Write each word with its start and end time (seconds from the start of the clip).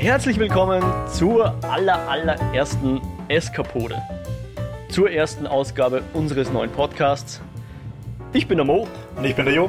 Herzlich 0.00 0.38
willkommen 0.38 0.82
zur 1.08 1.62
aller, 1.62 2.08
allerersten 2.08 3.02
Eskapode. 3.28 4.00
Zur 4.88 5.10
ersten 5.10 5.46
Ausgabe 5.46 6.02
unseres 6.14 6.50
neuen 6.50 6.72
Podcasts. 6.72 7.42
Ich 8.32 8.48
bin 8.48 8.56
der 8.56 8.64
Mo. 8.64 8.88
Und 9.14 9.24
ich 9.26 9.36
bin 9.36 9.44
der 9.44 9.52
Jo. 9.52 9.68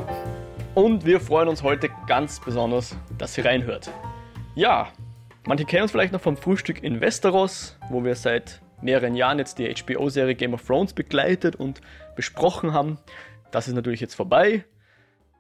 Und 0.74 1.06
wir 1.06 1.20
freuen 1.20 1.50
uns 1.50 1.64
heute 1.64 1.90
ganz 2.08 2.40
besonders, 2.40 2.96
dass 3.18 3.38
ihr 3.38 3.44
reinhört. 3.44 3.92
Ja, 4.56 4.88
manche 5.46 5.66
kennen 5.66 5.82
uns 5.82 5.92
vielleicht 5.92 6.14
noch 6.14 6.22
vom 6.22 6.38
Frühstück 6.38 6.82
in 6.82 7.02
Westeros, 7.02 7.78
wo 7.90 8.02
wir 8.06 8.16
seit 8.16 8.62
mehreren 8.82 9.16
Jahren 9.16 9.38
jetzt 9.38 9.60
die 9.60 9.68
HBO-Serie 9.70 10.36
Game 10.36 10.54
of 10.54 10.66
Thrones 10.66 10.94
begleitet 10.94 11.58
und 11.58 11.82
besprochen 12.16 12.72
haben. 12.72 13.00
Das 13.52 13.68
ist 13.68 13.74
natürlich 13.74 14.00
jetzt 14.00 14.16
vorbei. 14.16 14.64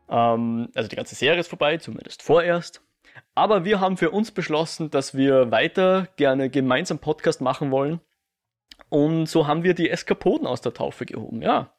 Ähm, 0.09 0.67
also 0.75 0.89
die 0.89 0.97
ganze 0.97 1.15
Serie 1.15 1.39
ist 1.39 1.47
vorbei, 1.47 1.77
zumindest 1.77 2.21
vorerst. 2.21 2.81
Aber 3.33 3.65
wir 3.65 3.79
haben 3.79 3.97
für 3.97 4.11
uns 4.11 4.31
beschlossen, 4.31 4.89
dass 4.89 5.15
wir 5.15 5.51
weiter 5.51 6.07
gerne 6.15 6.49
gemeinsam 6.49 6.99
Podcast 6.99 7.41
machen 7.41 7.71
wollen. 7.71 8.01
Und 8.89 9.27
so 9.27 9.47
haben 9.47 9.63
wir 9.63 9.73
die 9.73 9.89
Eskapoden 9.89 10.47
aus 10.47 10.61
der 10.61 10.73
Taufe 10.73 11.05
gehoben, 11.05 11.41
ja. 11.41 11.73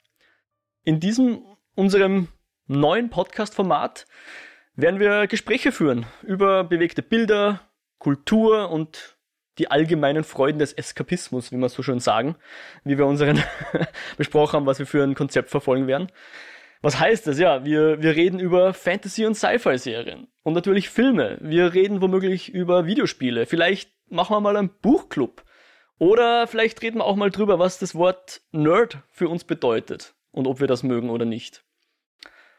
In 0.85 0.99
diesem, 0.99 1.43
unserem 1.75 2.29
neuen 2.67 3.11
Podcast-Format 3.11 4.07
werden 4.75 4.99
wir 4.99 5.27
Gespräche 5.27 5.73
führen 5.73 6.07
über 6.23 6.65
bewegte 6.65 7.03
Bilder, 7.03 7.61
Kultur 7.99 8.71
und 8.71 9.17
die 9.59 9.71
allgemeinen 9.71 10.25
Freuden 10.25 10.59
des 10.59 10.73
Eskapismus, 10.73 11.53
wie 11.53 11.57
wir 11.57 11.69
so 11.69 11.83
schön 11.83 12.01
sagen, 12.01 12.37
wie 12.85 12.97
wir 12.97 13.07
unseren 13.07 13.43
besprochen 14.17 14.55
haben, 14.55 14.67
was 14.67 14.79
wir 14.79 14.87
für 14.87 15.03
ein 15.03 15.15
Konzept 15.15 15.51
verfolgen 15.51 15.87
werden. 15.87 16.11
Was 16.83 16.99
heißt 16.99 17.29
das? 17.29 17.39
Ja, 17.39 17.65
wir, 17.65 18.03
wir 18.03 18.17
reden 18.17 18.41
über 18.41 18.75
Fantasy- 18.75 19.25
und 19.25 19.37
Sci-Fi-Serien 19.37 20.27
und 20.43 20.53
natürlich 20.55 20.91
Filme. 20.91 21.39
Wir 21.41 21.75
reden 21.75 22.03
womöglich 22.03 22.53
über 22.53 22.87
Videospiele. 22.87 23.47
Vielleicht 23.47 23.93
machen 24.11 24.35
wir 24.35 24.41
mal 24.41 24.57
einen 24.57 24.69
Buchclub. 24.69 25.45
Oder 25.99 26.49
vielleicht 26.49 26.83
reden 26.83 26.99
wir 26.99 27.05
auch 27.05 27.15
mal 27.15 27.31
drüber, 27.31 27.61
was 27.61 27.79
das 27.79 27.95
Wort 27.95 28.41
Nerd 28.51 28.99
für 29.11 29.29
uns 29.29 29.45
bedeutet 29.45 30.17
und 30.33 30.49
ob 30.49 30.59
wir 30.59 30.67
das 30.67 30.83
mögen 30.83 31.11
oder 31.11 31.25
nicht. 31.25 31.65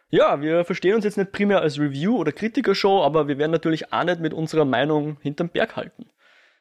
Ja, 0.09 0.39
wir 0.39 0.63
verstehen 0.63 0.95
uns 0.95 1.03
jetzt 1.03 1.17
nicht 1.17 1.33
primär 1.33 1.59
als 1.59 1.77
Review- 1.77 2.17
oder 2.17 2.31
Kritikershow, 2.31 3.03
aber 3.03 3.27
wir 3.27 3.37
werden 3.37 3.51
natürlich 3.51 3.91
auch 3.91 4.05
nicht 4.05 4.21
mit 4.21 4.33
unserer 4.33 4.63
Meinung 4.63 5.17
hinterm 5.19 5.49
Berg 5.49 5.75
halten. 5.75 6.09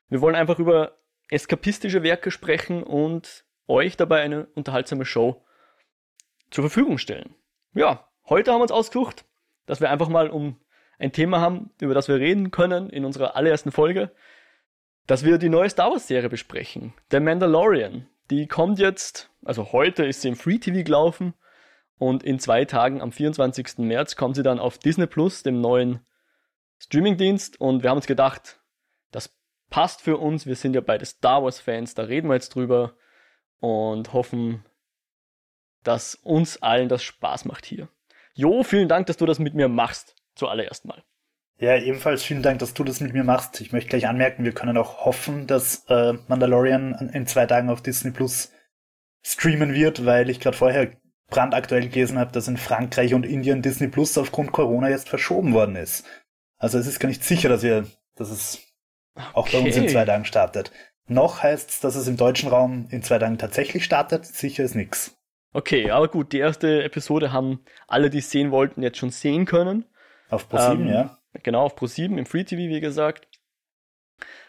Wir 0.09 0.21
wollen 0.21 0.35
einfach 0.35 0.59
über 0.59 0.99
eskapistische 1.31 2.03
Werke 2.03 2.33
sprechen 2.33 2.83
und 2.83 3.45
euch 3.69 3.97
dabei 3.97 4.23
eine 4.23 4.47
unterhaltsame 4.57 5.05
Show 5.05 5.45
zur 6.51 6.65
Verfügung 6.65 6.99
stellen 6.99 7.37
ja, 7.75 8.09
heute 8.29 8.53
haben 8.53 8.59
wir 8.59 8.65
uns 8.65 8.73
ausgesucht, 8.73 9.25
dass 9.67 9.81
wir 9.81 9.91
einfach 9.91 10.09
mal 10.09 10.31
um 10.31 10.57
ein 10.99 11.13
Thema 11.13 11.41
haben, 11.41 11.71
über 11.81 11.95
das 11.95 12.09
wir 12.09 12.17
reden 12.17 12.51
können 12.51 12.91
in 12.91 13.05
unserer 13.05 13.37
allerersten 13.37 13.73
Folge, 13.73 14.13
dass 15.07 15.25
wir 15.25 15.39
die 15.39 15.49
neue 15.49 15.71
Star 15.71 15.91
Wars 15.91 16.07
Serie 16.07 16.29
besprechen. 16.29 16.95
The 17.11 17.21
Mandalorian. 17.21 18.09
Die 18.31 18.47
kommt 18.47 18.79
jetzt, 18.79 19.31
also 19.45 19.73
heute 19.73 20.05
ist 20.05 20.23
sie 20.23 20.29
im 20.29 20.37
Free 20.37 20.59
TV 20.59 20.85
gelaufen 20.85 21.35
und 21.99 22.23
in 22.23 22.39
zwei 22.39 22.65
Tagen 22.65 23.01
am 23.01 23.13
24. 23.13 23.79
März 23.79 24.17
kommt 24.17 24.37
sie 24.37 24.43
dann 24.43 24.59
auf 24.59 24.79
Disney 24.79 25.07
Plus, 25.07 25.43
dem 25.43 25.61
neuen 25.61 26.01
Streamingdienst 26.79 27.61
und 27.61 27.83
wir 27.83 27.91
haben 27.91 27.99
uns 27.99 28.07
gedacht, 28.07 28.61
das 29.11 29.37
passt 29.71 30.03
für 30.03 30.19
uns. 30.19 30.47
Wir 30.47 30.57
sind 30.57 30.75
ja 30.75 30.81
beide 30.81 31.05
Star 31.05 31.43
Wars 31.43 31.61
Fans, 31.61 31.95
da 31.95 32.05
reden 32.05 32.29
wir 32.29 32.35
jetzt 32.35 32.55
drüber 32.55 32.95
und 33.59 34.13
hoffen, 34.13 34.65
dass 35.83 36.15
uns 36.15 36.63
allen 36.63 36.89
das 36.89 37.03
Spaß 37.03 37.45
macht 37.45 37.67
hier. 37.67 37.89
Jo, 38.35 38.63
vielen 38.63 38.89
Dank, 38.89 39.07
dass 39.07 39.17
du 39.17 39.27
das 39.27 39.39
mit 39.39 39.55
mir 39.55 39.69
machst, 39.69 40.17
zuallererst 40.35 40.85
mal. 40.85 41.03
Ja, 41.59 41.77
ebenfalls 41.77 42.25
vielen 42.25 42.43
Dank, 42.43 42.59
dass 42.59 42.75
du 42.75 42.83
das 42.83 43.01
mit 43.01 43.13
mir 43.13 43.25
machst. 43.25 43.61
Ich 43.61 43.73
möchte 43.73 43.91
gleich 43.91 44.09
anmerken, 44.09 44.45
wir 44.45 44.53
können 44.53 44.77
auch 44.77 45.05
hoffen, 45.05 45.47
dass 45.47 45.85
äh, 45.89 46.15
Mandalorian 46.27 47.11
in 47.13 47.27
zwei 47.27 47.47
Tagen 47.47 47.71
auf 47.71 47.83
Disney 47.83 48.11
Plus 48.11 48.51
streamen 49.23 49.73
wird, 49.73 50.05
weil 50.05 50.29
ich 50.29 50.41
gerade 50.41 50.57
vorher 50.57 50.93
brandaktuell 51.29 51.89
gelesen 51.89 52.19
habe, 52.19 52.33
dass 52.33 52.49
in 52.49 52.57
Frankreich 52.57 53.15
und 53.15 53.25
Indien 53.25 53.63
Disney 53.63 53.89
Plus 53.89 54.19
aufgrund 54.19 54.53
Corona 54.53 54.89
jetzt 54.89 55.09
verschoben 55.09 55.55
worden 55.55 55.77
ist. 55.77 56.05
Also 56.59 56.79
es 56.79 56.87
ist 56.87 57.01
gar 57.01 57.09
nicht 57.09 57.25
sicher, 57.25 57.49
dass 57.49 57.63
wir, 57.63 57.87
dass 58.17 58.31
es 58.31 58.63
okay. 59.15 59.27
auch 59.35 59.49
bei 59.49 59.59
uns 59.59 59.77
in 59.77 59.89
zwei 59.89 60.05
Tagen 60.05 60.25
startet. 60.25 60.73
Noch 61.07 61.43
heißt 61.43 61.71
es, 61.71 61.81
dass 61.81 61.95
es 61.95 62.09
im 62.09 62.17
deutschen 62.17 62.49
Raum 62.49 62.87
in 62.91 63.03
zwei 63.03 63.19
Tagen 63.19 63.39
tatsächlich 63.39 63.85
startet. 63.85 64.27
Sicher 64.27 64.65
ist 64.65 64.75
nix. 64.75 65.17
Okay, 65.53 65.91
aber 65.91 66.09
gut, 66.09 66.33
die 66.33 66.39
erste 66.39 66.83
Episode 66.83 67.33
haben 67.33 67.61
alle, 67.87 68.11
die 68.11 68.19
es 68.19 68.31
sehen 68.31 68.51
wollten, 68.51 68.83
jetzt 68.83 68.99
schon 68.99 69.11
sehen 69.11 69.45
können. 69.45 69.85
Auf 70.31 70.51
Pro7, 70.51 70.73
ähm, 70.73 70.89
ja. 70.89 71.19
Genau, 71.43 71.65
auf 71.65 71.77
Pro7 71.77 72.17
im 72.17 72.27
Free 72.27 72.45
TV, 72.45 72.59
wie 72.59 72.81
gesagt. 72.81 73.29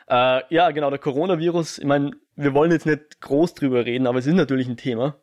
Äh, 0.07 0.41
ja, 0.49 0.71
genau, 0.71 0.89
der 0.89 0.99
Coronavirus, 0.99 1.79
ich 1.79 1.85
meine, 1.85 2.11
wir 2.35 2.53
wollen 2.53 2.71
jetzt 2.71 2.85
nicht 2.85 3.21
groß 3.21 3.53
drüber 3.53 3.85
reden, 3.85 4.07
aber 4.07 4.19
es 4.19 4.27
ist 4.27 4.35
natürlich 4.35 4.67
ein 4.67 4.77
Thema. 4.77 5.21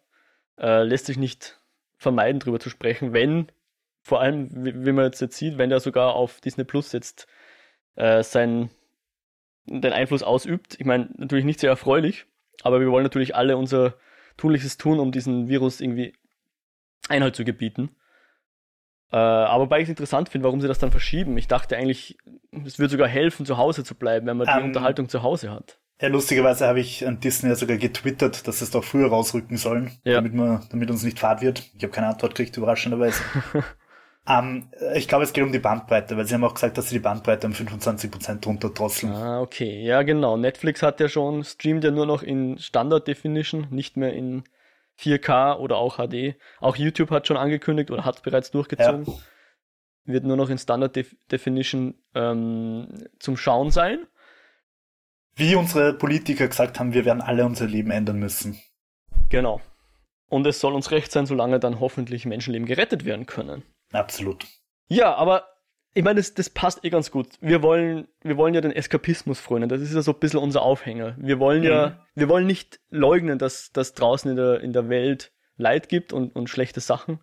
Äh, 0.58 0.82
lässt 0.82 1.06
sich 1.06 1.16
nicht 1.16 1.60
vermeiden, 1.96 2.40
drüber 2.40 2.60
zu 2.60 2.70
sprechen, 2.70 3.12
wenn, 3.12 3.50
vor 4.02 4.20
allem, 4.20 4.48
wie, 4.64 4.86
wie 4.86 4.92
man 4.92 5.06
jetzt, 5.06 5.20
jetzt 5.20 5.36
sieht, 5.36 5.58
wenn 5.58 5.70
der 5.70 5.80
sogar 5.80 6.14
auf 6.14 6.40
Disney 6.40 6.64
Plus 6.64 6.92
jetzt 6.92 7.26
äh, 7.96 8.22
seinen 8.22 8.70
den 9.66 9.92
Einfluss 9.92 10.22
ausübt. 10.22 10.76
Ich 10.78 10.86
meine, 10.86 11.10
natürlich 11.16 11.44
nicht 11.44 11.60
sehr 11.60 11.70
erfreulich, 11.70 12.26
aber 12.62 12.80
wir 12.80 12.90
wollen 12.90 13.04
natürlich 13.04 13.36
alle 13.36 13.56
unser 13.56 13.94
Tunliches 14.40 14.78
tun, 14.78 14.98
um 14.98 15.12
diesen 15.12 15.48
Virus 15.48 15.80
irgendwie 15.80 16.14
Einhalt 17.08 17.36
zu 17.36 17.44
gebieten. 17.44 17.90
Äh, 19.12 19.16
aber 19.16 19.64
wobei 19.64 19.78
ich 19.78 19.84
es 19.84 19.90
interessant 19.90 20.28
finde, 20.28 20.44
warum 20.44 20.60
sie 20.60 20.68
das 20.68 20.78
dann 20.78 20.90
verschieben. 20.90 21.36
Ich 21.36 21.48
dachte 21.48 21.76
eigentlich, 21.76 22.16
es 22.64 22.78
würde 22.78 22.92
sogar 22.92 23.08
helfen, 23.08 23.44
zu 23.44 23.58
Hause 23.58 23.84
zu 23.84 23.94
bleiben, 23.94 24.26
wenn 24.26 24.36
man 24.36 24.48
um, 24.48 24.54
die 24.54 24.60
ähm, 24.60 24.66
Unterhaltung 24.66 25.08
zu 25.08 25.22
Hause 25.22 25.50
hat. 25.50 25.78
Ja, 26.00 26.08
lustigerweise 26.08 26.66
habe 26.66 26.80
ich 26.80 27.06
an 27.06 27.20
Disney 27.20 27.54
sogar 27.54 27.76
getwittert, 27.76 28.48
dass 28.48 28.62
es 28.62 28.70
doch 28.70 28.84
früher 28.84 29.08
rausrücken 29.08 29.58
sollen, 29.58 29.90
ja. 30.04 30.14
damit, 30.14 30.32
man, 30.32 30.64
damit 30.70 30.90
uns 30.90 31.02
nicht 31.02 31.18
fad 31.18 31.42
wird. 31.42 31.70
Ich 31.76 31.82
habe 31.82 31.92
keine 31.92 32.06
Antwort 32.06 32.34
gekriegt, 32.34 32.56
überraschenderweise. 32.56 33.22
Ähm, 34.28 34.70
ich 34.94 35.08
glaube, 35.08 35.24
es 35.24 35.32
geht 35.32 35.44
um 35.44 35.52
die 35.52 35.58
Bandbreite, 35.58 36.16
weil 36.16 36.26
sie 36.26 36.34
haben 36.34 36.44
auch 36.44 36.54
gesagt, 36.54 36.78
dass 36.78 36.88
sie 36.88 36.96
die 36.96 37.02
Bandbreite 37.02 37.46
um 37.46 37.52
25% 37.52 38.44
runterdrosseln. 38.44 39.12
Ah, 39.12 39.40
okay. 39.40 39.82
Ja, 39.82 40.02
genau. 40.02 40.36
Netflix 40.36 40.82
hat 40.82 41.00
ja 41.00 41.08
schon, 41.08 41.44
streamt 41.44 41.84
ja 41.84 41.90
nur 41.90 42.06
noch 42.06 42.22
in 42.22 42.58
Standard 42.58 43.08
Definition, 43.08 43.66
nicht 43.70 43.96
mehr 43.96 44.12
in 44.12 44.44
4K 45.00 45.56
oder 45.56 45.76
auch 45.76 45.96
HD. 45.96 46.36
Auch 46.60 46.76
YouTube 46.76 47.10
hat 47.10 47.26
schon 47.26 47.36
angekündigt 47.36 47.90
oder 47.90 48.04
hat 48.04 48.22
bereits 48.22 48.50
durchgezogen. 48.50 49.06
Ja. 49.06 49.14
Wird 50.04 50.24
nur 50.24 50.36
noch 50.36 50.50
in 50.50 50.58
Standard 50.58 50.96
Def 50.96 51.14
Definition 51.30 51.94
ähm, 52.14 53.06
zum 53.18 53.36
Schauen 53.36 53.70
sein. 53.70 54.06
Wie 55.36 55.54
unsere 55.54 55.94
Politiker 55.94 56.48
gesagt 56.48 56.78
haben, 56.78 56.92
wir 56.92 57.04
werden 57.04 57.22
alle 57.22 57.46
unser 57.46 57.66
Leben 57.66 57.90
ändern 57.90 58.18
müssen. 58.18 58.60
Genau. 59.30 59.60
Und 60.28 60.46
es 60.46 60.60
soll 60.60 60.74
uns 60.74 60.90
recht 60.90 61.10
sein, 61.10 61.26
solange 61.26 61.60
dann 61.60 61.80
hoffentlich 61.80 62.26
Menschenleben 62.26 62.66
gerettet 62.66 63.04
werden 63.04 63.26
können. 63.26 63.62
Absolut. 63.92 64.46
Ja, 64.88 65.14
aber 65.14 65.44
ich 65.92 66.04
meine, 66.04 66.20
das, 66.20 66.34
das 66.34 66.50
passt 66.50 66.84
eh 66.84 66.90
ganz 66.90 67.10
gut. 67.10 67.28
Wir 67.40 67.62
wollen, 67.62 68.06
wir 68.22 68.36
wollen 68.36 68.54
ja 68.54 68.60
den 68.60 68.70
Eskapismus 68.72 69.40
frönen. 69.40 69.68
Das 69.68 69.80
ist 69.80 69.94
ja 69.94 70.02
so 70.02 70.12
ein 70.12 70.20
bisschen 70.20 70.38
unser 70.38 70.62
Aufhänger. 70.62 71.16
Wir 71.18 71.40
wollen 71.40 71.62
ja, 71.62 71.88
mhm. 71.88 71.94
wir 72.14 72.28
wollen 72.28 72.46
nicht 72.46 72.80
leugnen, 72.90 73.38
dass, 73.38 73.72
dass 73.72 73.94
draußen 73.94 74.30
in 74.30 74.36
der, 74.36 74.60
in 74.60 74.72
der 74.72 74.88
Welt 74.88 75.32
Leid 75.56 75.88
gibt 75.88 76.12
und, 76.12 76.34
und 76.34 76.48
schlechte 76.48 76.80
Sachen. 76.80 77.20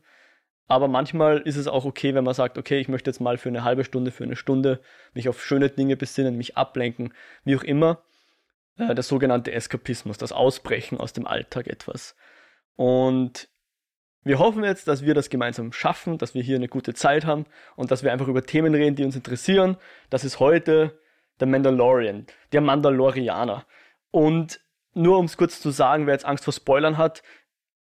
Aber 0.68 0.90
manchmal 0.90 1.40
ist 1.40 1.56
es 1.56 1.68
auch 1.68 1.86
okay, 1.86 2.14
wenn 2.14 2.26
man 2.26 2.34
sagt, 2.34 2.58
okay, 2.58 2.80
ich 2.80 2.90
möchte 2.90 3.10
jetzt 3.10 3.22
mal 3.22 3.38
für 3.38 3.50
eine 3.50 3.64
halbe 3.64 3.86
Stunde, 3.86 4.12
für 4.12 4.26
eine 4.26 4.36
Stunde 4.36 4.82
mich 5.14 5.30
auf 5.30 5.44
schöne 5.44 5.70
Dinge 5.70 5.96
besinnen, 5.96 6.36
mich 6.36 6.58
ablenken, 6.58 7.14
wie 7.46 7.56
auch 7.56 7.64
immer. 7.64 8.04
Äh, 8.78 8.94
der 8.94 9.04
sogenannte 9.04 9.54
Eskapismus, 9.54 10.18
das 10.18 10.34
Ausbrechen 10.34 10.98
aus 11.00 11.14
dem 11.14 11.26
Alltag 11.26 11.68
etwas. 11.68 12.16
Und 12.76 13.50
wir 14.28 14.40
hoffen 14.40 14.64
jetzt, 14.64 14.88
dass 14.88 15.04
wir 15.04 15.14
das 15.14 15.30
gemeinsam 15.30 15.72
schaffen, 15.72 16.18
dass 16.18 16.34
wir 16.34 16.44
hier 16.44 16.58
eine 16.58 16.68
gute 16.68 16.94
Zeit 16.94 17.26
haben 17.26 17.46
und 17.76 17.92
dass 17.92 18.04
wir 18.04 18.12
einfach 18.12 18.28
über 18.28 18.44
Themen 18.44 18.76
reden, 18.76 18.96
die 18.96 19.04
uns 19.04 19.16
interessieren. 19.16 19.78
Das 20.10 20.24
ist 20.24 20.40
heute 20.40 21.00
der 21.40 21.48
Mandalorian, 21.48 22.26
der 22.52 22.62
Mandalorianer. 22.62 23.66
Und 24.12 24.60
nur 24.94 25.20
um 25.20 25.26
es 25.26 25.38
kurz 25.38 25.62
zu 25.62 25.70
sagen, 25.70 26.08
wer 26.08 26.14
jetzt 26.14 26.26
Angst 26.26 26.44
vor 26.44 26.54
Spoilern 26.54 26.98
hat, 26.98 27.24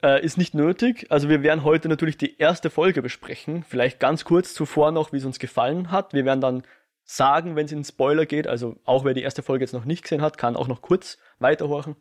äh, 0.01 0.23
ist 0.23 0.37
nicht 0.37 0.53
nötig. 0.53 1.07
Also 1.09 1.29
wir 1.29 1.43
werden 1.43 1.63
heute 1.63 1.89
natürlich 1.89 2.17
die 2.17 2.37
erste 2.37 2.69
Folge 2.69 3.01
besprechen. 3.01 3.63
Vielleicht 3.67 3.99
ganz 3.99 4.23
kurz 4.23 4.53
zuvor 4.53 4.91
noch, 4.91 5.11
wie 5.11 5.17
es 5.17 5.25
uns 5.25 5.39
gefallen 5.39 5.91
hat. 5.91 6.13
Wir 6.13 6.25
werden 6.25 6.41
dann 6.41 6.63
sagen, 7.03 7.55
wenn 7.55 7.65
es 7.65 7.71
in 7.71 7.83
Spoiler 7.83 8.25
geht. 8.25 8.47
Also 8.47 8.77
auch 8.85 9.03
wer 9.03 9.13
die 9.13 9.23
erste 9.23 9.43
Folge 9.43 9.63
jetzt 9.63 9.73
noch 9.73 9.85
nicht 9.85 10.03
gesehen 10.03 10.21
hat, 10.21 10.37
kann 10.37 10.55
auch 10.55 10.67
noch 10.67 10.81
kurz 10.81 11.17
weiterhorchen. 11.39 11.95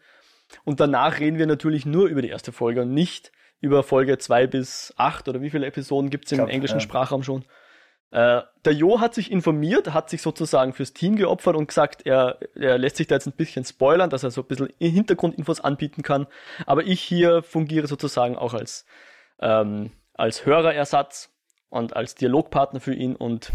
Und 0.65 0.81
danach 0.81 1.21
reden 1.21 1.39
wir 1.39 1.47
natürlich 1.47 1.87
nur 1.87 2.07
über 2.07 2.23
die 2.23 2.29
erste 2.29 2.53
Folge 2.53 2.83
und 2.83 2.95
nicht 2.95 3.33
über 3.61 3.83
Folge 3.83 4.19
2 4.19 4.47
bis 4.47 4.95
8 4.97 5.29
oder 5.29 5.41
wie 5.41 5.51
viele 5.51 5.67
Episoden 5.67 6.11
gibt 6.11 6.27
es 6.27 6.33
im 6.33 6.39
glaub, 6.39 6.51
englischen 6.51 6.77
ja. 6.77 6.81
Sprachraum 6.81 7.23
schon. 7.23 7.45
Äh, 8.11 8.43
der 8.65 8.73
Jo 8.73 9.01
hat 9.01 9.15
sich 9.15 9.31
informiert, 9.31 9.93
hat 9.95 10.11
sich 10.11 10.23
sozusagen 10.23 10.73
fürs 10.73 10.93
Team 10.93 11.17
geopfert 11.17 11.55
und 11.55 11.69
gesagt, 11.69 12.07
er, 12.07 12.39
er 12.55 12.79
lässt 12.79 12.97
sich 12.97 13.07
da 13.07 13.15
jetzt 13.17 13.27
ein 13.27 13.33
bisschen 13.33 13.65
spoilern, 13.65 14.11
dass 14.11 14.25
er 14.25 14.31
so 14.31 14.41
ein 14.43 14.49
bisschen 14.49 14.69
Hintergrundinfos 14.79 15.61
anbieten 15.61 16.03
kann. 16.03 16.27
Aber 16.67 16.85
ich 16.85 17.01
hier 17.01 17.43
fungiere 17.43 17.87
sozusagen 17.87 18.37
auch 18.37 18.55
als, 18.55 18.85
ähm, 19.41 19.93
als 20.15 20.45
Hörerersatz 20.45 21.31
und 21.69 21.95
als 21.95 22.17
Dialogpartner 22.17 22.81
für 22.81 22.95
ihn 22.95 23.15
und 23.15 23.53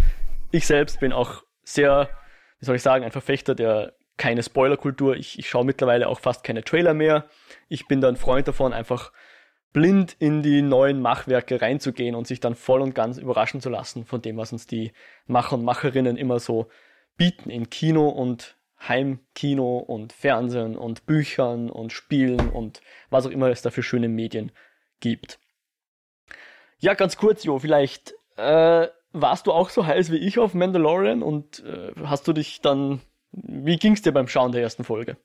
ich 0.51 0.65
selbst 0.67 1.01
bin 1.01 1.11
auch 1.11 1.43
sehr 1.63 2.09
wie 2.59 2.65
soll 2.65 2.75
ich 2.75 2.81
sagen, 2.81 3.03
ein 3.03 3.11
Verfechter 3.11 3.55
der 3.55 3.93
keine 4.17 4.43
Spoilerkultur. 4.43 5.15
Ich, 5.17 5.37
ich 5.37 5.49
schaue 5.49 5.65
mittlerweile 5.65 6.07
auch 6.07 6.19
fast 6.19 6.43
keine 6.43 6.63
Trailer 6.63 6.93
mehr. 6.93 7.25
Ich 7.67 7.87
bin 7.87 8.01
da 8.01 8.07
ein 8.07 8.15
Freund 8.15 8.47
davon, 8.47 8.73
einfach 8.73 9.11
blind 9.75 10.15
in 10.19 10.41
die 10.41 10.61
neuen 10.61 11.01
Machwerke 11.01 11.61
reinzugehen 11.61 12.15
und 12.15 12.25
sich 12.25 12.39
dann 12.39 12.55
voll 12.55 12.79
und 12.79 12.95
ganz 12.95 13.17
überraschen 13.17 13.59
zu 13.59 13.69
lassen 13.69 14.05
von 14.05 14.21
dem, 14.21 14.37
was 14.37 14.53
uns 14.53 14.67
die 14.67 14.93
Macher 15.27 15.57
und 15.57 15.65
Macherinnen 15.65 16.15
immer 16.15 16.39
so 16.39 16.69
bieten 17.17 17.49
in 17.49 17.69
Kino 17.69 18.07
und 18.07 18.55
Heimkino 18.87 19.79
und 19.79 20.13
Fernsehen 20.13 20.77
und 20.77 21.05
Büchern 21.05 21.69
und 21.69 21.91
Spielen 21.91 22.51
und 22.51 22.79
was 23.09 23.27
auch 23.27 23.31
immer 23.31 23.49
es 23.49 23.63
da 23.63 23.69
für 23.69 23.83
schöne 23.83 24.07
Medien 24.07 24.53
gibt. 25.01 25.39
Ja, 26.77 26.93
ganz 26.93 27.17
kurz, 27.17 27.43
Jo, 27.43 27.59
vielleicht 27.59 28.15
äh, 28.37 28.87
warst 29.11 29.45
du 29.45 29.51
auch 29.51 29.69
so 29.69 29.85
heiß 29.85 30.09
wie 30.09 30.19
ich 30.19 30.39
auf 30.39 30.53
Mandalorian 30.53 31.21
und 31.21 31.65
äh, 31.65 31.91
hast 32.05 32.29
du 32.29 32.31
dich 32.31 32.61
dann, 32.61 33.01
wie 33.33 33.75
ging 33.75 33.91
es 33.91 34.01
dir 34.01 34.13
beim 34.13 34.29
Schauen 34.29 34.53
der 34.53 34.61
ersten 34.61 34.85
Folge? 34.85 35.17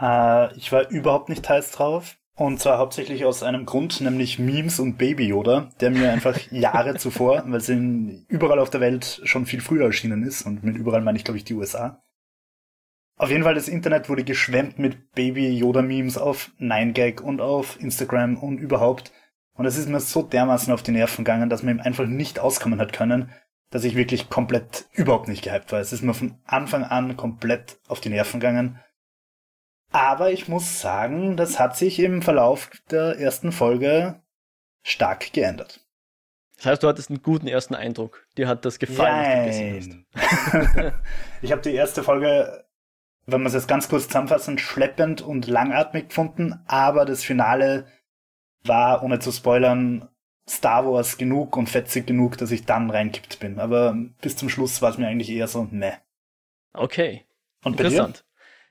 Äh, 0.00 0.56
ich 0.56 0.72
war 0.72 0.88
überhaupt 0.88 1.28
nicht 1.28 1.46
heiß 1.46 1.72
drauf. 1.72 2.16
Und 2.38 2.60
zwar 2.60 2.76
hauptsächlich 2.76 3.24
aus 3.24 3.42
einem 3.42 3.64
Grund, 3.64 4.02
nämlich 4.02 4.38
Memes 4.38 4.78
und 4.78 4.98
Baby 4.98 5.28
Yoda, 5.28 5.70
der 5.80 5.90
mir 5.90 6.12
einfach 6.12 6.38
Jahre 6.50 6.96
zuvor, 6.96 7.42
weil 7.46 7.56
es 7.56 7.70
überall 7.70 8.58
auf 8.58 8.68
der 8.68 8.82
Welt 8.82 9.22
schon 9.24 9.46
viel 9.46 9.62
früher 9.62 9.86
erschienen 9.86 10.22
ist, 10.22 10.44
und 10.44 10.62
mit 10.62 10.76
überall 10.76 11.00
meine 11.00 11.16
ich, 11.16 11.24
glaube 11.24 11.38
ich, 11.38 11.44
die 11.44 11.54
USA. 11.54 12.02
Auf 13.18 13.30
jeden 13.30 13.44
Fall, 13.44 13.54
das 13.54 13.68
Internet 13.68 14.10
wurde 14.10 14.24
geschwemmt 14.24 14.78
mit 14.78 15.12
Baby 15.12 15.48
Yoda 15.48 15.80
Memes 15.80 16.18
auf 16.18 16.50
9gag 16.60 17.22
und 17.22 17.40
auf 17.40 17.80
Instagram 17.80 18.36
und 18.36 18.58
überhaupt. 18.58 19.12
Und 19.54 19.64
es 19.64 19.78
ist 19.78 19.88
mir 19.88 20.00
so 20.00 20.22
dermaßen 20.22 20.70
auf 20.74 20.82
die 20.82 20.92
Nerven 20.92 21.24
gegangen, 21.24 21.48
dass 21.48 21.62
man 21.62 21.76
ihm 21.76 21.80
einfach 21.80 22.06
nicht 22.06 22.38
auskommen 22.38 22.78
hat 22.78 22.92
können, 22.92 23.30
dass 23.70 23.84
ich 23.84 23.96
wirklich 23.96 24.28
komplett 24.28 24.86
überhaupt 24.92 25.28
nicht 25.28 25.42
gehypt 25.42 25.72
war. 25.72 25.80
Es 25.80 25.94
ist 25.94 26.02
mir 26.02 26.12
von 26.12 26.36
Anfang 26.44 26.84
an 26.84 27.16
komplett 27.16 27.78
auf 27.88 28.02
die 28.02 28.10
Nerven 28.10 28.38
gegangen. 28.38 28.78
Aber 29.96 30.30
ich 30.30 30.46
muss 30.46 30.82
sagen, 30.82 31.38
das 31.38 31.58
hat 31.58 31.74
sich 31.74 31.98
im 32.00 32.20
Verlauf 32.20 32.68
der 32.90 33.18
ersten 33.18 33.50
Folge 33.50 34.20
stark 34.82 35.32
geändert. 35.32 35.80
Das 36.58 36.66
heißt, 36.66 36.82
du 36.82 36.88
hattest 36.88 37.08
einen 37.08 37.22
guten 37.22 37.46
ersten 37.46 37.74
Eindruck. 37.74 38.26
Dir 38.36 38.46
hat 38.46 38.66
das 38.66 38.78
gefallen, 38.78 40.04
Nein. 40.12 40.92
ich 41.40 41.50
habe 41.50 41.62
die 41.62 41.72
erste 41.72 42.02
Folge, 42.02 42.66
wenn 43.24 43.40
man 43.40 43.46
es 43.46 43.54
jetzt 43.54 43.68
ganz 43.68 43.88
kurz 43.88 44.06
zusammenfassen, 44.06 44.58
schleppend 44.58 45.22
und 45.22 45.46
langatmig 45.46 46.08
gefunden, 46.08 46.60
aber 46.66 47.06
das 47.06 47.24
Finale 47.24 47.86
war, 48.64 49.02
ohne 49.02 49.18
zu 49.18 49.32
spoilern, 49.32 50.10
Star 50.46 50.84
Wars 50.84 51.16
genug 51.16 51.56
und 51.56 51.70
fetzig 51.70 52.06
genug, 52.06 52.36
dass 52.36 52.50
ich 52.50 52.66
dann 52.66 52.90
reingekippt 52.90 53.40
bin. 53.40 53.58
Aber 53.58 53.96
bis 54.20 54.36
zum 54.36 54.50
Schluss 54.50 54.82
war 54.82 54.90
es 54.90 54.98
mir 54.98 55.08
eigentlich 55.08 55.30
eher 55.30 55.48
so, 55.48 55.66
ne. 55.70 55.94
Okay. 56.74 57.24
Und 57.64 57.80
Interessant. 57.80 58.25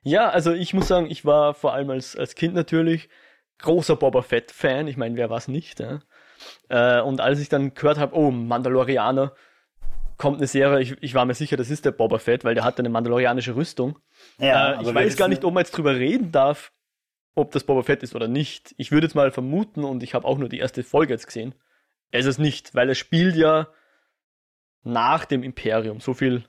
Ja, 0.05 0.29
also 0.29 0.53
ich 0.53 0.73
muss 0.75 0.87
sagen, 0.87 1.09
ich 1.09 1.25
war 1.25 1.55
vor 1.55 1.73
allem 1.73 1.89
als, 1.89 2.15
als 2.15 2.35
Kind 2.35 2.53
natürlich 2.53 3.09
großer 3.57 3.95
Boba 3.95 4.21
Fett-Fan. 4.21 4.87
Ich 4.87 4.97
meine, 4.97 5.15
wer 5.15 5.31
war 5.31 5.37
es 5.37 5.47
nicht? 5.47 5.79
Ja? 5.79 5.99
Äh, 6.69 7.01
und 7.01 7.21
als 7.21 7.39
ich 7.39 7.49
dann 7.49 7.73
gehört 7.73 7.97
habe, 7.97 8.15
oh, 8.15 8.29
Mandalorianer, 8.29 9.33
kommt 10.17 10.37
eine 10.37 10.47
Serie, 10.47 10.79
ich, 10.79 10.95
ich 11.01 11.15
war 11.15 11.25
mir 11.25 11.33
sicher, 11.33 11.57
das 11.57 11.71
ist 11.71 11.85
der 11.85 11.91
Boba 11.91 12.19
Fett, 12.19 12.45
weil 12.45 12.53
der 12.53 12.63
hat 12.63 12.77
eine 12.77 12.89
mandalorianische 12.89 13.55
Rüstung. 13.55 13.97
Ja, 14.37 14.73
äh, 14.73 14.83
ich 14.83 14.93
weiß 14.93 15.17
gar 15.17 15.27
nicht, 15.27 15.43
ob 15.43 15.55
man 15.55 15.63
jetzt 15.63 15.75
drüber 15.75 15.95
reden 15.95 16.31
darf, 16.31 16.71
ob 17.33 17.51
das 17.51 17.63
Boba 17.63 17.81
Fett 17.81 18.03
ist 18.03 18.13
oder 18.13 18.27
nicht. 18.27 18.75
Ich 18.77 18.91
würde 18.91 19.07
jetzt 19.07 19.15
mal 19.15 19.31
vermuten, 19.31 19.83
und 19.83 20.03
ich 20.03 20.13
habe 20.13 20.27
auch 20.27 20.37
nur 20.37 20.49
die 20.49 20.59
erste 20.59 20.83
Folge 20.83 21.13
jetzt 21.13 21.25
gesehen, 21.25 21.55
es 22.11 22.27
ist 22.27 22.37
nicht, 22.37 22.75
weil 22.75 22.91
es 22.91 22.97
spielt 22.99 23.35
ja 23.35 23.67
nach 24.83 25.25
dem 25.25 25.41
Imperium. 25.41 25.99
So 25.99 26.13
viel. 26.13 26.45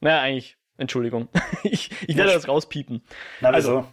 Naja, 0.00 0.22
eigentlich, 0.22 0.56
Entschuldigung. 0.80 1.28
ich, 1.62 1.90
ich 2.08 2.16
werde 2.16 2.32
das 2.32 2.48
rauspiepen. 2.48 3.02
Na, 3.40 3.50
also, 3.50 3.78
also, 3.78 3.92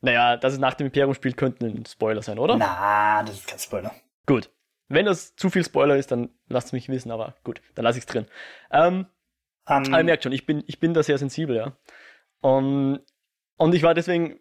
naja, 0.00 0.36
dass 0.36 0.52
es 0.52 0.58
nach 0.58 0.74
dem 0.74 0.86
Imperium 0.86 1.14
spielt, 1.14 1.36
könnte 1.36 1.66
ein 1.66 1.86
Spoiler 1.86 2.22
sein, 2.22 2.38
oder? 2.38 2.56
Na, 2.56 3.22
das 3.22 3.36
ist 3.36 3.46
kein 3.46 3.58
Spoiler. 3.58 3.92
Gut. 4.26 4.50
Wenn 4.88 5.06
das 5.06 5.34
zu 5.34 5.50
viel 5.50 5.64
Spoiler 5.64 5.96
ist, 5.96 6.12
dann 6.12 6.30
lasst 6.48 6.68
es 6.68 6.72
mich 6.72 6.88
wissen, 6.88 7.10
aber 7.10 7.34
gut, 7.42 7.60
dann 7.74 7.84
lasse 7.84 7.98
ich 7.98 8.02
es 8.02 8.06
drin. 8.06 8.26
Ähm, 8.70 9.06
um, 9.68 9.74
aber 9.74 9.98
ihr 9.98 10.04
merkt 10.04 10.22
schon, 10.22 10.32
ich 10.32 10.46
bin, 10.46 10.62
ich 10.66 10.78
bin 10.78 10.94
da 10.94 11.02
sehr 11.02 11.18
sensibel, 11.18 11.56
ja. 11.56 11.76
Und, 12.40 13.00
und 13.56 13.74
ich 13.74 13.82
war 13.82 13.94
deswegen 13.94 14.38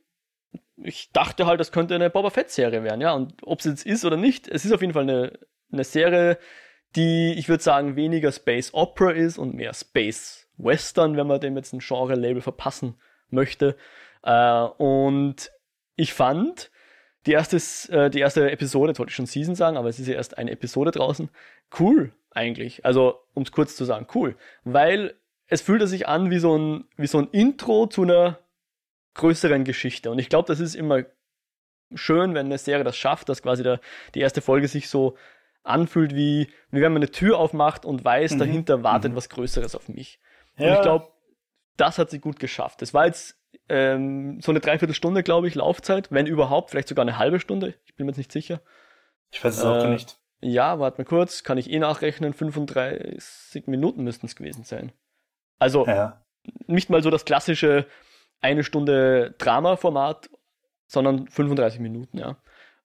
ich 0.78 1.12
dachte 1.12 1.46
halt, 1.46 1.60
das 1.60 1.72
könnte 1.72 1.96
eine 1.96 2.10
Boba 2.10 2.30
Fett-Serie 2.30 2.84
werden, 2.84 3.02
ja. 3.02 3.14
Und 3.14 3.36
ob 3.44 3.60
es 3.60 3.66
jetzt 3.66 3.86
ist 3.86 4.06
oder 4.06 4.18
nicht, 4.18 4.48
es 4.48 4.66
ist 4.66 4.72
auf 4.72 4.82
jeden 4.82 4.94
Fall 4.94 5.04
eine, 5.04 5.40
eine 5.72 5.84
Serie, 5.84 6.38
die, 6.96 7.34
ich 7.34 7.50
würde 7.50 7.64
sagen, 7.64 7.96
weniger 7.96 8.32
Space 8.32 8.74
Opera 8.74 9.12
ist 9.12 9.38
und 9.38 9.54
mehr 9.54 9.74
Space 9.74 10.45
Western, 10.58 11.18
wenn 11.18 11.28
man 11.28 11.40
dem 11.40 11.56
jetzt 11.56 11.74
ein 11.74 11.80
Genre-Label 11.80 12.42
verpassen 12.42 12.96
möchte. 13.30 13.76
Äh, 14.24 14.62
und 14.78 15.52
ich 15.96 16.14
fand 16.14 16.72
die 17.26 17.32
erste, 17.32 17.58
äh, 17.92 18.10
die 18.10 18.20
erste 18.20 18.52
Episode, 18.52 18.92
jetzt 18.92 19.00
wollte 19.00 19.10
ich 19.10 19.16
schon 19.16 19.26
Season 19.26 19.56
sagen, 19.56 19.78
aber 19.78 19.90
es 19.90 20.00
ist 20.00 20.08
ja 20.08 20.16
erst 20.16 20.38
eine 20.38 20.52
Episode 20.52 20.92
draußen, 20.92 21.30
cool 21.80 22.14
eigentlich. 22.32 22.86
Also, 22.86 23.20
um 23.34 23.44
es 23.44 23.52
kurz 23.52 23.76
zu 23.76 23.86
sagen, 23.86 24.08
cool. 24.14 24.36
Weil 24.64 25.16
es 25.48 25.62
fühlte 25.62 25.88
sich 25.88 26.08
an 26.08 26.30
wie 26.32 26.40
so 26.40 26.58
ein, 26.58 26.86
wie 26.98 27.08
so 27.08 27.20
ein 27.20 27.30
Intro 27.32 27.88
zu 27.88 28.04
einer 28.04 28.40
größeren 29.16 29.64
Geschichte. 29.64 30.12
Und 30.12 30.20
ich 30.20 30.30
glaube, 30.30 30.48
das 30.48 30.60
ist 30.60 30.76
immer 30.76 31.04
schön, 31.94 32.34
wenn 32.34 32.48
eine 32.48 32.58
Serie 32.58 32.84
das 32.84 32.98
schafft, 32.98 33.30
dass 33.30 33.42
quasi 33.42 33.64
der, 33.64 33.80
die 34.14 34.20
erste 34.20 34.42
Folge 34.42 34.68
sich 34.68 34.90
so 34.90 35.16
anfühlt, 35.64 36.16
wie, 36.16 36.48
wie 36.72 36.82
wenn 36.82 36.94
man 36.94 37.02
eine 37.02 37.12
Tür 37.12 37.40
aufmacht 37.40 37.86
und 37.86 38.04
weiß, 38.04 38.34
mhm. 38.34 38.40
dahinter 38.40 38.84
wartet 38.84 39.14
mhm. 39.14 39.16
was 39.16 39.30
Größeres 39.30 39.76
auf 39.76 39.90
mich. 39.90 40.20
Ja. 40.58 40.68
Und 40.68 40.74
ich 40.76 40.82
glaube, 40.82 41.08
das 41.78 41.98
hat 41.98 42.10
sie 42.10 42.20
gut 42.20 42.40
geschafft. 42.40 42.82
Es 42.82 42.94
war 42.94 43.06
jetzt 43.06 43.38
ähm, 43.70 44.40
so 44.42 44.52
eine 44.52 44.60
Dreiviertelstunde, 44.60 45.24
glaube 45.24 45.48
ich, 45.48 45.56
Laufzeit, 45.56 46.12
wenn 46.12 46.28
überhaupt, 46.28 46.72
vielleicht 46.72 46.88
sogar 46.88 47.04
eine 47.04 47.18
halbe 47.18 47.40
Stunde. 47.40 47.76
Ich 47.86 47.96
bin 47.96 48.06
mir 48.06 48.12
jetzt 48.12 48.18
nicht 48.18 48.32
sicher. 48.32 48.62
Ich 49.32 49.44
weiß 49.44 49.58
es 49.58 49.64
äh, 49.64 49.68
auch 49.68 49.88
nicht. 49.88 50.18
Ja, 50.42 50.80
warte 50.80 51.02
mal 51.02 51.06
kurz, 51.06 51.44
kann 51.44 51.58
ich 51.58 51.72
eh 51.72 51.80
nachrechnen, 51.80 52.34
35 52.34 53.68
Minuten 53.68 54.04
müssten 54.04 54.28
es 54.28 54.36
gewesen 54.36 54.64
sein. 54.64 54.92
Also 55.60 55.86
ja. 55.88 56.24
nicht 56.68 56.90
mal 56.90 57.02
so 57.02 57.10
das 57.10 57.26
klassische 57.26 57.88
eine 58.42 58.64
Stunde 58.64 59.34
Drama-Format, 59.38 60.30
sondern 60.88 61.28
35 61.28 61.80
Minuten, 61.80 62.18
ja. 62.18 62.38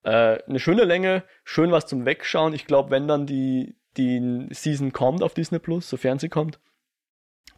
Äh, 0.02 0.42
eine 0.44 0.58
schöne 0.58 0.84
Länge, 0.84 1.24
schön 1.44 1.70
was 1.70 1.86
zum 1.86 2.06
Wegschauen. 2.06 2.54
Ich 2.54 2.66
glaube, 2.66 2.90
wenn 2.90 3.06
dann 3.06 3.26
die, 3.26 3.76
die 3.98 4.46
Season 4.50 4.92
kommt 4.92 5.22
auf 5.22 5.34
Disney 5.34 5.58
Plus, 5.58 5.90
sofern 5.90 6.18
sie 6.18 6.30
kommt, 6.30 6.58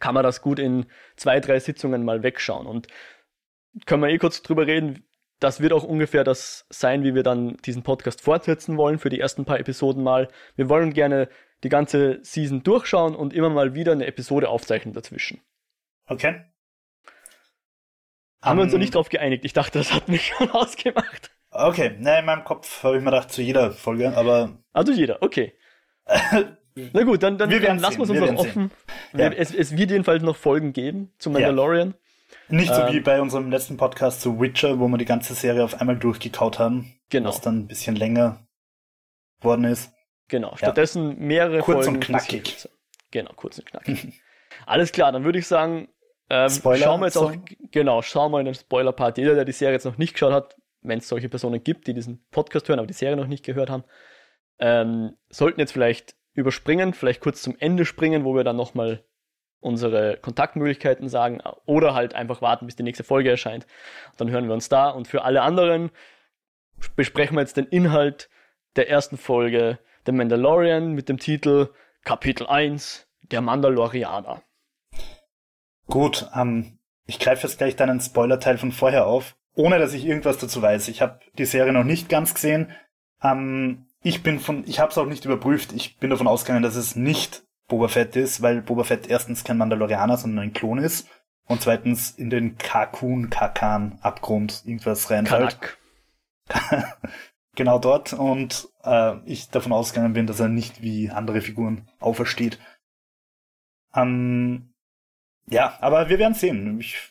kann 0.03 0.15
man 0.15 0.25
das 0.25 0.43
gut 0.43 0.59
in 0.59 0.87
zwei, 1.17 1.39
drei 1.39 1.61
Sitzungen 1.61 2.05
mal 2.05 2.25
wegschauen. 2.25 2.67
Und 2.67 2.89
können 3.87 4.03
wir 4.03 4.11
eh 4.11 4.19
kurz 4.19 4.43
drüber 4.43 4.67
reden. 4.67 5.07
Das 5.39 5.61
wird 5.61 5.73
auch 5.73 5.85
ungefähr 5.85 6.25
das 6.25 6.67
sein, 6.71 7.05
wie 7.05 7.15
wir 7.15 7.23
dann 7.23 7.57
diesen 7.65 7.85
Podcast 7.85 8.21
fortsetzen 8.21 8.77
wollen 8.77 8.99
für 8.99 9.11
die 9.11 9.21
ersten 9.21 9.45
paar 9.45 9.61
Episoden 9.61 10.03
mal. 10.03 10.29
Wir 10.57 10.69
wollen 10.69 10.93
gerne 10.93 11.29
die 11.63 11.69
ganze 11.69 12.19
Season 12.23 12.65
durchschauen 12.65 13.15
und 13.15 13.33
immer 13.33 13.49
mal 13.49 13.75
wieder 13.75 13.93
eine 13.93 14.07
Episode 14.07 14.49
aufzeichnen 14.49 14.93
dazwischen. 14.93 15.41
Okay. 16.07 16.47
Haben 18.43 18.53
um, 18.53 18.57
wir 18.59 18.63
uns 18.65 18.73
noch 18.73 18.81
nicht 18.81 18.97
drauf 18.97 19.09
geeinigt. 19.09 19.45
Ich 19.45 19.53
dachte, 19.53 19.79
das 19.79 19.93
hat 19.93 20.09
mich 20.09 20.27
schon 20.37 20.51
ausgemacht. 20.51 21.31
Okay, 21.53 21.97
ne, 21.97 22.19
in 22.19 22.25
meinem 22.25 22.43
Kopf 22.43 22.83
habe 22.83 22.97
ich 22.97 23.05
mir 23.05 23.11
gedacht, 23.11 23.31
zu 23.31 23.41
jeder 23.41 23.71
Folge, 23.71 24.17
aber. 24.17 24.59
Also 24.73 24.91
jeder, 24.91 25.23
okay. 25.23 25.57
Na 26.93 27.03
gut, 27.03 27.23
dann, 27.23 27.39
dann, 27.39 27.51
dann 27.51 27.79
lassen 27.79 27.99
wir 27.99 28.05
es 28.05 28.11
uns 28.11 28.21
noch 28.21 28.39
offen. 28.39 28.71
Ja. 29.13 29.29
Es, 29.31 29.55
es, 29.55 29.77
wird 29.77 29.91
jedenfalls 29.91 30.23
noch 30.23 30.37
Folgen 30.37 30.73
geben 30.73 31.13
zu 31.19 31.31
Mandalorian. 31.31 31.95
Ja. 32.49 32.57
Nicht 32.57 32.75
so 32.75 32.83
ähm, 32.83 32.93
wie 32.93 33.01
bei 33.01 33.21
unserem 33.21 33.51
letzten 33.51 33.77
Podcast 33.77 34.21
zu 34.21 34.41
Witcher, 34.41 34.79
wo 34.79 34.89
wir 34.89 34.99
die 34.99 35.05
ganze 35.05 35.35
Serie 35.35 35.65
auf 35.65 35.81
einmal 35.81 35.97
durchgekaut 35.97 36.59
haben. 36.59 36.95
Genau. 37.11 37.29
Was 37.29 37.41
dann 37.41 37.61
ein 37.61 37.67
bisschen 37.67 37.97
länger 37.97 38.47
worden 39.41 39.65
ist. 39.65 39.93
Genau, 40.29 40.57
stattdessen 40.57 41.11
ja. 41.11 41.15
mehrere 41.19 41.59
kurz 41.59 41.87
Folgen. 41.87 42.01
Kurz 42.01 42.09
und 42.09 42.29
knackig. 42.29 42.69
Genau, 43.11 43.33
kurz 43.37 43.59
und 43.59 43.67
knackig. 43.67 44.23
Alles 44.67 44.93
klar, 44.93 45.13
dann 45.13 45.25
würde 45.25 45.39
ich 45.39 45.47
sagen, 45.47 45.89
ähm, 46.31 46.49
Spoiler 46.49 46.85
schauen 46.85 47.01
wir 47.01 47.07
jetzt 47.07 47.19
auch, 47.19 47.33
genau, 47.71 48.01
schauen 48.01 48.33
wir 48.33 48.41
in 48.41 48.47
den 48.47 48.55
Spoiler-Part. 48.55 49.19
Jeder, 49.19 49.35
der 49.35 49.45
die 49.45 49.53
Serie 49.53 49.75
jetzt 49.75 49.85
noch 49.85 49.99
nicht 49.99 50.15
geschaut 50.15 50.33
hat, 50.33 50.57
wenn 50.81 50.99
es 50.99 51.09
solche 51.09 51.29
Personen 51.29 51.63
gibt, 51.63 51.87
die 51.87 51.95
diesen 51.95 52.25
Podcast 52.31 52.69
hören, 52.69 52.79
aber 52.79 52.87
die 52.87 52.95
Serie 52.95 53.17
noch 53.17 53.27
nicht 53.27 53.45
gehört 53.45 53.71
haben, 53.71 53.85
ähm, 54.59 55.17
sollten 55.29 55.61
jetzt 55.61 55.73
vielleicht 55.73 56.15
überspringen, 56.35 56.95
vielleicht 56.95 57.21
kurz 57.21 57.43
zum 57.43 57.57
Ende 57.59 57.85
springen, 57.85 58.25
wo 58.25 58.35
wir 58.35 58.45
dann 58.45 58.57
nochmal 58.57 59.05
unsere 59.61 60.17
Kontaktmöglichkeiten 60.17 61.09
sagen 61.09 61.41
oder 61.67 61.95
halt 61.95 62.15
einfach 62.15 62.43
warten, 62.43 62.67
bis 62.67 62.77
die 62.77 62.83
nächste 62.83 63.05
Folge 63.05 63.31
erscheint. 63.31 63.67
Dann 64.17 64.31
hören 64.31 64.47
wir 64.47 64.55
uns 64.55 64.69
da 64.69 64.91
und 64.91 65.07
für 65.09 65.23
alle 65.23 65.43
anderen 65.43 65.91
besprechen 66.97 67.37
wir 67.37 67.43
jetzt 67.43 67.57
den 67.57 67.67
Inhalt 67.67 68.29
der 68.77 68.91
ersten 68.91 69.17
Folge 69.17 69.79
The 70.05 70.13
Mandalorian 70.13 70.93
mit 70.93 71.09
dem 71.09 71.19
Titel 71.19 71.69
Kapitel 72.05 72.47
1 72.47 73.07
Der 73.31 73.41
Mandalorianer. 73.41 74.43
Gut, 75.87 76.29
ähm, 76.35 76.79
ich 77.07 77.19
greife 77.19 77.47
jetzt 77.47 77.59
gleich 77.59 77.77
deinen 77.77 78.01
Spoiler-Teil 78.01 78.59
von 78.59 78.73
vorher 78.73 79.07
auf, 79.07 79.37
ohne 79.55 79.79
dass 79.79 79.95
ich 79.95 80.05
irgendwas 80.05 80.39
dazu 80.39 80.61
weiß. 80.61 80.89
Ich 80.89 81.03
habe 81.03 81.21
die 81.39 81.45
Serie 81.45 81.73
noch 81.73 81.85
nicht 81.85 82.09
ganz 82.09 82.35
gesehen. 82.35 82.73
Ähm, 83.23 83.87
ich 84.03 84.23
bin 84.23 84.41
von, 84.41 84.65
ich 84.67 84.81
habe 84.81 84.91
es 84.91 84.99
auch 84.99 85.07
nicht 85.07 85.25
überprüft. 85.25 85.73
Ich 85.73 85.99
bin 85.99 86.11
davon 86.11 86.27
ausgegangen, 86.27 86.63
dass 86.63 86.77
es 86.77 86.97
nicht 86.97 87.45
Boba 87.69 87.89
Fett 87.89 88.17
ist, 88.17 88.43
weil 88.43 88.63
Boba 88.63 88.85
Fett 88.85 89.09
erstens 89.09 89.45
kein 89.45 89.59
Mandalorianer, 89.59 90.17
sondern 90.17 90.45
ein 90.47 90.53
Klon 90.53 90.79
ist 90.79 91.09
und 91.47 91.63
zweitens 91.63 92.11
in 92.11 92.31
den 92.31 92.59
Kakun, 92.59 93.31
Kakan, 93.31 93.99
Abgrund 94.03 94.63
irgendwas 94.67 95.11
reinfällt. 95.11 95.79
genau 97.55 97.79
dort 97.79 98.13
und 98.13 98.69
äh, 98.85 99.19
ich 99.25 99.49
davon 99.49 99.73
ausgegangen 99.73 100.13
bin, 100.13 100.27
dass 100.27 100.41
er 100.41 100.49
nicht 100.49 100.83
wie 100.83 101.11
andere 101.11 101.41
Figuren 101.41 101.89
aufersteht. 102.01 102.59
Ähm, 103.95 104.75
ja, 105.49 105.77
aber 105.81 106.09
wir 106.09 106.19
werden 106.19 106.35
sehen. 106.35 106.81
Ich, 106.81 107.11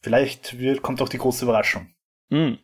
vielleicht 0.00 0.58
wird, 0.58 0.82
kommt 0.82 1.02
auch 1.02 1.08
die 1.08 1.18
große 1.18 1.44
Überraschung. 1.44 1.94
Mhm. 2.28 2.58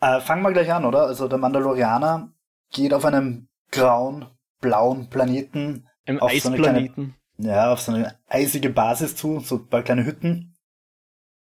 Äh, 0.00 0.20
fangen 0.20 0.42
wir 0.42 0.52
gleich 0.52 0.72
an, 0.72 0.84
oder? 0.84 1.02
Also 1.02 1.28
der 1.28 1.38
Mandalorianer 1.38 2.32
geht 2.72 2.94
auf 2.94 3.04
einem 3.04 3.48
grauen, 3.70 4.26
blauen 4.60 5.10
Planeten. 5.10 5.86
Im 6.06 6.20
auf 6.20 6.30
Eisplaneten. 6.30 7.14
So 7.36 7.42
kleine, 7.42 7.56
ja, 7.56 7.72
auf 7.72 7.80
so 7.80 7.92
eine 7.92 8.18
eisige 8.26 8.70
Basis 8.70 9.16
zu, 9.16 9.40
so 9.40 9.56
ein 9.56 9.68
paar 9.68 9.82
kleine 9.82 10.04
Hütten. 10.04 10.56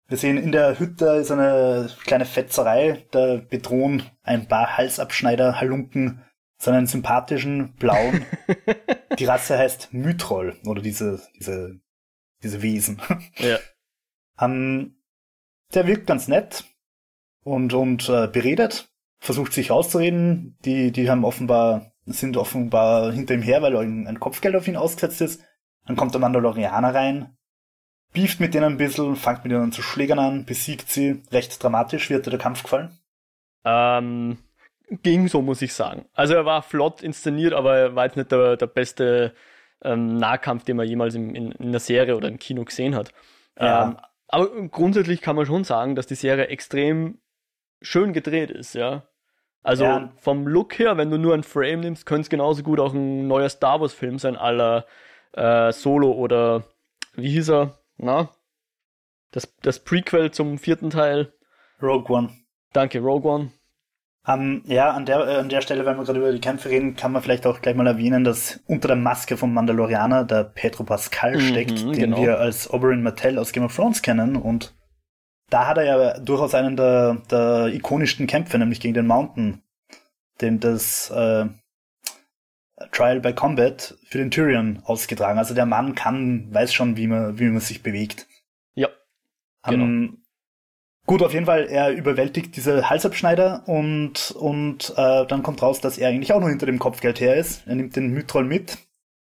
Wir 0.09 0.17
sehen 0.17 0.39
in 0.39 0.53
der 0.53 0.79
Hütte 0.79 1.07
ist 1.17 1.31
eine 1.31 1.91
kleine 2.05 2.25
Fetzerei, 2.25 3.07
da 3.11 3.37
bedrohen 3.37 4.03
ein 4.23 4.49
paar 4.49 4.79
Halsabschneider, 4.79 5.61
Halunken, 5.61 6.25
so 6.59 6.71
einen 6.71 6.87
sympathischen 6.87 7.75
blauen. 7.75 8.25
Die 9.19 9.27
Rasse 9.27 9.59
heißt 9.59 9.93
Mytrol, 9.93 10.57
oder 10.65 10.81
diese, 10.81 11.21
diese, 11.39 11.81
diese 12.43 12.63
Wesen. 12.63 13.03
Ja. 13.37 13.59
Um, 14.41 14.97
der 15.75 15.87
wirkt 15.87 16.07
ganz 16.07 16.29
nett 16.29 16.65
und, 17.45 17.73
und 17.73 18.09
äh, 18.09 18.29
beredet, 18.29 18.89
versucht 19.19 19.53
sich 19.53 19.71
auszureden. 19.71 20.57
Die, 20.65 20.93
die 20.93 21.11
haben 21.11 21.25
offenbar, 21.25 21.93
sind 22.07 22.37
offenbar 22.37 23.13
hinter 23.13 23.35
ihm 23.35 23.43
her, 23.43 23.63
weil 23.63 23.77
ein 23.77 24.21
Kopfgeld 24.21 24.57
auf 24.57 24.69
ihn 24.69 24.77
ausgesetzt 24.77 25.21
ist. 25.21 25.43
Dann 25.87 25.97
kommt 25.97 26.13
der 26.13 26.21
Mandalorianer 26.21 26.95
rein, 26.95 27.37
beeft 28.13 28.41
mit 28.41 28.55
denen 28.55 28.73
ein 28.73 28.77
bisschen, 28.77 29.17
fängt 29.17 29.45
mit 29.45 29.53
ihnen 29.53 29.73
zu 29.73 29.83
Schlägern 29.83 30.19
an, 30.19 30.45
besiegt 30.45 30.91
sie. 30.91 31.23
Recht 31.33 31.63
dramatisch. 31.63 32.11
Wie 32.11 32.15
hat 32.15 32.27
dir 32.27 32.31
der 32.31 32.39
Kampf 32.39 32.63
gefallen? 32.63 32.99
Ähm, 33.65 34.39
ging 35.03 35.29
so, 35.29 35.43
muss 35.43 35.63
ich 35.63 35.73
sagen. 35.73 36.07
Also 36.15 36.35
er 36.35 36.45
war 36.45 36.63
flott 36.63 37.03
inszeniert, 37.03 37.53
aber 37.53 37.77
er 37.77 37.95
war 37.95 38.05
jetzt 38.05 38.17
nicht 38.17 38.33
der, 38.33 38.57
der 38.57 38.67
beste 38.67 39.35
ähm, 39.83 40.17
Nahkampf, 40.17 40.65
den 40.65 40.77
man 40.77 40.89
jemals 40.89 41.15
in, 41.15 41.35
in, 41.35 41.53
in 41.53 41.73
der 41.73 41.81
Serie 41.81 42.17
oder 42.17 42.29
im 42.29 42.39
Kino 42.39 42.65
gesehen 42.65 42.95
hat. 42.95 43.13
Ja. 43.59 43.85
Ähm, 43.85 43.97
aber 44.29 44.69
grundsätzlich 44.69 45.23
kann 45.23 45.37
man 45.37 45.47
schon 45.47 45.65
sagen, 45.65 45.95
dass 45.95 46.07
die 46.07 46.15
Serie 46.15 46.49
extrem 46.49 47.19
schön 47.81 48.13
gedreht 48.13 48.51
ist, 48.51 48.75
ja. 48.75 49.05
Also 49.63 49.85
ja. 49.85 50.13
vom 50.17 50.47
Look 50.47 50.79
her, 50.79 50.97
wenn 50.97 51.11
du 51.11 51.19
nur 51.19 51.35
ein 51.35 51.43
Frame 51.43 51.81
nimmst, 51.81 52.07
könnte 52.07 52.23
es 52.23 52.31
genauso 52.31 52.63
gut 52.63 52.81
auch 52.81 52.95
ein 52.95 53.27
neuer 53.27 53.49
Star 53.49 53.81
Wars 53.81 53.93
Film 53.93 54.19
sein, 54.19 54.37
aller 54.37 54.87
äh, 55.33 55.73
Solo 55.73 56.13
oder 56.13 56.65
wie 57.15 57.31
hieß 57.31 57.51
er? 57.51 57.79
Na? 57.97 58.31
Das, 59.33 59.53
das 59.63 59.81
Prequel 59.81 60.31
zum 60.31 60.59
vierten 60.59 60.91
Teil. 60.91 61.33
Rogue 61.83 62.17
One. 62.17 62.31
Danke, 62.73 63.01
Rogue 63.01 63.31
One. 63.31 63.51
Um, 64.27 64.63
ja, 64.67 64.91
an 64.91 65.07
der, 65.07 65.27
äh, 65.27 65.37
an 65.37 65.49
der 65.49 65.63
Stelle, 65.63 65.87
wenn 65.87 65.97
wir 65.97 66.05
gerade 66.05 66.19
über 66.19 66.33
die 66.33 66.41
Kämpfe 66.41 66.69
reden, 66.69 66.97
kann 66.97 67.13
man 67.13 67.23
vielleicht 67.23 67.47
auch 67.47 67.63
gleich 67.63 67.75
mal 67.75 67.87
erwähnen, 67.87 68.25
dass 68.25 68.61
unter 68.67 68.89
der 68.89 68.97
Maske 68.97 69.39
vom 69.39 69.55
Mandalorianer 69.55 70.25
der 70.25 70.45
Pedro 70.45 70.85
Pascal 70.85 71.37
mhm, 71.37 71.41
steckt, 71.41 71.81
den 71.81 71.93
genau. 71.93 72.23
wir 72.23 72.39
als 72.39 72.71
Oberyn 72.71 73.03
Martell 73.03 73.39
aus 73.39 73.53
Game 73.53 73.65
of 73.65 73.75
Thrones 73.75 74.03
kennen. 74.03 74.37
Und 74.37 74.75
da 75.51 75.67
hat 75.67 75.79
er 75.79 75.85
ja 75.85 76.19
durchaus 76.19 76.55
einen 76.55 76.77
der, 76.77 77.23
der 77.31 77.69
ikonischsten 77.73 78.27
Kämpfe, 78.27 78.59
nämlich 78.59 78.81
gegen 78.81 78.95
den 78.95 79.07
Mountain, 79.07 79.63
den 80.41 80.61
das 80.61 81.11
äh, 81.11 81.47
Trial 82.93 83.21
by 83.21 83.33
Combat 83.33 83.97
für 84.05 84.19
den 84.19 84.31
Tyrion 84.31 84.83
ausgetragen. 84.85 85.39
Also 85.39 85.55
der 85.55 85.67
Mann 85.67 85.95
kann, 85.95 86.53
weiß 86.53 86.73
schon, 86.73 86.97
wie 86.97 87.07
man, 87.07 87.39
wie 87.39 87.47
man 87.47 87.61
sich 87.61 87.83
bewegt. 87.83 88.27
Ja. 88.75 88.89
Genau. 89.65 89.85
Um, 89.85 90.23
gut, 91.07 91.23
auf 91.23 91.33
jeden 91.33 91.47
Fall, 91.47 91.67
er 91.69 91.91
überwältigt 91.91 92.55
diese 92.57 92.89
Halsabschneider 92.89 93.67
und, 93.67 94.31
und 94.33 94.93
äh, 94.97 95.27
dann 95.27 95.43
kommt 95.43 95.63
raus, 95.63 95.81
dass 95.81 95.99
er 95.99 96.11
eigentlich 96.11 96.33
auch 96.33 96.41
noch 96.41 96.49
hinter 96.49 96.67
dem 96.67 96.79
Kopfgeld 96.79 97.21
her 97.21 97.37
ist. 97.37 97.67
Er 97.67 97.75
nimmt 97.75 97.97
den 97.97 98.13
Mythrol 98.13 98.45
mit. 98.45 98.79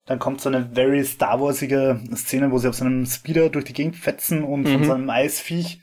Dann 0.05 0.19
kommt 0.19 0.41
so 0.41 0.49
eine 0.49 0.69
very 0.73 1.03
Star 1.05 1.39
Warsige 1.39 2.01
Szene, 2.15 2.51
wo 2.51 2.57
sie 2.57 2.67
auf 2.67 2.75
so 2.75 2.83
einem 2.83 3.05
Speeder 3.05 3.49
durch 3.49 3.65
die 3.65 3.73
Gegend 3.73 3.95
fetzen 3.95 4.43
und 4.43 4.63
mhm. 4.63 4.73
von 4.73 4.83
so 4.83 4.93
einem 4.93 5.09
Eisviech 5.09 5.79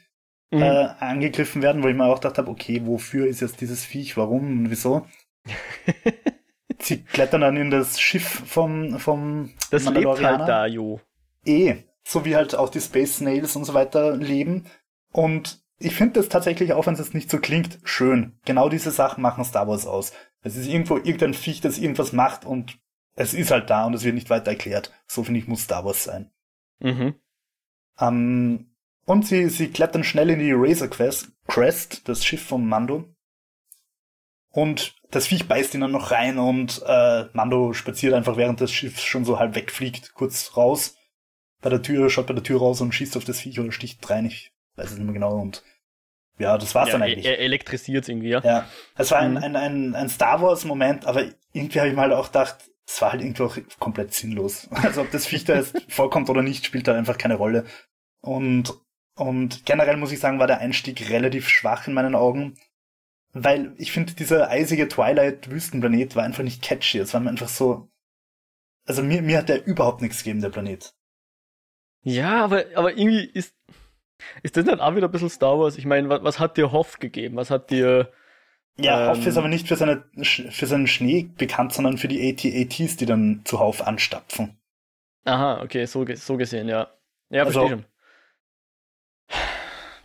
mhm. 0.51 0.63
äh, 0.63 0.89
angegriffen 1.01 1.63
werden, 1.63 1.83
wo 1.83 1.89
ich 1.89 1.97
mir 1.97 2.05
auch 2.05 2.21
gedacht 2.21 2.39
habe, 2.39 2.51
okay, 2.51 2.83
wofür 2.85 3.27
ist 3.27 3.41
jetzt 3.41 3.61
dieses 3.61 3.85
Viech, 3.85 4.17
warum 4.17 4.61
und 4.61 4.71
wieso? 4.71 5.07
sie 6.79 7.03
klettern 7.05 7.41
dann 7.41 7.57
in 7.57 7.71
das 7.71 8.01
Schiff 8.01 8.43
vom, 8.47 8.99
vom 8.99 9.53
Das 9.71 9.89
lebt 9.89 10.23
halt 10.23 10.49
da, 10.49 10.67
jo. 10.67 11.01
Eh, 11.45 11.77
so 12.05 12.25
wie 12.25 12.37
halt 12.37 12.55
auch 12.55 12.69
die 12.69 12.81
Space 12.81 13.17
Snails 13.17 13.57
und 13.57 13.65
so 13.65 13.75
weiter 13.75 14.17
leben. 14.17 14.65
Und 15.13 15.63
ich 15.79 15.95
finde 15.95 16.21
das 16.21 16.29
tatsächlich, 16.29 16.73
auch 16.73 16.87
wenn 16.87 16.95
es 16.95 17.01
jetzt 17.01 17.15
nicht 17.15 17.31
so 17.31 17.39
klingt, 17.39 17.79
schön. 17.85 18.39
Genau 18.45 18.69
diese 18.69 18.91
Sachen 18.91 19.23
machen 19.23 19.45
Star 19.45 19.69
Wars 19.69 19.87
aus. 19.87 20.13
Es 20.43 20.57
ist 20.57 20.67
irgendwo 20.67 20.97
irgendein 20.97 21.35
Viech, 21.35 21.61
das 21.61 21.79
irgendwas 21.79 22.13
macht 22.13 22.45
und 22.45 22.79
es 23.15 23.35
ist 23.35 23.51
halt 23.51 23.71
da 23.71 23.85
und 23.85 23.95
es 23.95 24.05
wird 24.05 24.15
nicht 24.15 24.31
weiter 24.31 24.51
erklärt. 24.51 24.93
So 25.07 25.25
finde 25.25 25.41
ich, 25.41 25.49
muss 25.49 25.63
Star 25.63 25.85
Wars 25.85 26.05
sein. 26.05 26.31
Mhm. 26.81 27.15
Ähm, 28.01 28.71
und 29.09 29.27
sie, 29.27 29.49
sie 29.49 29.69
klettern 29.69 30.05
schnell 30.05 30.29
in 30.29 30.39
die 30.39 30.53
Razor 30.55 30.89
Quest, 30.89 31.31
Crest, 31.47 32.07
das 32.09 32.25
Schiff 32.25 32.45
vom 32.45 32.69
Mando. 32.69 33.09
Und 34.51 34.95
das 35.11 35.27
Viech 35.27 35.49
beißt 35.49 35.75
ihn 35.75 35.81
dann 35.81 35.93
noch 35.93 36.11
rein 36.11 36.39
und 36.39 36.83
äh, 36.87 37.25
Mando 37.33 37.73
spaziert 37.73 38.13
einfach 38.13 38.37
während 38.37 38.61
das 38.61 38.71
Schiff 38.71 39.01
schon 39.01 39.25
so 39.25 39.39
halb 39.39 39.55
wegfliegt, 39.55 40.13
kurz 40.13 40.57
raus. 40.59 40.95
Bei 41.63 41.71
der 41.71 41.81
Tür, 41.81 42.11
schaut 42.11 42.27
bei 42.27 42.35
der 42.35 42.43
Tür 42.43 42.59
raus 42.59 42.83
und 42.83 42.93
schießt 42.93 43.17
auf 43.17 43.25
das 43.25 43.41
Viech 43.41 43.59
oder 43.59 43.73
sticht 43.73 44.09
rein, 44.11 44.27
ich 44.27 44.53
weiß 44.77 44.91
es 44.91 44.99
nicht 44.99 45.07
mehr 45.07 45.15
genau. 45.15 45.39
Und 45.39 45.65
ja, 46.39 46.59
das 46.59 46.75
war's 46.75 46.89
ja, 46.89 46.93
dann 46.93 47.03
eigentlich. 47.03 47.25
Er 47.25 47.39
elektrisiert 47.39 48.09
irgendwie, 48.11 48.29
ja. 48.29 48.41
Ja, 48.45 48.69
es 48.97 49.11
war 49.11 49.21
ein, 49.21 49.33
mhm. 49.33 49.37
ein, 49.39 49.57
ein, 49.57 49.95
ein 49.95 50.09
Star 50.11 50.43
Wars-Moment, 50.43 51.07
aber 51.07 51.25
irgendwie 51.53 51.79
habe 51.81 51.89
ich 51.89 51.97
mal 51.97 52.13
auch 52.13 52.27
gedacht, 52.27 52.59
es 52.87 53.01
war 53.01 53.13
halt 53.13 53.23
irgendwie 53.23 53.43
auch 53.43 53.57
komplett 53.79 54.13
sinnlos. 54.13 54.69
Also 54.83 55.01
ob 55.01 55.11
das 55.11 55.27
Viech 55.27 55.45
da 55.45 55.57
jetzt 55.57 55.81
vorkommt 55.89 56.29
oder 56.29 56.43
nicht, 56.43 56.67
spielt 56.67 56.87
da 56.87 56.95
einfach 56.95 57.17
keine 57.17 57.37
Rolle. 57.37 57.65
Und, 58.21 58.75
und 59.19 59.67
generell 59.67 59.97
muss 59.97 60.13
ich 60.13 60.21
sagen, 60.21 60.39
war 60.39 60.47
der 60.47 60.61
Einstieg 60.61 61.11
relativ 61.11 61.49
schwach 61.49 61.87
in 61.87 61.95
meinen 61.95 62.15
Augen 62.15 62.57
weil 63.33 63.75
ich 63.77 63.93
finde, 63.93 64.15
dieser 64.15 64.49
eisige 64.49 64.89
Twilight-Wüstenplanet 64.89 66.17
war 66.17 66.25
einfach 66.25 66.43
nicht 66.43 66.63
catchy. 66.63 66.99
Es 66.99 67.15
war 67.15 67.27
einfach 67.27 67.49
so. 67.49 67.89
Also 68.87 69.03
mir, 69.03 69.23
mir 69.23 69.39
hat 69.39 69.49
der 69.49 69.67
überhaupt 69.67 70.01
nichts 70.01 70.19
gegeben, 70.19 70.41
der 70.41 70.49
Planet. 70.49 70.95
Ja, 72.03 72.45
aber, 72.45 72.65
aber 72.75 72.97
irgendwie 72.97 73.25
ist, 73.25 73.55
ist 74.43 74.57
das 74.57 74.65
nicht 74.65 74.81
auch 74.81 74.97
wieder 74.97 75.09
ein 75.09 75.11
bisschen 75.11 75.29
Star 75.29 75.59
Wars? 75.59 75.77
Ich 75.77 75.85
meine, 75.85 76.09
was, 76.09 76.23
was 76.23 76.39
hat 76.39 76.57
dir 76.57 76.73
Hoff 76.73 76.99
gegeben? 76.99 77.37
Was 77.37 77.51
hat 77.51 77.71
dir. 77.71 78.11
Ja, 78.79 79.03
ähm, 79.03 79.19
Hoff 79.19 79.27
ist 79.27 79.37
aber 79.37 79.49
nicht 79.49 79.69
für, 79.69 79.77
seine, 79.77 80.05
für 80.23 80.67
seinen 80.67 80.87
Schnee 80.87 81.29
bekannt, 81.37 81.75
sondern 81.75 81.99
für 81.99 82.09
die 82.09 82.31
AT-ATs, 82.31 82.97
die 82.97 83.07
dann 83.07 83.43
zuhauf 83.45 83.87
anstapfen. 83.87 84.57
Aha, 85.25 85.63
okay, 85.63 85.85
so, 85.85 86.07
so 86.15 86.37
gesehen, 86.39 86.69
ja. 86.69 86.89
Ja, 87.29 87.45
also, 87.45 87.61
verstehe 87.61 87.79
schon. 87.79 87.87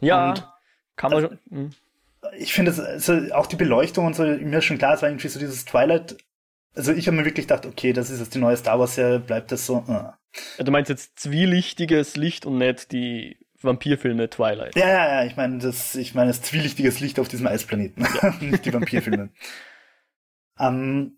Ja, 0.04 0.56
kann 0.96 1.12
man 1.12 1.22
schon. 1.22 1.40
Hm 1.50 1.72
ich 2.38 2.54
finde, 2.54 2.72
also 2.72 3.14
auch 3.34 3.48
die 3.48 3.56
Beleuchtung 3.56 4.06
und 4.06 4.16
so, 4.16 4.24
mir 4.24 4.58
ist 4.58 4.66
schon 4.66 4.78
klar, 4.78 4.94
es 4.94 5.02
war 5.02 5.10
irgendwie 5.10 5.28
so 5.28 5.40
dieses 5.40 5.66
Twilight. 5.66 6.18
Also 6.76 6.92
ich 6.92 7.08
habe 7.08 7.18
mir 7.18 7.26
wirklich 7.26 7.48
gedacht, 7.48 7.66
okay, 7.66 7.94
das 7.94 8.10
ist 8.10 8.20
jetzt 8.20 8.34
die 8.34 8.40
neue 8.40 8.58
Star 8.58 8.80
Wars-Serie, 8.80 9.20
bleibt 9.20 9.52
das 9.52 9.66
so. 9.66 9.84
Uh. 9.88 10.12
Du 10.64 10.72
meinst 10.72 10.90
jetzt 10.90 11.20
zwielichtiges 11.20 12.16
Licht 12.16 12.46
und 12.46 12.58
nicht 12.58 12.92
die 12.92 13.38
Vampirfilme 13.62 14.30
Twilight. 14.30 14.76
Ja, 14.76 14.88
ja, 14.88 15.08
ja, 15.08 15.26
ich 15.26 15.36
meine, 15.36 15.60
das, 15.60 15.96
ich 15.96 16.16
meine, 16.16 16.30
das 16.30 16.42
zwielichtiges 16.42 17.00
Licht 17.00 17.20
auf 17.20 17.28
diesem 17.28 17.48
Eisplaneten, 17.48 18.06
ja. 18.22 18.34
nicht 18.42 18.66
die 18.66 18.74
Vampirfilme. 18.74 19.30
ähm, 20.60 21.18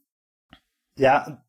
ja, 0.97 1.43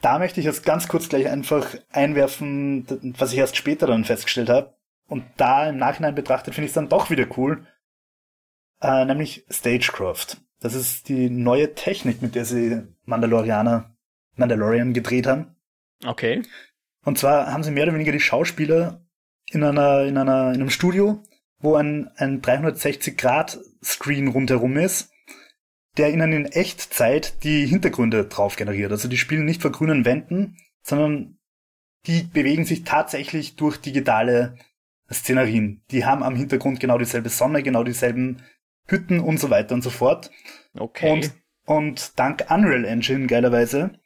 da 0.00 0.18
möchte 0.20 0.38
ich 0.38 0.46
jetzt 0.46 0.64
ganz 0.64 0.86
kurz 0.86 1.08
gleich 1.08 1.28
einfach 1.28 1.74
einwerfen, 1.90 2.86
was 3.18 3.32
ich 3.32 3.38
erst 3.38 3.56
später 3.56 3.88
dann 3.88 4.04
festgestellt 4.04 4.48
habe. 4.48 4.77
Und 5.08 5.24
da 5.38 5.68
im 5.68 5.78
Nachhinein 5.78 6.14
betrachtet 6.14 6.54
finde 6.54 6.66
ich 6.66 6.70
es 6.70 6.74
dann 6.74 6.88
doch 6.88 7.10
wieder 7.10 7.26
cool, 7.36 7.66
äh, 8.80 9.04
nämlich 9.04 9.44
Stagecraft. 9.50 10.36
Das 10.60 10.74
ist 10.74 11.08
die 11.08 11.30
neue 11.30 11.74
Technik, 11.74 12.20
mit 12.22 12.34
der 12.34 12.44
sie 12.44 12.82
Mandalorianer, 13.04 13.96
Mandalorian 14.36 14.92
gedreht 14.92 15.26
haben. 15.26 15.56
Okay. 16.04 16.42
Und 17.04 17.18
zwar 17.18 17.52
haben 17.52 17.62
sie 17.62 17.70
mehr 17.70 17.84
oder 17.84 17.94
weniger 17.94 18.12
die 18.12 18.20
Schauspieler 18.20 19.00
in 19.50 19.64
einer, 19.64 20.02
in 20.02 20.18
einer, 20.18 20.52
in 20.52 20.60
einem 20.60 20.70
Studio, 20.70 21.22
wo 21.58 21.74
ein, 21.76 22.10
ein 22.16 22.42
360-Grad-Screen 22.42 24.28
rundherum 24.28 24.76
ist, 24.76 25.10
der 25.96 26.12
ihnen 26.12 26.32
in 26.32 26.46
Echtzeit 26.46 27.42
die 27.44 27.66
Hintergründe 27.66 28.26
drauf 28.26 28.56
generiert. 28.56 28.92
Also 28.92 29.08
die 29.08 29.16
spielen 29.16 29.46
nicht 29.46 29.62
vor 29.62 29.72
grünen 29.72 30.04
Wänden, 30.04 30.58
sondern 30.82 31.38
die 32.06 32.22
bewegen 32.22 32.64
sich 32.64 32.84
tatsächlich 32.84 33.56
durch 33.56 33.78
digitale 33.78 34.56
Szenerien. 35.12 35.82
Die 35.90 36.04
haben 36.04 36.22
am 36.22 36.36
Hintergrund 36.36 36.80
genau 36.80 36.98
dieselbe 36.98 37.28
Sonne, 37.28 37.62
genau 37.62 37.84
dieselben 37.84 38.42
Hütten 38.86 39.20
und 39.20 39.38
so 39.38 39.50
weiter 39.50 39.74
und 39.74 39.82
so 39.82 39.90
fort. 39.90 40.30
Okay. 40.76 41.10
Und, 41.10 41.32
und 41.64 42.18
dank 42.18 42.50
Unreal 42.50 42.84
Engine, 42.84 43.26
geilerweise, 43.26 43.98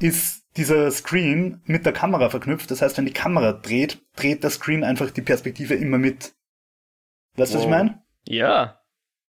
ist 0.00 0.44
dieser 0.56 0.90
Screen 0.90 1.60
mit 1.64 1.86
der 1.86 1.92
Kamera 1.92 2.30
verknüpft. 2.30 2.70
Das 2.70 2.82
heißt, 2.82 2.98
wenn 2.98 3.06
die 3.06 3.12
Kamera 3.12 3.52
dreht, 3.52 4.02
dreht 4.16 4.42
der 4.42 4.50
Screen 4.50 4.84
einfach 4.84 5.10
die 5.10 5.22
Perspektive 5.22 5.74
immer 5.74 5.98
mit. 5.98 6.34
Weißt 7.36 7.52
du, 7.52 7.58
was 7.58 7.64
ich 7.64 7.70
meine? 7.70 8.02
Ja. 8.24 8.80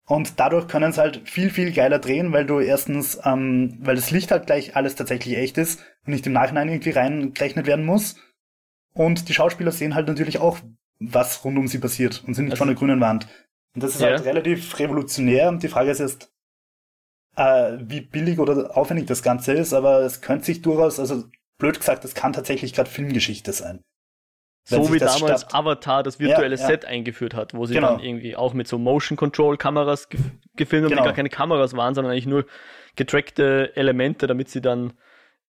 Und 0.06 0.38
dadurch 0.38 0.68
können 0.68 0.92
sie 0.92 1.00
halt 1.00 1.28
viel, 1.28 1.48
viel 1.48 1.72
geiler 1.72 1.98
drehen, 1.98 2.32
weil 2.32 2.44
du 2.44 2.60
erstens, 2.60 3.18
ähm, 3.24 3.78
weil 3.80 3.96
das 3.96 4.10
Licht 4.10 4.30
halt 4.30 4.46
gleich 4.46 4.76
alles 4.76 4.96
tatsächlich 4.96 5.38
echt 5.38 5.56
ist 5.56 5.80
und 6.04 6.12
nicht 6.12 6.26
im 6.26 6.34
Nachhinein 6.34 6.68
irgendwie 6.68 6.90
reingerechnet 6.90 7.66
werden 7.66 7.86
muss. 7.86 8.16
Und 8.92 9.28
die 9.28 9.34
Schauspieler 9.34 9.72
sehen 9.72 9.94
halt 9.94 10.06
natürlich 10.06 10.38
auch, 10.38 10.58
was 10.98 11.44
rund 11.44 11.58
um 11.58 11.68
sie 11.68 11.78
passiert 11.78 12.22
und 12.26 12.34
sind 12.34 12.44
nicht 12.44 12.52
also, 12.52 12.62
von 12.62 12.68
der 12.68 12.76
grünen 12.76 13.00
Wand. 13.00 13.26
Und 13.74 13.82
das 13.82 13.94
ist 13.94 14.00
ja. 14.00 14.08
halt 14.08 14.24
relativ 14.24 14.78
revolutionär. 14.78 15.48
Und 15.48 15.62
die 15.62 15.68
Frage 15.68 15.90
ist 15.90 15.98
jetzt, 15.98 16.32
äh, 17.36 17.78
wie 17.80 18.00
billig 18.00 18.38
oder 18.38 18.76
aufwendig 18.76 19.06
das 19.06 19.22
Ganze 19.22 19.52
ist, 19.52 19.72
aber 19.72 20.00
es 20.00 20.20
könnte 20.20 20.46
sich 20.46 20.62
durchaus, 20.62 21.00
also 21.00 21.24
blöd 21.58 21.78
gesagt, 21.78 22.04
es 22.04 22.14
kann 22.14 22.32
tatsächlich 22.32 22.72
gerade 22.72 22.90
Filmgeschichte 22.90 23.52
sein. 23.52 23.82
So 24.66 24.92
wie 24.92 24.98
damals 24.98 25.42
statt... 25.42 25.54
Avatar 25.54 26.02
das 26.02 26.18
virtuelle 26.18 26.56
ja, 26.56 26.66
Set 26.66 26.86
eingeführt 26.86 27.34
hat, 27.34 27.52
wo 27.52 27.66
sie 27.66 27.74
genau. 27.74 27.96
dann 27.96 28.00
irgendwie 28.00 28.34
auch 28.34 28.54
mit 28.54 28.66
so 28.66 28.78
Motion 28.78 29.16
Control 29.16 29.58
Kameras 29.58 30.08
ge 30.08 30.20
gefilmt 30.56 30.84
haben, 30.84 30.90
genau. 30.90 31.02
die 31.02 31.08
gar 31.08 31.14
keine 31.14 31.28
Kameras 31.28 31.76
waren, 31.76 31.94
sondern 31.94 32.12
eigentlich 32.12 32.26
nur 32.26 32.46
getrackte 32.96 33.76
Elemente, 33.76 34.26
damit 34.26 34.48
sie 34.48 34.62
dann 34.62 34.94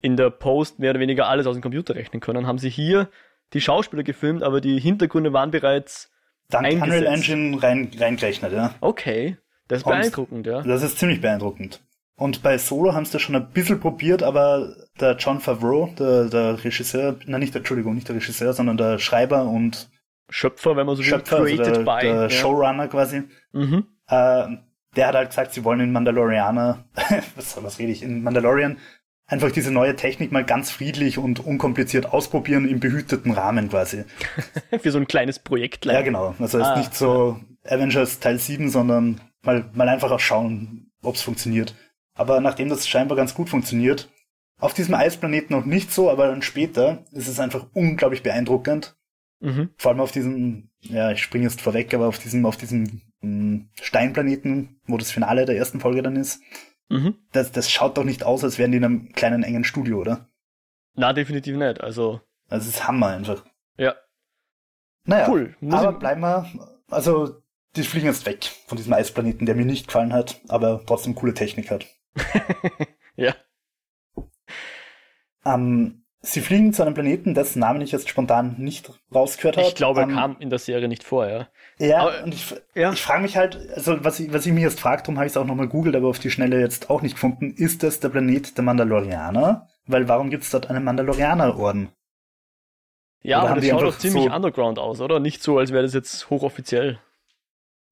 in 0.00 0.16
der 0.16 0.30
Post 0.30 0.78
mehr 0.78 0.90
oder 0.90 1.00
weniger 1.00 1.28
alles 1.28 1.46
aus 1.46 1.54
dem 1.54 1.62
Computer 1.62 1.94
rechnen 1.94 2.20
können. 2.20 2.46
Haben 2.46 2.58
sie 2.58 2.70
hier 2.70 3.10
die 3.52 3.60
Schauspieler 3.60 4.02
gefilmt, 4.02 4.42
aber 4.42 4.60
die 4.60 4.78
Hintergründe 4.78 5.32
waren 5.32 5.50
bereits 5.50 6.10
Dank 6.48 6.66
Unreal 6.82 7.06
Engine 7.06 7.62
rein, 7.62 7.90
reingerechnet, 7.96 8.52
ja. 8.52 8.74
Okay. 8.80 9.36
Das 9.68 9.78
ist 9.78 9.84
beeindruckend, 9.84 10.46
ja. 10.46 10.62
Das 10.62 10.82
ist 10.82 10.98
ziemlich 10.98 11.20
beeindruckend. 11.20 11.80
Und 12.18 12.42
bei 12.42 12.56
Solo 12.56 12.94
haben 12.94 13.04
sie 13.04 13.12
das 13.12 13.22
schon 13.22 13.34
ein 13.36 13.50
bisschen 13.50 13.78
probiert, 13.80 14.22
aber 14.22 14.74
der 15.00 15.16
John 15.16 15.40
Favreau, 15.40 15.92
der, 15.98 16.26
der 16.26 16.64
Regisseur, 16.64 17.16
nein, 17.26 17.40
nicht 17.40 17.52
der, 17.52 17.60
Entschuldigung, 17.60 17.94
nicht 17.94 18.08
der 18.08 18.16
Regisseur, 18.16 18.52
sondern 18.52 18.76
der 18.76 18.98
Schreiber 18.98 19.44
und 19.44 19.90
Schöpfer, 20.30 20.76
wenn 20.76 20.86
man 20.86 20.96
so 20.96 21.02
will, 21.02 21.08
Schöpfer, 21.08 21.40
also 21.40 21.56
der, 21.56 21.78
by, 21.80 22.00
der 22.00 22.22
ja. 22.22 22.30
Showrunner 22.30 22.88
quasi, 22.88 23.24
mhm. 23.52 23.86
äh, 24.08 24.46
der 24.96 25.08
hat 25.08 25.14
halt 25.14 25.28
gesagt, 25.28 25.52
sie 25.52 25.62
wollen 25.62 25.80
in 25.80 25.92
Mandalorianer, 25.92 26.84
was, 27.36 27.62
was 27.62 27.78
rede 27.78 27.92
ich, 27.92 28.02
in 28.02 28.22
Mandalorian 28.22 28.78
einfach 29.26 29.50
diese 29.50 29.72
neue 29.72 29.96
Technik 29.96 30.32
mal 30.32 30.44
ganz 30.44 30.70
friedlich 30.70 31.18
und 31.18 31.40
unkompliziert 31.40 32.06
ausprobieren 32.06 32.68
im 32.68 32.80
behüteten 32.80 33.32
Rahmen 33.32 33.68
quasi. 33.68 34.04
Für 34.80 34.90
so 34.90 34.98
ein 34.98 35.06
kleines 35.06 35.38
Projekt. 35.38 35.84
Ja, 35.86 36.02
genau. 36.02 36.34
Also 36.38 36.60
ah. 36.60 36.72
ist 36.72 36.78
nicht 36.78 36.94
so 36.94 37.40
Avengers 37.64 38.20
Teil 38.20 38.38
7, 38.38 38.70
sondern 38.70 39.20
mal, 39.42 39.68
mal 39.74 39.88
einfach 39.88 40.10
auch 40.10 40.20
schauen, 40.20 40.90
ob 41.02 41.16
es 41.16 41.22
funktioniert. 41.22 41.74
Aber 42.14 42.40
nachdem 42.40 42.68
das 42.68 42.88
scheinbar 42.88 43.16
ganz 43.16 43.34
gut 43.34 43.48
funktioniert, 43.48 44.08
auf 44.58 44.72
diesem 44.72 44.94
Eisplaneten 44.94 45.54
noch 45.54 45.66
nicht 45.66 45.92
so, 45.92 46.10
aber 46.10 46.28
dann 46.28 46.40
später 46.42 47.04
ist 47.12 47.28
es 47.28 47.40
einfach 47.40 47.66
unglaublich 47.74 48.22
beeindruckend. 48.22 48.96
Mhm. 49.40 49.70
Vor 49.76 49.90
allem 49.90 50.00
auf 50.00 50.12
diesem, 50.12 50.70
ja, 50.80 51.10
ich 51.10 51.22
springe 51.22 51.44
jetzt 51.44 51.60
vorweg, 51.60 51.92
aber 51.92 52.06
auf 52.06 52.18
diesem, 52.18 52.46
auf 52.46 52.56
diesem 52.56 53.02
hm, 53.20 53.68
Steinplaneten, 53.82 54.80
wo 54.86 54.96
das 54.96 55.10
Finale 55.10 55.44
der 55.44 55.58
ersten 55.58 55.80
Folge 55.80 56.02
dann 56.02 56.16
ist. 56.16 56.40
Mhm. 56.88 57.16
Das, 57.32 57.52
das 57.52 57.70
schaut 57.70 57.96
doch 57.96 58.04
nicht 58.04 58.24
aus, 58.24 58.44
als 58.44 58.58
wären 58.58 58.70
die 58.70 58.78
in 58.78 58.84
einem 58.84 59.12
kleinen 59.12 59.42
engen 59.42 59.64
Studio, 59.64 59.98
oder? 59.98 60.28
Na, 60.94 61.12
definitiv 61.12 61.56
nicht. 61.56 61.80
Also. 61.80 62.20
Das 62.48 62.66
ist 62.66 62.86
Hammer 62.86 63.08
einfach. 63.08 63.44
Ja. 63.76 63.94
Naja, 65.04 65.28
cool. 65.28 65.56
Muss 65.60 65.80
aber 65.80 65.98
bleiben 65.98 66.20
wir, 66.20 66.46
also 66.90 67.42
die 67.76 67.82
fliegen 67.82 68.06
jetzt 68.06 68.26
weg 68.26 68.44
von 68.66 68.76
diesem 68.76 68.92
Eisplaneten, 68.92 69.46
der 69.46 69.54
mir 69.54 69.66
nicht 69.66 69.86
gefallen 69.86 70.12
hat, 70.12 70.40
aber 70.48 70.82
trotzdem 70.86 71.14
coole 71.14 71.34
Technik 71.34 71.70
hat. 71.70 71.86
ja. 73.16 73.34
Ähm, 75.44 76.04
sie 76.20 76.40
fliegen 76.40 76.72
zu 76.72 76.82
einem 76.82 76.94
Planeten, 76.94 77.34
dessen 77.34 77.60
Namen 77.60 77.82
ich 77.82 77.92
jetzt 77.92 78.08
spontan 78.08 78.56
nicht 78.58 78.90
rausgehört 79.14 79.58
habe. 79.58 79.68
Ich 79.68 79.74
glaube, 79.74 80.00
er 80.00 80.08
ähm, 80.08 80.14
kam 80.14 80.36
in 80.40 80.50
der 80.50 80.58
Serie 80.58 80.88
nicht 80.88 81.04
vor, 81.04 81.28
ja. 81.28 81.48
Ja, 81.78 82.00
aber, 82.00 82.24
und 82.24 82.32
ich, 82.32 82.54
ja. 82.74 82.92
ich 82.92 83.02
frage 83.02 83.22
mich 83.22 83.36
halt, 83.36 83.58
also 83.74 84.02
was 84.02 84.18
ich, 84.18 84.32
was 84.32 84.46
ich 84.46 84.52
mich 84.52 84.62
jetzt 84.62 84.80
frage, 84.80 85.02
darum 85.02 85.18
habe 85.18 85.26
ich 85.26 85.32
es 85.32 85.36
auch 85.36 85.44
nochmal 85.44 85.68
googelt, 85.68 85.94
aber 85.94 86.08
auf 86.08 86.18
die 86.18 86.30
Schnelle 86.30 86.58
jetzt 86.58 86.88
auch 86.88 87.02
nicht 87.02 87.14
gefunden, 87.14 87.52
ist 87.54 87.82
das 87.82 88.00
der 88.00 88.08
Planet 88.08 88.56
der 88.56 88.64
Mandalorianer? 88.64 89.68
Weil 89.86 90.08
warum 90.08 90.30
gibt 90.30 90.44
es 90.44 90.50
dort 90.50 90.70
einen 90.70 90.84
Mandalorianer-Orden? 90.84 91.90
Ja, 93.22 93.42
oder 93.42 93.50
aber 93.50 93.60
das 93.60 93.70
schaut 93.70 93.82
doch 93.82 93.98
ziemlich 93.98 94.24
so 94.24 94.32
underground 94.32 94.78
aus, 94.78 95.00
oder? 95.00 95.20
Nicht 95.20 95.42
so, 95.42 95.58
als 95.58 95.72
wäre 95.72 95.82
das 95.82 95.94
jetzt 95.94 96.30
hochoffiziell. 96.30 96.98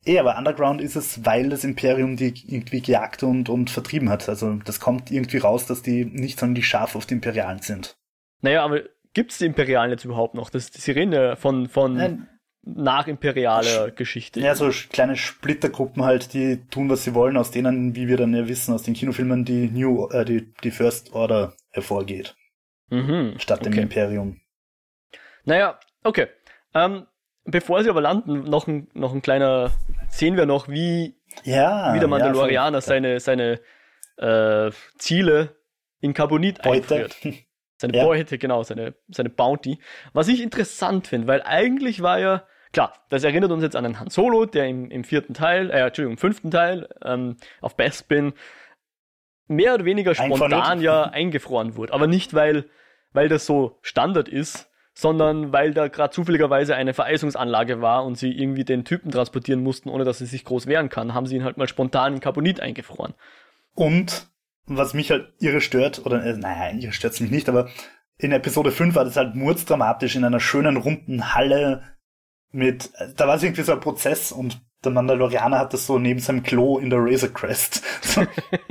Eh, 0.07 0.19
aber 0.19 0.37
Underground 0.37 0.81
ist 0.81 0.97
es, 0.97 1.25
weil 1.25 1.49
das 1.49 1.65
Imperium 1.65 2.17
die 2.17 2.35
irgendwie 2.47 2.83
gejagt 2.83 3.23
und, 3.23 3.49
und 3.49 3.71
vertrieben 3.71 4.11
hat. 4.11 4.29
Also 4.29 4.55
das 4.65 4.81
kommt 4.81 5.11
irgendwie 5.11 5.39
raus, 5.39 5.67
dass 5.67 5.83
die 5.83 6.05
nicht 6.05 6.39
sonderlich 6.39 6.65
die 6.65 6.69
scharf 6.69 6.95
auf 6.95 7.07
die 7.07 7.15
Imperialen 7.15 7.61
sind. 7.61 7.97
Naja, 8.43 8.65
aber 8.65 8.83
gibt 9.15 9.33
es 9.33 9.39
die 9.39 9.47
Imperialen 9.47 9.91
jetzt 9.91 10.05
überhaupt 10.05 10.35
noch? 10.35 10.51
Das, 10.51 10.71
die 10.71 10.91
reden 10.91 11.37
von, 11.37 11.69
von 11.69 11.95
Nein. 11.95 12.29
Nachimperialer 12.65 13.91
Geschichte. 13.91 14.41
Ja, 14.41 14.55
so 14.55 14.71
kleine 14.91 15.17
Splittergruppen 15.17 16.05
halt, 16.05 16.33
die 16.33 16.67
tun, 16.71 16.89
was 16.89 17.05
sie 17.05 17.15
wollen, 17.15 17.37
aus 17.37 17.51
denen, 17.51 17.95
wie 17.95 18.09
wir 18.09 18.17
dann 18.17 18.35
ja 18.35 18.49
wissen, 18.49 18.75
aus 18.75 18.83
den 18.83 18.95
Kinofilmen 18.95 19.45
die 19.45 19.69
New, 19.69 20.09
äh, 20.09 20.25
die, 20.25 20.53
die 20.63 20.71
First 20.71 21.13
Order 21.13 21.55
hervorgeht. 21.71 22.35
Mhm, 22.91 23.35
statt 23.39 23.61
okay. 23.61 23.71
dem 23.71 23.83
Imperium. 23.85 24.41
Naja, 25.45 25.79
okay. 26.03 26.29
Ähm, 26.75 27.07
bevor 27.45 27.83
sie 27.83 27.91
aber 27.91 28.01
landen, 28.01 28.45
noch 28.45 28.67
ein, 28.67 28.89
noch 28.95 29.13
ein 29.13 29.23
kleiner, 29.23 29.71
sehen 30.09 30.37
wir 30.37 30.47
noch, 30.47 30.69
wie, 30.69 31.17
ja, 31.43 31.95
wie 31.95 31.99
der 31.99 32.09
Mandalorianer 32.09 32.79
ja, 32.79 32.81
seine, 32.81 33.21
seine 33.21 33.61
äh, 34.17 34.71
Ziele 34.99 35.57
in 36.01 36.15
Carbonit 36.15 36.63
Beute. 36.63 36.95
einführt. 36.95 37.17
Seine 37.77 37.99
ja. 37.99 38.05
Beute, 38.05 38.39
genau, 38.39 38.63
seine, 38.63 38.95
seine 39.09 39.31
Bounty. 39.31 39.81
Was 40.13 40.29
ich 40.29 40.41
interessant 40.41 41.09
finde, 41.09 41.27
weil 41.27 41.43
eigentlich 41.43 42.03
war 42.03 42.21
ja, 42.21 42.47
klar, 42.75 42.93
das 43.09 43.25
erinnert 43.25 43.51
uns 43.51 43.63
jetzt 43.63 43.77
an 43.77 43.87
einen 43.87 43.99
Han 43.99 44.11
Solo, 44.11 44.45
der 44.45 44.67
im, 44.67 44.91
im 44.91 45.05
vierten 45.05 45.33
Teil, 45.33 45.71
äh, 45.71 45.81
Entschuldigung, 45.81 46.13
im 46.13 46.19
fünften 46.19 46.51
Teil 46.51 46.89
ähm, 47.03 47.37
auf 47.63 47.77
Bespin 47.77 48.35
mehr 49.47 49.75
oder 49.75 49.85
weniger 49.87 50.15
spontan 50.15 50.81
ja 50.81 51.05
eingefroren 51.05 51.77
wurde. 51.77 51.95
Aber 51.95 52.07
nicht, 52.07 52.35
weil, 52.35 52.67
weil 53.13 53.29
das 53.29 53.47
so 53.47 53.79
Standard 53.81 54.29
ist, 54.29 54.71
sondern 54.95 55.53
weil 55.53 55.75
da 55.75 55.89
gerade 55.89 56.13
zufälligerweise 56.13 56.77
eine 56.77 56.95
Vereisungsanlage 56.95 57.81
war 57.81 58.05
und 58.05 58.17
sie 58.17 58.31
irgendwie 58.31 58.65
den 58.65 58.85
Typen 58.85 59.11
transportieren 59.11 59.63
mussten, 59.63 59.89
ohne 59.89 60.05
dass 60.05 60.21
er 60.21 60.27
sich 60.27 60.45
groß 60.45 60.67
wehren 60.67 60.89
kann, 60.89 61.15
haben 61.15 61.27
sie 61.27 61.37
ihn 61.37 61.45
halt 61.45 61.57
mal 61.57 61.69
spontan 61.69 62.15
in 62.15 62.21
Carbonit 62.21 62.61
eingefroren. 62.61 63.15
Und 63.75 64.29
was 64.67 64.95
mich 64.95 65.11
halt 65.11 65.33
irre 65.41 65.61
stört, 65.61 66.07
oder 66.07 66.25
äh, 66.25 66.37
naja, 66.37 66.77
irre 66.79 66.93
stört 66.93 67.21
mich 67.21 67.31
nicht, 67.31 67.49
aber 67.49 67.69
in 68.17 68.33
Episode 68.33 68.71
5 68.71 68.95
war 68.95 69.05
das 69.05 69.17
halt 69.17 69.35
murzdramatisch 69.35 70.15
in 70.15 70.25
einer 70.25 70.41
schönen 70.41 70.77
runden 70.77 71.35
Halle 71.35 71.83
mit, 72.55 72.91
da 73.17 73.27
war 73.27 73.37
es 73.37 73.43
irgendwie 73.43 73.63
so 73.63 73.73
ein 73.73 73.81
Prozess 73.81 74.33
und 74.33 74.61
der 74.85 74.93
Mandalorianer 74.93 75.59
hat 75.59 75.73
das 75.73 75.87
so 75.87 75.99
neben 75.99 76.21
seinem 76.21 76.43
Klo 76.43 76.79
in 76.79 76.91
der 76.91 77.01
Razor 77.01 77.31
Crest. 77.31 77.83
So, 78.05 78.23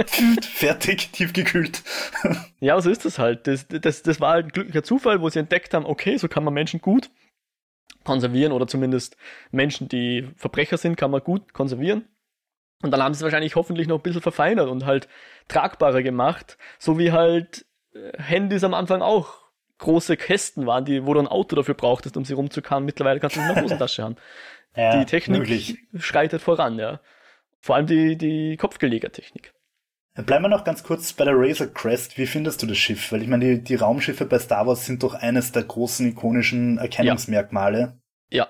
fertig, 0.54 1.12
tiefgekühlt. 1.12 1.84
ja, 2.60 2.80
so 2.80 2.90
ist 2.90 3.04
das 3.04 3.20
halt. 3.20 3.48
Das, 3.48 3.68
das, 3.68 4.04
das 4.04 4.22
war 4.22 4.34
halt 4.34 4.46
ein 4.46 4.52
glücklicher 4.52 4.84
Zufall, 4.84 5.22
wo 5.22 5.30
sie 5.30 5.40
entdeckt 5.40 5.74
haben, 5.74 5.86
okay, 5.86 6.18
so 6.18 6.28
kann 6.28 6.44
man 6.44 6.54
Menschen 6.54 6.80
gut 6.80 7.10
konservieren 8.04 8.54
oder 8.54 8.68
zumindest 8.68 9.18
Menschen, 9.52 9.90
die 9.90 10.30
Verbrecher 10.38 10.78
sind, 10.78 10.96
kann 10.96 11.12
man 11.12 11.22
gut 11.22 11.54
konservieren. 11.54 12.08
Und 12.82 12.92
dann 12.92 13.02
haben 13.02 13.14
sie 13.14 13.20
es 13.20 13.24
wahrscheinlich 13.24 13.56
hoffentlich 13.56 13.88
noch 13.88 14.00
ein 14.00 14.04
bisschen 14.04 14.22
verfeinert 14.22 14.70
und 14.70 14.86
halt 14.86 15.08
tragbarer 15.48 16.04
gemacht, 16.04 16.58
so 16.80 17.00
wie 17.00 17.12
halt 17.12 17.66
äh, 17.94 18.22
Handys 18.22 18.64
am 18.64 18.74
Anfang 18.74 19.02
auch 19.02 19.43
große 19.84 20.18
Kästen 20.18 20.66
waren, 20.66 20.86
die, 20.86 21.06
wo 21.06 21.14
du 21.14 21.20
ein 21.20 21.28
Auto 21.28 21.56
dafür 21.56 21.76
brauchtest, 21.76 22.18
um 22.18 22.26
sie 22.26 22.34
rumzukamen. 22.34 22.86
Mittlerweile 22.86 23.20
kannst 23.20 23.36
du 23.36 23.42
sie 23.42 23.48
in 23.48 23.54
der 23.54 23.64
Hosentasche 23.64 24.04
haben. 24.04 24.16
Ja, 24.76 24.98
die 24.98 25.06
Technik 25.06 25.42
möglich. 25.42 25.78
schreitet 26.00 26.42
voran, 26.42 26.80
ja. 26.80 27.00
Vor 27.60 27.76
allem 27.76 27.86
die, 27.86 28.18
die 28.18 28.58
Kopfgelegertechnik. 28.58 29.54
Bleiben 30.16 30.46
wir 30.46 30.50
noch 30.50 30.64
ganz 30.64 30.84
kurz 30.84 31.14
bei 31.14 31.26
der 31.26 31.36
Razor 31.36 31.68
Crest. 31.68 32.18
Wie 32.18 32.26
findest 32.26 32.62
du 32.62 32.66
das 32.68 32.78
Schiff? 32.78 33.12
Weil 33.12 33.22
ich 33.24 33.28
meine, 33.28 33.46
die, 33.46 33.64
die 33.64 33.76
Raumschiffe 33.76 34.26
bei 34.26 34.38
Star 34.38 34.68
Wars 34.68 34.86
sind 34.86 35.02
doch 35.02 35.14
eines 35.14 35.52
der 35.52 35.64
großen 35.64 36.10
ikonischen 36.10 36.78
Erkennungsmerkmale. 36.80 38.00
Ja. 38.30 38.46
ja. 38.46 38.50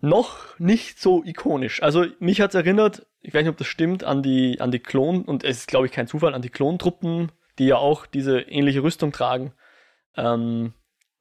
Noch 0.00 0.58
nicht 0.58 1.00
so 1.00 1.24
ikonisch. 1.24 1.82
Also 1.82 2.06
mich 2.20 2.40
hat's 2.40 2.54
erinnert, 2.54 3.06
ich 3.20 3.34
weiß 3.34 3.42
nicht, 3.42 3.50
ob 3.50 3.56
das 3.56 3.66
stimmt, 3.66 4.04
an 4.04 4.22
die, 4.22 4.60
an 4.60 4.70
die 4.70 4.78
Klon, 4.78 5.24
und 5.24 5.44
es 5.44 5.58
ist, 5.58 5.68
glaube 5.68 5.86
ich, 5.86 5.92
kein 5.92 6.06
Zufall, 6.06 6.34
an 6.34 6.42
die 6.42 6.50
Klontruppen, 6.50 7.32
die 7.58 7.66
ja 7.66 7.76
auch 7.76 8.06
diese 8.06 8.40
ähnliche 8.40 8.82
Rüstung 8.82 9.12
tragen. 9.12 9.52
Ähm, 10.16 10.74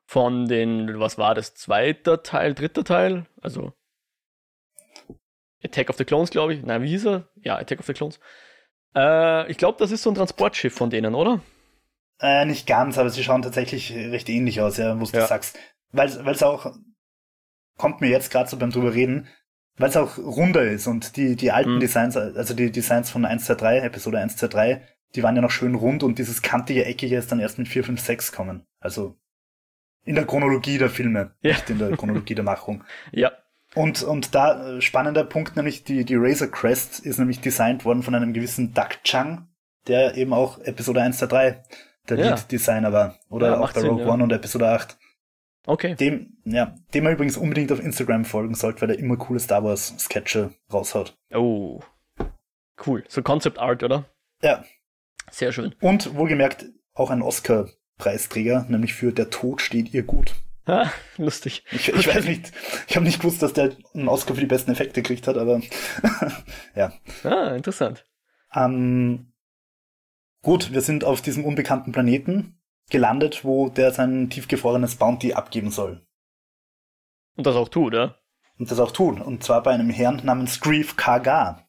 von 0.06 0.47
den, 0.47 0.99
was 0.99 1.17
war 1.17 1.34
das, 1.34 1.56
zweiter 1.56 2.23
Teil, 2.23 2.53
dritter 2.53 2.84
Teil? 2.84 3.25
Also 3.41 3.73
Attack 5.63 5.89
of 5.89 5.97
the 5.97 6.06
Clones, 6.06 6.29
glaube 6.29 6.53
ich. 6.53 6.63
Nein, 6.63 6.84
wie 6.84 6.89
hieß 6.89 7.06
er? 7.08 7.27
Ja, 7.41 7.58
Attack 7.58 7.79
of 7.79 7.86
the 7.86 7.93
Clones. 7.93 8.19
Äh, 8.95 9.49
ich 9.49 9.58
glaube, 9.58 9.77
das 9.79 9.91
ist 9.91 10.03
so 10.03 10.12
ein 10.12 10.15
Transportschiff 10.15 10.73
von 10.73 10.89
denen, 10.89 11.15
oder? 11.15 11.41
Äh, 12.19 12.45
nicht 12.45 12.67
ganz, 12.67 12.97
aber 12.97 13.10
sie 13.10 13.23
schauen 13.23 13.41
tatsächlich 13.41 13.91
recht 13.93 14.29
ähnlich 14.29 14.62
aus, 14.62 14.77
ja, 14.77 14.99
wo 14.99 15.06
du 15.06 15.17
ja. 15.17 15.27
sagst. 15.27 15.58
Weil 15.91 16.08
es 16.08 16.43
auch, 16.43 16.73
kommt 17.77 18.01
mir 18.01 18.10
jetzt 18.10 18.32
gerade 18.32 18.49
so 18.49 18.58
beim 18.58 18.71
drüber 18.71 18.93
reden, 18.93 19.27
weil 19.77 19.89
es 19.89 19.97
auch 19.97 20.17
runder 20.17 20.63
ist 20.63 20.88
und 20.88 21.17
die, 21.17 21.36
die 21.36 21.51
alten 21.51 21.75
mhm. 21.75 21.79
Designs, 21.79 22.17
also 22.17 22.53
die 22.53 22.71
Designs 22.71 23.10
von 23.10 23.25
1, 23.25 23.45
2, 23.45 23.56
3, 23.56 23.79
Episode 23.79 24.19
1, 24.19 24.38
2, 24.38 24.47
3, 24.47 24.88
die 25.15 25.23
waren 25.23 25.36
ja 25.36 25.41
noch 25.41 25.52
schön 25.52 25.76
rund 25.76 26.04
und 26.04 26.19
dieses 26.19 26.41
kantige, 26.41 26.86
eckige 26.86 27.17
ist 27.17 27.32
dann 27.32 27.39
erst 27.39 27.58
mit 27.58 27.67
4, 27.67 27.84
5, 27.84 27.99
6 28.02 28.32
kommen. 28.32 28.65
Also 28.80 29.15
in 30.06 30.15
der 30.15 30.26
Chronologie 30.26 30.78
der 30.78 30.89
Filme, 30.89 31.32
ja. 31.41 31.52
nicht 31.52 31.69
in 31.69 31.80
der 31.80 31.95
Chronologie 31.95 32.36
der 32.36 32.43
Machung. 32.43 32.84
Ja. 33.12 33.32
Und, 33.76 34.04
und 34.04 34.36
da, 34.36 34.76
äh, 34.76 34.82
spannender 34.82 35.23
Punkt, 35.23 35.56
nämlich 35.56 35.84
die, 35.84 36.06
die 36.06 36.15
Razor 36.15 36.47
Crest 36.47 36.99
ist 36.99 37.17
nämlich 37.17 37.41
designt 37.41 37.86
worden 37.86 38.04
von 38.04 38.13
einem 38.13 38.32
gewissen 38.32 38.71
Duck 38.76 39.04
Chang, 39.04 39.47
der 39.88 40.15
eben 40.15 40.32
auch 40.32 40.60
Episode 40.60 41.02
1 41.02 41.17
der 41.17 41.28
3 41.28 41.63
der 42.10 42.17
ja. 42.17 42.30
Lead-Designer 42.30 42.93
war. 42.93 43.17
Oder 43.30 43.47
ja, 43.47 43.60
auch 43.60 43.71
bei 43.71 43.82
Rogue 43.82 44.04
Sinn, 44.04 44.10
One 44.10 44.23
und 44.23 44.32
Episode 44.32 44.67
8. 44.67 44.97
Okay. 45.65 45.95
Dem, 45.95 46.38
ja, 46.43 46.76
dem 46.93 47.06
man 47.06 47.13
übrigens 47.13 47.38
unbedingt 47.38 47.71
auf 47.71 47.80
Instagram 47.80 48.26
folgen 48.26 48.54
sollte, 48.54 48.82
weil 48.82 48.91
er 48.91 48.99
immer 48.99 49.17
coole 49.17 49.39
Star 49.39 49.63
Wars 49.63 49.95
Sketche 49.97 50.52
raushaut. 50.71 51.17
Oh. 51.34 51.80
Cool. 52.86 53.04
So 53.08 53.21
Concept 53.21 53.60
Art, 53.60 53.84
oder? 53.84 54.06
Ja. 54.41 54.63
Sehr 55.34 55.52
schön. 55.52 55.74
Und 55.82 56.13
wohlgemerkt 56.13 56.67
auch 56.93 57.10
ein 57.10 57.24
Oscar-Preisträger, 57.24 58.67
nämlich 58.69 58.93
für 58.93 59.12
Der 59.12 59.32
Tod 59.32 59.62
steht 59.62 59.91
ihr 59.91 60.04
gut. 60.04 60.36
Ah, 60.65 60.91
lustig. 61.17 61.63
Ich, 61.72 61.89
ich 61.89 62.08
weiß 62.08 62.26
nicht, 62.26 62.52
ich 62.88 62.96
habe 62.96 63.04
nicht 63.04 63.19
gewusst, 63.19 63.41
dass 63.41 63.52
der 63.52 63.76
einen 63.96 64.08
Oscar 64.08 64.36
für 64.36 64.41
die 64.41 64.48
besten 64.48 64.72
Effekte 64.72 65.02
gekriegt 65.02 65.28
hat, 65.28 65.38
aber 65.38 65.60
ja. 66.76 66.93
Ah, 67.24 67.56
interessant. 67.56 68.06
Ähm, 68.54 69.34
gut, 70.43 70.72
wir 70.72 70.82
sind 70.82 71.04
auf 71.04 71.24
diesem 71.24 71.46
unbekannten 71.46 71.91
Planeten 71.91 72.62
gelandet, 72.91 73.43
wo 73.43 73.69
der 73.69 73.91
sein 73.91 74.30
tiefgefrorenes 74.30 74.98
Bounty 74.98 75.34
abgeben 75.34 75.72
soll. 75.72 76.06
Und 77.36 77.48
das 77.48 77.56
auch 77.56 77.69
tut, 77.69 77.88
oder? 77.88 78.19
Und 78.60 78.69
das 78.69 78.80
auch 78.80 78.91
tut. 78.91 79.19
Und 79.19 79.43
zwar 79.43 79.63
bei 79.63 79.72
einem 79.72 79.89
Herrn 79.89 80.22
namens 80.24 80.60
Grief 80.60 80.96
Kaga. 80.96 81.62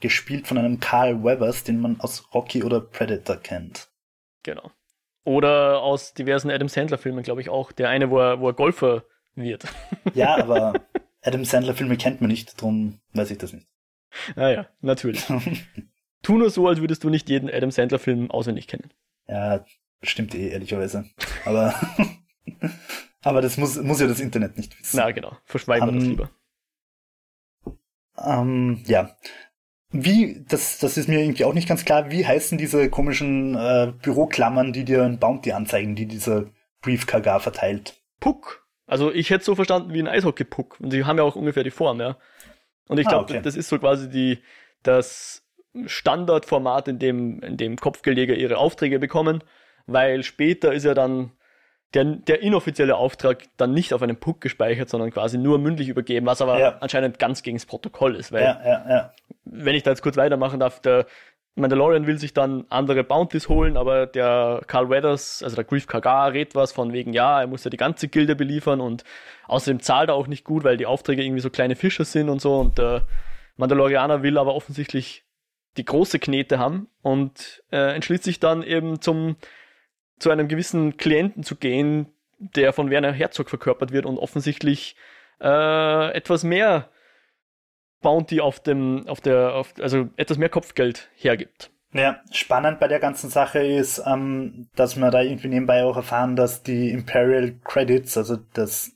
Gespielt 0.00 0.46
von 0.46 0.58
einem 0.58 0.80
Carl 0.80 1.22
Weathers, 1.22 1.64
den 1.64 1.80
man 1.80 2.00
aus 2.00 2.32
Rocky 2.34 2.62
oder 2.62 2.80
Predator 2.80 3.36
kennt. 3.36 3.88
Genau. 4.42 4.70
Oder 5.24 5.82
aus 5.82 6.14
diversen 6.14 6.50
Adam 6.50 6.68
Sandler-Filmen, 6.68 7.22
glaube 7.22 7.40
ich 7.40 7.50
auch. 7.50 7.72
Der 7.72 7.88
eine, 7.90 8.10
wo 8.10 8.18
er, 8.18 8.40
wo 8.40 8.48
er 8.48 8.54
Golfer 8.54 9.04
wird. 9.34 9.64
Ja, 10.14 10.36
aber 10.36 10.72
Adam 11.22 11.44
Sandler-Filme 11.44 11.96
kennt 11.96 12.20
man 12.20 12.30
nicht, 12.30 12.60
darum 12.60 13.00
weiß 13.12 13.30
ich 13.30 13.38
das 13.38 13.52
nicht. 13.52 13.68
Naja, 14.34 14.62
ah 14.62 14.74
natürlich. 14.80 15.24
tu 16.22 16.38
nur 16.38 16.50
so, 16.50 16.66
als 16.66 16.80
würdest 16.80 17.04
du 17.04 17.10
nicht 17.10 17.28
jeden 17.28 17.50
Adam 17.50 17.70
Sandler-Film 17.70 18.30
auswendig 18.30 18.66
kennen. 18.66 18.90
Ja, 19.28 19.64
stimmt 20.02 20.34
eh, 20.34 20.48
ehrlicherweise. 20.48 21.04
Aber, 21.44 21.74
aber 23.22 23.42
das 23.42 23.56
muss, 23.56 23.76
muss 23.80 24.00
ja 24.00 24.08
das 24.08 24.20
Internet 24.20 24.56
nicht 24.56 24.78
wissen. 24.80 24.96
Na, 24.96 25.10
genau. 25.10 25.36
Verschweigen 25.44 25.88
um, 25.88 25.94
wir 25.94 26.00
das 26.00 26.04
ähm, 26.04 26.10
lieber. 26.10 26.30
Ähm, 28.18 28.82
ja. 28.86 29.16
Wie, 29.92 30.44
das, 30.48 30.78
das 30.78 30.96
ist 30.96 31.08
mir 31.08 31.20
irgendwie 31.20 31.44
auch 31.44 31.54
nicht 31.54 31.68
ganz 31.68 31.84
klar, 31.84 32.10
wie 32.10 32.24
heißen 32.24 32.58
diese 32.58 32.88
komischen 32.90 33.56
äh, 33.56 33.92
Büroklammern, 34.02 34.72
die 34.72 34.84
dir 34.84 35.02
ein 35.02 35.18
Bounty 35.18 35.52
anzeigen, 35.52 35.96
die 35.96 36.06
dieser 36.06 36.46
Brief 36.80 37.06
Kagar 37.06 37.40
verteilt? 37.40 38.00
Puck. 38.20 38.66
Also 38.86 39.12
ich 39.12 39.30
hätte 39.30 39.44
so 39.44 39.54
verstanden 39.54 39.92
wie 39.92 40.00
ein 40.00 40.08
Eishockey-Puck. 40.08 40.78
Und 40.80 40.92
die 40.92 41.04
haben 41.04 41.18
ja 41.18 41.24
auch 41.24 41.36
ungefähr 41.36 41.64
die 41.64 41.70
Form, 41.70 42.00
ja. 42.00 42.16
Und 42.86 42.98
ich 42.98 43.06
glaube, 43.06 43.26
ah, 43.28 43.30
okay. 43.30 43.40
das 43.42 43.56
ist 43.56 43.68
so 43.68 43.78
quasi 43.78 44.08
die, 44.08 44.38
das 44.82 45.44
Standardformat, 45.86 46.88
in 46.88 46.98
dem, 46.98 47.40
in 47.40 47.56
dem 47.56 47.76
Kopfgeldjäger 47.76 48.34
ihre 48.34 48.58
Aufträge 48.58 48.98
bekommen, 48.98 49.44
weil 49.86 50.22
später 50.22 50.72
ist 50.72 50.84
ja 50.84 50.94
dann 50.94 51.32
der, 51.94 52.04
der 52.04 52.42
inoffizielle 52.42 52.96
Auftrag 52.96 53.44
dann 53.56 53.72
nicht 53.72 53.92
auf 53.94 54.02
einem 54.02 54.16
Puck 54.16 54.40
gespeichert, 54.40 54.88
sondern 54.88 55.10
quasi 55.10 55.38
nur 55.38 55.58
mündlich 55.58 55.88
übergeben, 55.88 56.26
was 56.26 56.40
aber 56.40 56.58
ja. 56.58 56.76
anscheinend 56.80 57.18
ganz 57.18 57.42
gegen 57.42 57.56
das 57.56 57.66
Protokoll 57.66 58.14
ist. 58.14 58.30
Weil, 58.30 58.42
ja, 58.42 59.12
wenn 59.44 59.74
ich 59.74 59.82
da 59.82 59.90
jetzt 59.90 60.02
kurz 60.02 60.16
weitermachen 60.16 60.60
darf, 60.60 60.80
der 60.80 61.06
Mandalorian 61.56 62.06
will 62.06 62.18
sich 62.18 62.32
dann 62.32 62.64
andere 62.68 63.02
Bounties 63.02 63.48
holen, 63.48 63.76
aber 63.76 64.06
der 64.06 64.62
Carl 64.68 64.88
Weathers, 64.88 65.42
also 65.42 65.56
der 65.56 65.64
Grief 65.64 65.86
Kagar, 65.86 66.32
redet 66.32 66.54
was 66.54 66.72
von 66.72 66.92
wegen, 66.92 67.12
ja, 67.12 67.40
er 67.40 67.46
muss 67.48 67.64
ja 67.64 67.70
die 67.70 67.76
ganze 67.76 68.08
Gilde 68.08 68.36
beliefern 68.36 68.80
und 68.80 69.04
außerdem 69.48 69.80
zahlt 69.80 70.10
er 70.10 70.14
auch 70.14 70.28
nicht 70.28 70.44
gut, 70.44 70.62
weil 70.62 70.76
die 70.76 70.86
Aufträge 70.86 71.24
irgendwie 71.24 71.42
so 71.42 71.50
kleine 71.50 71.74
Fische 71.74 72.04
sind 72.04 72.28
und 72.28 72.40
so 72.40 72.58
und 72.58 72.78
der 72.78 73.02
Mandalorianer 73.56 74.22
will 74.22 74.38
aber 74.38 74.54
offensichtlich 74.54 75.24
die 75.76 75.84
große 75.84 76.18
Knete 76.18 76.58
haben 76.58 76.88
und 77.02 77.62
äh, 77.70 77.94
entschließt 77.94 78.24
sich 78.24 78.40
dann 78.40 78.62
eben 78.62 79.00
zum 79.00 79.36
zu 80.20 80.30
einem 80.30 80.46
gewissen 80.46 80.96
Klienten 80.96 81.42
zu 81.42 81.56
gehen, 81.56 82.06
der 82.38 82.72
von 82.72 82.90
Werner 82.90 83.12
Herzog 83.12 83.50
verkörpert 83.50 83.92
wird 83.92 84.06
und 84.06 84.18
offensichtlich 84.18 84.94
äh, 85.40 86.12
etwas 86.12 86.44
mehr 86.44 86.88
Bounty 88.00 88.40
auf 88.40 88.60
dem, 88.60 89.06
auf 89.08 89.20
der, 89.20 89.54
auf, 89.54 89.74
also 89.80 90.08
etwas 90.16 90.38
mehr 90.38 90.48
Kopfgeld 90.48 91.10
hergibt. 91.16 91.70
Ja, 91.92 92.20
spannend 92.30 92.78
bei 92.78 92.86
der 92.86 93.00
ganzen 93.00 93.30
Sache 93.30 93.58
ist, 93.58 94.02
ähm, 94.06 94.68
dass 94.76 94.96
wir 94.96 95.10
da 95.10 95.22
irgendwie 95.22 95.48
nebenbei 95.48 95.82
auch 95.84 95.96
erfahren, 95.96 96.36
dass 96.36 96.62
die 96.62 96.90
Imperial 96.90 97.58
Credits, 97.64 98.16
also 98.16 98.36
das, 98.36 98.92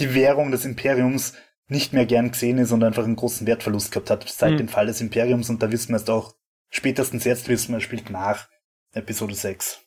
die 0.00 0.14
Währung 0.14 0.50
des 0.50 0.64
Imperiums, 0.64 1.34
nicht 1.68 1.92
mehr 1.92 2.06
gern 2.06 2.30
gesehen 2.30 2.58
ist 2.58 2.72
und 2.72 2.84
einfach 2.84 3.04
einen 3.04 3.16
großen 3.16 3.46
Wertverlust 3.46 3.90
gehabt 3.90 4.10
hat 4.10 4.28
seit 4.28 4.52
mhm. 4.52 4.58
dem 4.58 4.68
Fall 4.68 4.86
des 4.86 5.00
Imperiums 5.00 5.50
und 5.50 5.62
da 5.62 5.72
wissen 5.72 5.92
wir 5.92 5.96
es 5.96 6.08
auch, 6.08 6.32
spätestens 6.70 7.24
jetzt 7.24 7.48
wissen 7.48 7.72
wir, 7.72 7.78
es 7.78 7.82
spielt 7.82 8.08
nach 8.08 8.48
Episode 8.92 9.34
6. 9.34 9.85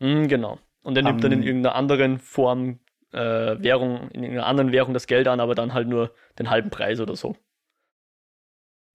Mm, 0.00 0.26
genau. 0.26 0.58
Und 0.82 0.96
er 0.96 1.02
nimmt 1.02 1.16
um, 1.16 1.20
dann 1.20 1.32
in 1.32 1.42
irgendeiner 1.42 1.74
anderen 1.74 2.18
Form 2.18 2.80
äh, 3.12 3.18
Währung, 3.18 4.10
in 4.10 4.22
irgendeiner 4.22 4.46
anderen 4.46 4.72
Währung 4.72 4.94
das 4.94 5.06
Geld 5.06 5.28
an, 5.28 5.40
aber 5.40 5.54
dann 5.54 5.74
halt 5.74 5.88
nur 5.88 6.14
den 6.38 6.50
halben 6.50 6.70
Preis 6.70 7.00
oder 7.00 7.16
so. 7.16 7.36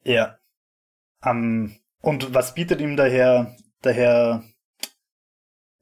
Ja. 0.03 0.37
Um, 1.23 1.75
und 2.01 2.33
was 2.33 2.53
bietet 2.53 2.81
ihm 2.81 2.95
daher, 2.95 3.55
daher, 3.81 4.43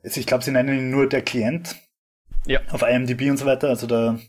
also 0.03 0.19
ich 0.19 0.25
glaube, 0.25 0.43
sie 0.43 0.51
nennen 0.51 0.77
ihn 0.77 0.91
nur 0.91 1.07
der 1.07 1.21
Klient. 1.21 1.75
Ja. 2.45 2.59
Auf 2.71 2.81
IMDb 2.81 3.29
und 3.29 3.37
so 3.37 3.45
weiter, 3.45 3.69
also 3.69 3.87
der 3.87 4.19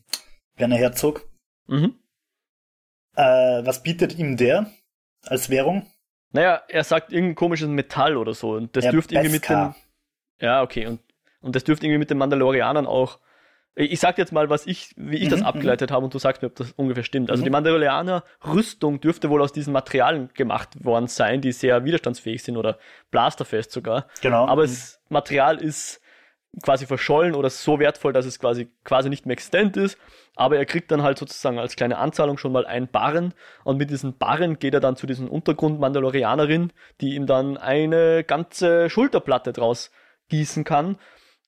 Werner 0.56 0.76
Herzog. 0.76 1.28
Mhm. 1.66 1.98
Äh, 3.16 3.64
was 3.64 3.82
bietet 3.82 4.18
ihm 4.18 4.36
der 4.36 4.70
als 5.22 5.50
Währung? 5.50 5.86
Naja, 6.32 6.62
er 6.68 6.84
sagt 6.84 7.12
irgendein 7.12 7.36
komisches 7.36 7.68
Metall 7.68 8.16
oder 8.16 8.34
so. 8.34 8.54
Und 8.54 8.74
das 8.76 8.84
ja, 8.84 8.90
dürfte 8.90 9.14
irgendwie 9.14 9.34
mit 9.34 9.48
dem, 9.48 9.74
ja, 10.40 10.62
okay. 10.62 10.86
Und, 10.86 11.00
und 11.40 11.56
das 11.56 11.64
dürfte 11.64 11.86
irgendwie 11.86 11.98
mit 11.98 12.10
den 12.10 12.18
Mandalorianern 12.18 12.86
auch. 12.86 13.18
Ich 13.76 13.98
sag 13.98 14.18
jetzt 14.18 14.32
mal, 14.32 14.50
was 14.50 14.66
ich, 14.66 14.94
wie 14.96 15.16
ich 15.16 15.26
mhm, 15.26 15.30
das 15.30 15.40
mhm. 15.40 15.46
abgeleitet 15.46 15.90
habe 15.90 16.04
und 16.04 16.14
du 16.14 16.18
sagst 16.18 16.42
mir, 16.42 16.48
ob 16.48 16.54
das 16.54 16.72
ungefähr 16.72 17.02
stimmt. 17.02 17.30
Also 17.30 17.40
mhm. 17.40 17.44
die 17.46 17.50
Mandalorianer-Rüstung 17.50 19.00
dürfte 19.00 19.30
wohl 19.30 19.42
aus 19.42 19.52
diesen 19.52 19.72
Materialien 19.72 20.30
gemacht 20.34 20.84
worden 20.84 21.08
sein, 21.08 21.40
die 21.40 21.50
sehr 21.50 21.84
widerstandsfähig 21.84 22.42
sind 22.42 22.56
oder 22.56 22.78
blasterfest 23.10 23.72
sogar. 23.72 24.06
Genau. 24.20 24.46
Aber 24.46 24.62
das 24.62 25.00
Material 25.08 25.60
ist 25.60 26.00
quasi 26.62 26.86
verschollen 26.86 27.34
oder 27.34 27.50
so 27.50 27.78
wertvoll, 27.78 28.12
dass 28.12 28.26
es 28.26 28.38
quasi, 28.38 28.68
quasi 28.84 29.08
nicht 29.08 29.26
mehr 29.26 29.32
existent 29.32 29.76
ist. 29.76 29.98
Aber 30.36 30.56
er 30.56 30.66
kriegt 30.66 30.90
dann 30.90 31.02
halt 31.02 31.18
sozusagen 31.18 31.58
als 31.58 31.76
kleine 31.76 31.98
Anzahlung 31.98 32.38
schon 32.38 32.52
mal 32.52 32.66
einen 32.66 32.88
Barren 32.88 33.34
und 33.62 33.76
mit 33.76 33.90
diesen 33.90 34.16
Barren 34.18 34.58
geht 34.58 34.74
er 34.74 34.80
dann 34.80 34.96
zu 34.96 35.06
diesen 35.06 35.28
Untergrund-Mandalorianerin, 35.28 36.72
die 37.00 37.14
ihm 37.14 37.26
dann 37.26 37.56
eine 37.56 38.24
ganze 38.24 38.90
Schulterplatte 38.90 39.52
draus 39.52 39.90
gießen 40.28 40.64
kann. 40.64 40.96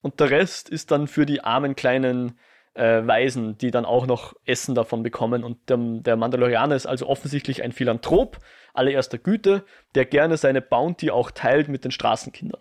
Und 0.01 0.21
der 0.21 0.31
Rest 0.31 0.69
ist 0.69 0.91
dann 0.91 1.09
für 1.09 1.27
die 1.27 1.43
armen 1.43 1.75
kleinen 1.75 2.39
äh, 2.75 3.07
Waisen, 3.07 3.59
die 3.59 3.71
dann 3.71 3.85
auch 3.85 4.07
noch 4.07 4.35
Essen 4.45 4.75
davon 4.75 5.03
bekommen. 5.03 5.43
Und 5.43 5.69
der, 5.69 5.79
der 5.79 6.17
Mandalorianer 6.17 6.77
ist 6.77 6.87
also 6.87 7.09
offensichtlich 7.09 7.63
ein 7.63 7.73
Philanthrop 7.73 8.39
allererster 8.75 9.19
Güte, 9.19 9.65
der 9.95 10.05
gerne 10.05 10.37
seine 10.37 10.61
Bounty 10.61 11.11
auch 11.11 11.31
teilt 11.31 11.69
mit 11.69 11.85
den 11.85 11.91
Straßenkindern. 11.91 12.61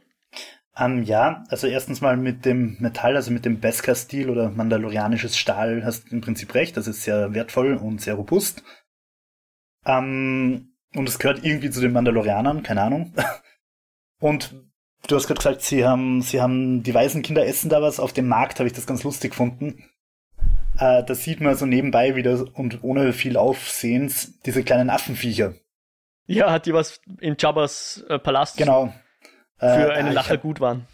Um, 0.77 0.85
ähm, 0.85 1.03
ja, 1.03 1.43
also 1.49 1.67
erstens 1.67 2.01
mal 2.01 2.17
mit 2.17 2.43
dem 2.43 2.77
Metall, 2.79 3.15
also 3.15 3.31
mit 3.31 3.45
dem 3.45 3.61
Beskar-Stil 3.61 4.29
oder 4.29 4.49
mandalorianisches 4.49 5.37
Stahl 5.37 5.85
hast 5.85 6.11
du 6.11 6.15
im 6.15 6.21
Prinzip 6.21 6.53
recht. 6.53 6.75
Das 6.75 6.87
ist 6.87 7.03
sehr 7.03 7.33
wertvoll 7.33 7.75
und 7.75 8.01
sehr 8.01 8.15
robust. 8.15 8.63
Um, 9.85 9.93
ähm, 9.93 10.71
und 10.95 11.09
es 11.09 11.19
gehört 11.19 11.43
irgendwie 11.43 11.69
zu 11.69 11.81
den 11.81 11.91
Mandalorianern, 11.91 12.63
keine 12.63 12.81
Ahnung. 12.81 13.13
Und 14.19 14.55
Du 15.07 15.15
hast 15.15 15.27
gerade 15.27 15.37
gesagt, 15.37 15.61
sie 15.61 15.85
haben, 15.85 16.21
sie 16.21 16.41
haben 16.41 16.81
die 16.81 16.93
Waisenkinder 16.93 17.45
essen 17.45 17.69
da 17.69 17.81
was. 17.81 17.99
Auf 17.99 18.13
dem 18.13 18.27
Markt 18.27 18.59
habe 18.59 18.67
ich 18.67 18.73
das 18.73 18.87
ganz 18.87 19.03
lustig 19.03 19.31
gefunden. 19.31 19.83
Äh, 20.79 21.03
da 21.03 21.15
sieht 21.15 21.41
man 21.41 21.55
so 21.55 21.65
nebenbei 21.65 22.15
wieder 22.15 22.45
und 22.53 22.83
ohne 22.83 23.13
viel 23.13 23.37
Aufsehens 23.37 24.39
diese 24.41 24.63
kleinen 24.63 24.89
Affenviecher. 24.89 25.53
Ja, 26.25 26.51
hat 26.51 26.65
die 26.65 26.73
was 26.73 26.99
in 27.19 27.35
Jabbas 27.37 28.03
äh, 28.09 28.17
Palast 28.17 28.57
genau. 28.57 28.91
für 29.59 29.65
äh, 29.65 29.93
eine 29.93 30.11
Lache 30.11 30.33
hab, 30.33 30.41
gut 30.41 30.59
waren. 30.59 30.87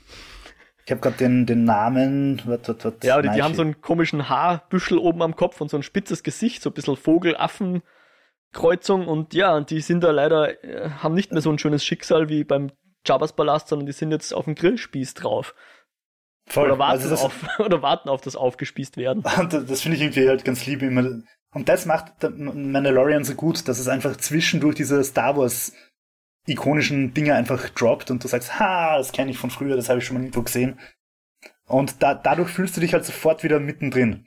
Ich 0.85 0.91
habe 0.91 1.01
gerade 1.01 1.17
den, 1.17 1.45
den 1.45 1.63
Namen. 1.63 2.41
Wat, 2.45 2.67
wat, 2.67 2.83
wat, 2.83 3.01
ja, 3.03 3.21
die, 3.21 3.29
die 3.29 3.41
haben 3.41 3.55
so 3.55 3.61
einen 3.61 3.79
komischen 3.81 4.27
Haarbüschel 4.27 4.97
oben 4.97 5.21
am 5.21 5.37
Kopf 5.37 5.61
und 5.61 5.69
so 5.69 5.77
ein 5.77 5.83
spitzes 5.83 6.21
Gesicht, 6.21 6.61
so 6.61 6.69
ein 6.69 6.73
bisschen 6.73 6.97
Vogel-Affen-Kreuzung 6.97 9.07
und 9.07 9.33
ja, 9.33 9.61
die 9.61 9.79
sind 9.79 10.03
da 10.03 10.11
leider, 10.11 10.61
äh, 10.65 10.89
haben 10.89 11.15
nicht 11.15 11.31
mehr 11.31 11.41
so 11.41 11.49
ein 11.49 11.59
schönes 11.59 11.85
Schicksal 11.85 12.27
wie 12.27 12.43
beim 12.43 12.73
Jabba's 13.05 13.33
Palast, 13.33 13.67
sondern 13.67 13.85
die 13.85 13.91
sind 13.91 14.11
jetzt 14.11 14.33
auf 14.33 14.45
dem 14.45 14.55
Grillspieß 14.55 15.13
drauf. 15.15 15.55
Voll. 16.47 16.65
Oder 16.65 16.79
warten, 16.79 17.01
also 17.03 17.25
auf, 17.25 17.45
oder 17.59 17.81
warten 17.81 18.09
auf 18.09 18.21
das 18.21 18.35
aufgespießt 18.35 18.97
werden. 18.97 19.23
Das 19.49 19.81
finde 19.81 19.97
ich 19.97 20.03
irgendwie 20.03 20.27
halt 20.27 20.43
ganz 20.43 20.65
lieb 20.65 20.81
immer. 20.81 21.21
Und 21.53 21.69
das 21.69 21.85
macht 21.85 22.13
Mandalorian 22.37 23.23
so 23.23 23.35
gut, 23.35 23.67
dass 23.67 23.79
es 23.79 23.87
einfach 23.87 24.15
zwischendurch 24.17 24.75
diese 24.75 25.03
Star 25.03 25.37
Wars 25.37 25.73
ikonischen 26.47 27.13
Dinge 27.13 27.35
einfach 27.35 27.69
droppt 27.69 28.09
und 28.09 28.23
du 28.23 28.27
sagst, 28.27 28.59
ha, 28.59 28.97
das 28.97 29.11
kenne 29.11 29.31
ich 29.31 29.37
von 29.37 29.51
früher, 29.51 29.75
das 29.75 29.89
habe 29.89 29.99
ich 29.99 30.05
schon 30.05 30.15
mal 30.15 30.23
irgendwo 30.23 30.41
gesehen. 30.41 30.79
Und 31.67 32.01
da, 32.01 32.15
dadurch 32.15 32.49
fühlst 32.49 32.75
du 32.75 32.81
dich 32.81 32.93
halt 32.93 33.05
sofort 33.05 33.43
wieder 33.43 33.59
mittendrin. 33.59 34.25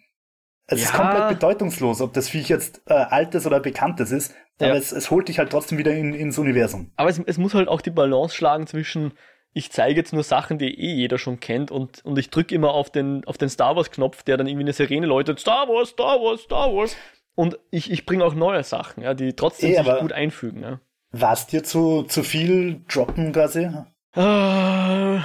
Es 0.67 0.81
ja. 0.81 0.87
ist 0.87 0.93
komplett 0.95 1.29
bedeutungslos, 1.29 2.01
ob 2.01 2.15
das 2.15 2.29
Viech 2.29 2.49
jetzt 2.49 2.83
äh, 2.87 2.95
altes 2.95 3.47
oder 3.47 3.61
bekanntes 3.61 4.11
ist, 4.11 4.35
aber 4.59 4.71
ja. 4.71 4.77
es, 4.77 4.93
es 4.93 5.11
holt 5.11 5.29
dich 5.29 5.39
halt 5.39 5.51
trotzdem 5.51 5.79
wieder 5.79 5.93
in, 5.93 6.15
ins 6.15 6.39
Universum. 6.39 6.91
Aber 6.97 7.11
es, 7.11 7.19
es 7.19 7.39
muss 7.39 7.55
halt 7.55 7.69
auch 7.69 7.83
die 7.83 7.91
Balance 7.91 8.35
schlagen 8.35 8.67
zwischen, 8.67 9.13
ich 9.53 9.71
zeige 9.71 10.01
jetzt 10.01 10.13
nur 10.13 10.23
Sachen, 10.23 10.59
die 10.59 10.69
eh 10.69 10.95
jeder 10.95 11.19
schon 11.19 11.39
kennt 11.39 11.71
und, 11.71 12.05
und 12.05 12.19
ich 12.19 12.31
drücke 12.31 12.55
immer 12.55 12.73
auf 12.73 12.91
den, 12.91 13.25
auf 13.27 13.37
den 13.37 13.51
Star 13.51 13.77
Wars-Knopf, 13.77 14.23
der 14.23 14.37
dann 14.37 14.47
irgendwie 14.47 14.65
eine 14.65 14.73
Sirene 14.73 15.07
läutet, 15.07 15.39
Star 15.39 15.69
Wars, 15.69 15.91
Star 15.91 16.19
Wars, 16.21 16.43
Star 16.43 16.73
Wars. 16.73 16.97
Und 17.35 17.59
ich, 17.71 17.91
ich 17.91 18.07
bringe 18.07 18.25
auch 18.25 18.35
neue 18.35 18.63
Sachen, 18.63 19.03
ja, 19.03 19.13
die 19.13 19.35
trotzdem 19.35 19.73
e, 19.73 19.83
sich 19.83 19.99
gut 20.01 20.13
einfügen. 20.13 20.63
Ja. 20.63 20.81
War 21.11 21.33
es 21.33 21.47
dir 21.47 21.63
zu, 21.63 22.05
zu 22.05 22.23
viel 22.23 22.85
droppen 22.89 23.33
quasi? 23.33 23.71
Äh, 24.17 25.19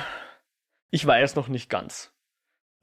ich 0.90 1.06
weiß 1.06 1.36
noch 1.36 1.48
nicht 1.48 1.70
ganz. 1.70 2.12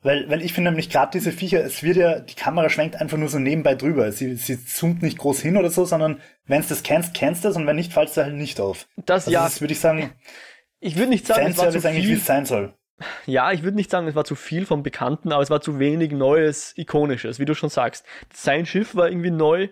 Weil, 0.06 0.30
weil 0.30 0.40
ich 0.40 0.52
finde 0.52 0.70
nämlich 0.70 0.88
gerade 0.88 1.10
diese 1.10 1.32
Viecher, 1.32 1.64
es 1.64 1.82
wird 1.82 1.96
ja, 1.96 2.20
die 2.20 2.36
Kamera 2.36 2.70
schwenkt 2.70 2.94
einfach 2.94 3.18
nur 3.18 3.28
so 3.28 3.40
nebenbei 3.40 3.74
drüber. 3.74 4.12
Sie, 4.12 4.36
sie 4.36 4.64
zoomt 4.64 5.02
nicht 5.02 5.18
groß 5.18 5.40
hin 5.40 5.56
oder 5.56 5.68
so, 5.68 5.84
sondern 5.84 6.20
wenn 6.44 6.62
du 6.62 6.68
das 6.68 6.84
kennst, 6.84 7.12
kennst 7.12 7.42
du 7.42 7.48
es 7.48 7.56
und 7.56 7.66
wenn 7.66 7.74
nicht, 7.74 7.92
fallst 7.92 8.16
du 8.16 8.22
halt 8.22 8.36
nicht 8.36 8.60
auf. 8.60 8.86
Das 9.04 9.26
also 9.26 9.32
ja. 9.32 9.42
Das 9.42 9.60
würde 9.60 9.72
ich 9.72 9.80
sagen. 9.80 10.12
Ich 10.78 10.94
würde 10.94 11.10
nicht 11.10 11.26
sagen, 11.26 11.48
es 11.48 11.58
war 11.58 11.72
zu 11.72 11.84
eigentlich, 11.84 12.04
viel. 12.04 12.14
wie 12.14 12.18
es 12.20 12.24
sein 12.24 12.44
soll. 12.44 12.72
Ja, 13.24 13.50
ich 13.50 13.64
würde 13.64 13.76
nicht 13.76 13.90
sagen, 13.90 14.06
es 14.06 14.14
war 14.14 14.24
zu 14.24 14.36
viel 14.36 14.64
vom 14.64 14.84
Bekannten, 14.84 15.32
aber 15.32 15.42
es 15.42 15.50
war 15.50 15.60
zu 15.60 15.80
wenig 15.80 16.12
Neues, 16.12 16.72
Ikonisches, 16.76 17.40
wie 17.40 17.44
du 17.44 17.56
schon 17.56 17.70
sagst. 17.70 18.06
Sein 18.32 18.64
Schiff 18.64 18.94
war 18.94 19.08
irgendwie 19.08 19.32
neu 19.32 19.70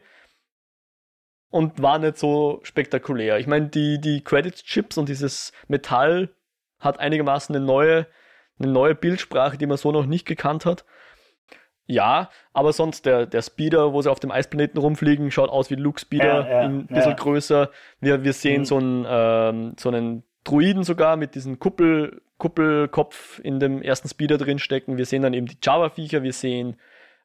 und 1.49 1.81
war 1.81 2.01
nicht 2.01 2.19
so 2.19 2.59
spektakulär. 2.65 3.39
Ich 3.39 3.47
meine, 3.47 3.69
die, 3.69 4.01
die 4.01 4.25
Credit-Chips 4.25 4.99
und 4.99 5.09
dieses 5.09 5.53
Metall 5.69 6.31
hat 6.81 6.99
einigermaßen 6.99 7.55
eine 7.55 7.65
neue 7.65 8.09
eine 8.59 8.71
neue 8.71 8.95
Bildsprache, 8.95 9.59
die 9.59 9.67
man 9.67 9.77
so 9.77 9.93
noch 9.93 10.07
nicht 10.07 10.27
gekannt 10.27 10.67
hat. 10.67 10.85
Ja, 11.87 12.31
aber 12.55 12.73
sonst 12.73 13.05
der, 13.05 13.27
der 13.27 13.43
Speeder, 13.43 13.93
wo 13.93 14.01
sie 14.01 14.11
auf 14.11 14.21
dem 14.21 14.31
Eisplaneten 14.31 14.81
rumfliegen, 14.81 15.31
schaut 15.31 15.51
aus 15.51 15.71
wie 15.71 15.75
Luke 15.75 16.01
Speeder, 16.01 16.49
ja, 16.49 16.49
ja, 16.49 16.61
ein 16.61 16.87
bisschen 16.87 17.11
ja. 17.11 17.17
größer. 17.17 17.71
Wir, 18.01 18.25
wir 18.25 18.33
sehen 18.33 18.63
mhm. 18.63 18.65
so, 18.65 18.77
einen, 18.79 19.07
ähm, 19.07 19.73
so 19.79 19.89
einen 19.91 20.23
Druiden 20.45 20.85
sogar 20.85 21.17
mit 21.17 21.35
diesem 21.35 21.59
Kuppel, 21.59 22.23
Kuppelkopf 22.39 23.39
in 23.41 23.61
dem 23.61 23.83
ersten 23.83 24.09
Speeder 24.09 24.39
drin 24.39 24.59
stecken. 24.59 24.97
Wir 24.97 25.07
sehen 25.07 25.23
dann 25.23 25.35
eben 25.35 25.47
die 25.47 25.59
Java-Viecher, 25.63 26.23
wir 26.23 26.33
sehen 26.33 26.77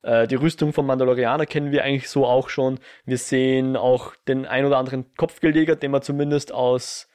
äh, 0.01 0.27
die 0.27 0.35
Rüstung 0.35 0.73
vom 0.73 0.85
Mandalorianer 0.85 1.45
kennen 1.45 1.71
wir 1.71 1.83
eigentlich 1.83 2.09
so 2.09 2.25
auch 2.25 2.49
schon. 2.49 2.79
Wir 3.05 3.17
sehen 3.17 3.75
auch 3.75 4.15
den 4.27 4.45
ein 4.45 4.65
oder 4.65 4.77
anderen 4.77 5.13
Kopfgeldjäger, 5.15 5.75
den 5.75 5.91
man 5.91 6.01
zumindest 6.01 6.53
aus 6.53 7.07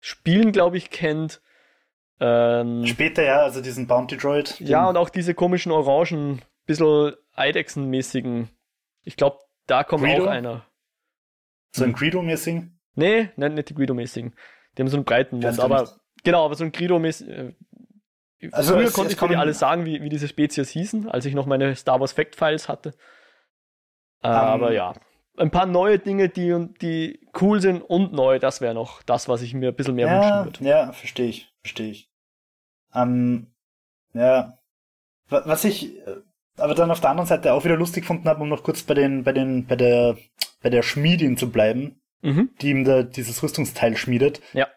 Spielen, 0.00 0.52
glaube 0.52 0.76
ich, 0.76 0.90
kennt. 0.90 1.40
Ähm, 2.24 2.86
Später 2.86 3.24
ja, 3.24 3.40
also 3.40 3.60
diesen 3.60 3.88
Bounty 3.88 4.16
Droid. 4.16 4.60
Ja, 4.60 4.88
und 4.88 4.96
auch 4.96 5.08
diese 5.08 5.34
komischen 5.34 5.72
orangen, 5.72 6.40
bisschen 6.66 7.14
Eidechsenmäßigen. 7.34 8.48
Ich 9.02 9.16
glaube, 9.16 9.38
da 9.66 9.82
kommt 9.82 10.04
Greedo? 10.04 10.26
auch 10.26 10.28
einer. 10.28 10.64
So 11.72 11.82
ein 11.82 11.90
hm. 11.90 11.96
Greedo-mäßigen? 11.96 12.78
Nee, 12.94 13.30
nicht, 13.34 13.54
nicht 13.54 13.70
die 13.70 13.74
Greedo-mäßigen. 13.74 14.34
Die 14.76 14.82
haben 14.82 14.88
so 14.88 14.98
einen 14.98 15.04
breiten 15.04 15.40
Mund, 15.40 15.58
aber 15.58 15.80
nicht. 15.80 15.96
genau, 16.22 16.44
aber 16.44 16.54
so 16.54 16.62
ein 16.62 16.70
Greedo-mäßig. 16.70 17.28
Äh, 17.28 17.54
also 18.52 18.74
früher 18.74 18.84
es, 18.84 18.92
konnte 18.92 19.12
es 19.12 19.20
ich 19.20 19.28
dir 19.28 19.38
alles 19.38 19.58
sagen, 19.58 19.84
wie, 19.84 20.00
wie 20.02 20.08
diese 20.08 20.28
Spezies 20.28 20.70
hießen, 20.70 21.08
als 21.08 21.24
ich 21.24 21.34
noch 21.34 21.46
meine 21.46 21.74
Star 21.74 21.98
Wars 21.98 22.12
Fact 22.12 22.36
Files 22.36 22.68
hatte. 22.68 22.90
Äh, 24.22 24.28
um, 24.28 24.34
aber 24.34 24.72
ja, 24.72 24.94
ein 25.36 25.50
paar 25.50 25.66
neue 25.66 25.98
Dinge, 25.98 26.28
die, 26.28 26.68
die 26.80 27.26
cool 27.40 27.60
sind 27.60 27.82
und 27.82 28.12
neu, 28.12 28.38
das 28.38 28.60
wäre 28.60 28.74
noch 28.74 29.02
das, 29.02 29.28
was 29.28 29.42
ich 29.42 29.54
mir 29.54 29.70
ein 29.70 29.74
bisschen 29.74 29.96
mehr 29.96 30.06
ja, 30.06 30.14
wünschen 30.14 30.44
würde. 30.44 30.64
Ja, 30.64 30.92
verstehe 30.92 31.28
ich, 31.28 31.52
verstehe 31.62 31.90
ich. 31.90 32.11
Ähm, 32.94 33.48
ja. 34.14 34.58
Was 35.28 35.64
ich 35.64 35.96
äh, 36.06 36.16
aber 36.56 36.74
dann 36.74 36.90
auf 36.90 37.00
der 37.00 37.10
anderen 37.10 37.28
Seite 37.28 37.52
auch 37.52 37.64
wieder 37.64 37.76
lustig 37.76 38.02
gefunden 38.02 38.28
habe, 38.28 38.42
um 38.42 38.48
noch 38.48 38.62
kurz 38.62 38.82
bei 38.82 38.94
den, 38.94 39.24
bei 39.24 39.32
den, 39.32 39.66
bei 39.66 39.76
der, 39.76 40.16
bei 40.62 40.70
der 40.70 40.82
Schmiedin 40.82 41.36
zu 41.36 41.50
bleiben, 41.50 42.00
mhm. 42.20 42.50
die 42.60 42.70
ihm 42.70 42.84
da 42.84 43.02
dieses 43.02 43.42
Rüstungsteil 43.42 43.96
schmiedet. 43.96 44.40
Ja. 44.52 44.68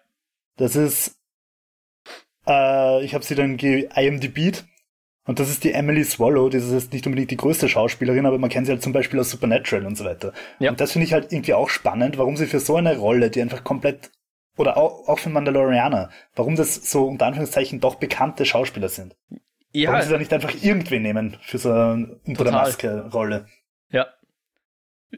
Das 0.58 0.76
ist, 0.76 1.20
äh, 2.48 3.04
ich 3.04 3.14
habe 3.14 3.26
sie 3.26 3.36
dann 3.36 3.58
IMDb'd 3.58 4.66
und 5.28 5.40
das 5.40 5.50
ist 5.50 5.64
die 5.64 5.74
Emily 5.74 6.04
Swallow, 6.04 6.50
das 6.50 6.64
ist 6.64 6.72
jetzt 6.72 6.94
nicht 6.94 7.06
unbedingt 7.08 7.32
die 7.32 7.38
größte 7.38 7.68
Schauspielerin, 7.68 8.26
aber 8.26 8.38
man 8.38 8.50
kennt 8.50 8.68
sie 8.68 8.72
halt 8.72 8.84
zum 8.84 8.94
Beispiel 8.94 9.20
aus 9.20 9.32
Supernatural 9.32 9.86
und 9.86 9.98
so 9.98 10.06
weiter. 10.06 10.34
Ja. 10.60 10.70
Und 10.70 10.80
das 10.80 10.92
finde 10.92 11.08
ich 11.08 11.14
halt 11.14 11.32
irgendwie 11.34 11.56
auch 11.56 11.70
spannend, 11.70 12.18
warum 12.18 12.38
sie 12.38 12.46
für 12.46 12.60
so 12.60 12.76
eine 12.76 12.98
Rolle, 12.98 13.32
die 13.32 13.42
einfach 13.42 13.64
komplett 13.64 14.12
oder 14.58 14.78
auch, 14.78 15.08
auch 15.08 15.20
für 15.20 15.30
Mandalorianer, 15.30 16.10
warum 16.36 16.56
das 16.56 16.90
so 16.90 17.06
unter 17.06 17.26
Anführungszeichen 17.26 17.80
doch 17.80 17.96
bekannte 17.96 18.46
Schauspieler 18.46 18.90
sind. 18.90 19.16
Ja. 19.72 19.92
Warum 19.92 20.02
sie 20.04 20.12
da 20.12 20.18
nicht 20.18 20.34
einfach 20.34 20.54
irgendwen 20.64 21.02
nehmen 21.02 21.38
für 21.42 21.58
so 21.58 21.72
eine 21.72 22.20
unter 22.26 22.46
der 22.46 22.54
Maske 22.54 23.10
Rolle. 23.12 23.48
Ja. 23.90 24.08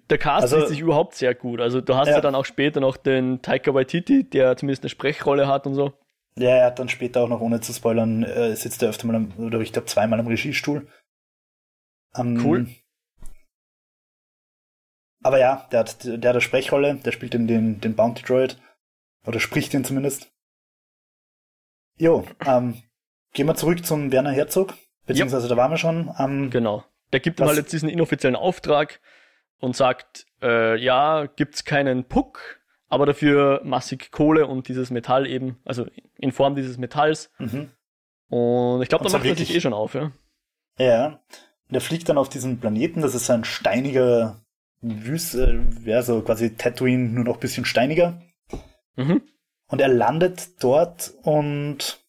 Der 0.09 0.17
Cast 0.17 0.43
also, 0.43 0.57
ist 0.57 0.69
sich 0.69 0.79
überhaupt 0.79 1.15
sehr 1.15 1.35
gut. 1.35 1.61
Also 1.61 1.81
du 1.81 1.95
hast 1.95 2.07
ja. 2.07 2.15
ja. 2.15 2.21
dann 2.21 2.35
auch 2.35 2.45
später 2.45 2.79
noch 2.79 2.97
den 2.97 3.41
Taika 3.41 3.73
Waititi, 3.73 4.23
der 4.23 4.57
zumindest 4.57 4.83
eine 4.83 4.89
Sprechrolle 4.89 5.47
hat 5.47 5.67
und 5.67 5.75
so. 5.75 5.93
Ja, 6.37 6.49
er 6.49 6.65
hat 6.67 6.79
dann 6.79 6.89
später 6.89 7.21
auch 7.21 7.29
noch, 7.29 7.41
ohne 7.41 7.61
zu 7.61 7.73
spoilern, 7.73 8.23
äh, 8.23 8.55
sitzt 8.55 8.83
er 8.83 8.89
öfter 8.89 9.07
mal 9.07 9.15
am, 9.15 9.33
oder 9.37 9.59
ich 9.59 9.73
glaube 9.73 9.87
zweimal 9.87 10.19
am 10.19 10.27
Regiestuhl. 10.27 10.87
Um, 12.15 12.45
cool. 12.45 12.67
Aber 15.23 15.39
ja, 15.39 15.67
der 15.71 15.79
hat, 15.79 16.03
der 16.05 16.13
hat 16.15 16.25
eine 16.25 16.41
Sprechrolle, 16.41 16.95
der 16.95 17.11
spielt 17.11 17.33
den, 17.33 17.47
den, 17.47 17.81
den 17.81 17.95
Bounty 17.95 18.23
Droid. 18.23 18.57
Oder 19.27 19.39
spricht 19.39 19.73
ihn 19.73 19.83
zumindest. 19.83 20.31
Jo, 21.97 22.23
ähm, 22.45 22.81
gehen 23.33 23.45
wir 23.45 23.55
zurück 23.55 23.85
zum 23.85 24.11
Werner 24.11 24.31
Herzog. 24.31 24.73
Beziehungsweise 25.05 25.47
ja. 25.47 25.49
da 25.49 25.57
waren 25.57 25.71
wir 25.71 25.77
schon. 25.77 26.13
Ähm, 26.17 26.49
genau. 26.49 26.85
Der 27.11 27.19
gibt 27.19 27.39
ihm 27.39 27.45
halt 27.45 27.57
jetzt 27.57 27.73
diesen 27.73 27.89
inoffiziellen 27.89 28.35
Auftrag 28.35 29.01
und 29.59 29.75
sagt, 29.75 30.25
äh, 30.41 30.77
ja, 30.77 31.25
gibt's 31.25 31.65
keinen 31.65 32.05
Puck, 32.05 32.61
aber 32.87 33.05
dafür 33.05 33.61
massig 33.63 34.11
Kohle 34.11 34.47
und 34.47 34.67
dieses 34.67 34.91
Metall 34.91 35.27
eben, 35.27 35.57
also 35.65 35.85
in 36.17 36.31
Form 36.31 36.55
dieses 36.55 36.77
Metalls. 36.77 37.29
Mhm. 37.37 37.71
Und 38.29 38.81
ich 38.81 38.89
glaube, 38.89 39.05
da 39.05 39.11
macht 39.11 39.25
er 39.25 39.35
sich 39.35 39.53
eh 39.53 39.61
schon 39.61 39.73
auf, 39.73 39.93
ja. 39.93 40.11
Ja. 40.77 41.21
Der 41.69 41.81
fliegt 41.81 42.07
dann 42.07 42.17
auf 42.17 42.29
diesen 42.29 42.59
Planeten, 42.59 43.01
das 43.01 43.15
ist 43.15 43.29
ein 43.29 43.43
steiniger 43.43 44.41
Wüste, 44.81 45.65
ja, 45.83 46.01
so 46.01 46.21
quasi 46.21 46.55
Tatooine, 46.55 47.09
nur 47.09 47.23
noch 47.25 47.35
ein 47.35 47.39
bisschen 47.41 47.65
steiniger. 47.65 48.21
Mhm. 48.97 49.21
Und 49.69 49.81
er 49.81 49.87
landet 49.87 50.61
dort 50.63 51.13
und 51.23 52.03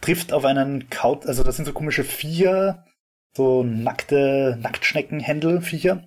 trifft 0.00 0.32
auf 0.32 0.44
einen 0.44 0.90
Kaut, 0.90 1.26
also 1.26 1.42
das 1.42 1.56
sind 1.56 1.64
so 1.64 1.72
komische 1.72 2.04
Viecher, 2.04 2.84
so 3.34 3.62
nackte 3.62 4.58
Nacktschneckenhändelviecher. 4.60 6.06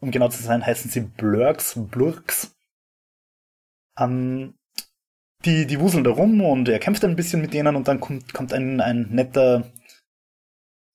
Um 0.00 0.10
genau 0.10 0.28
zu 0.28 0.42
sein, 0.42 0.64
heißen 0.64 0.90
sie 0.90 1.00
Blurks, 1.00 1.74
Blurks. 1.90 2.56
Ähm, 3.98 4.54
die, 5.44 5.66
die 5.66 5.80
wuseln 5.80 6.04
da 6.04 6.10
rum 6.10 6.40
und 6.40 6.68
er 6.68 6.78
kämpft 6.78 7.04
ein 7.04 7.16
bisschen 7.16 7.40
mit 7.40 7.54
denen 7.54 7.76
und 7.76 7.88
dann 7.88 8.00
kommt, 8.00 8.32
kommt 8.32 8.52
ein, 8.52 8.80
ein 8.80 9.08
netter 9.10 9.70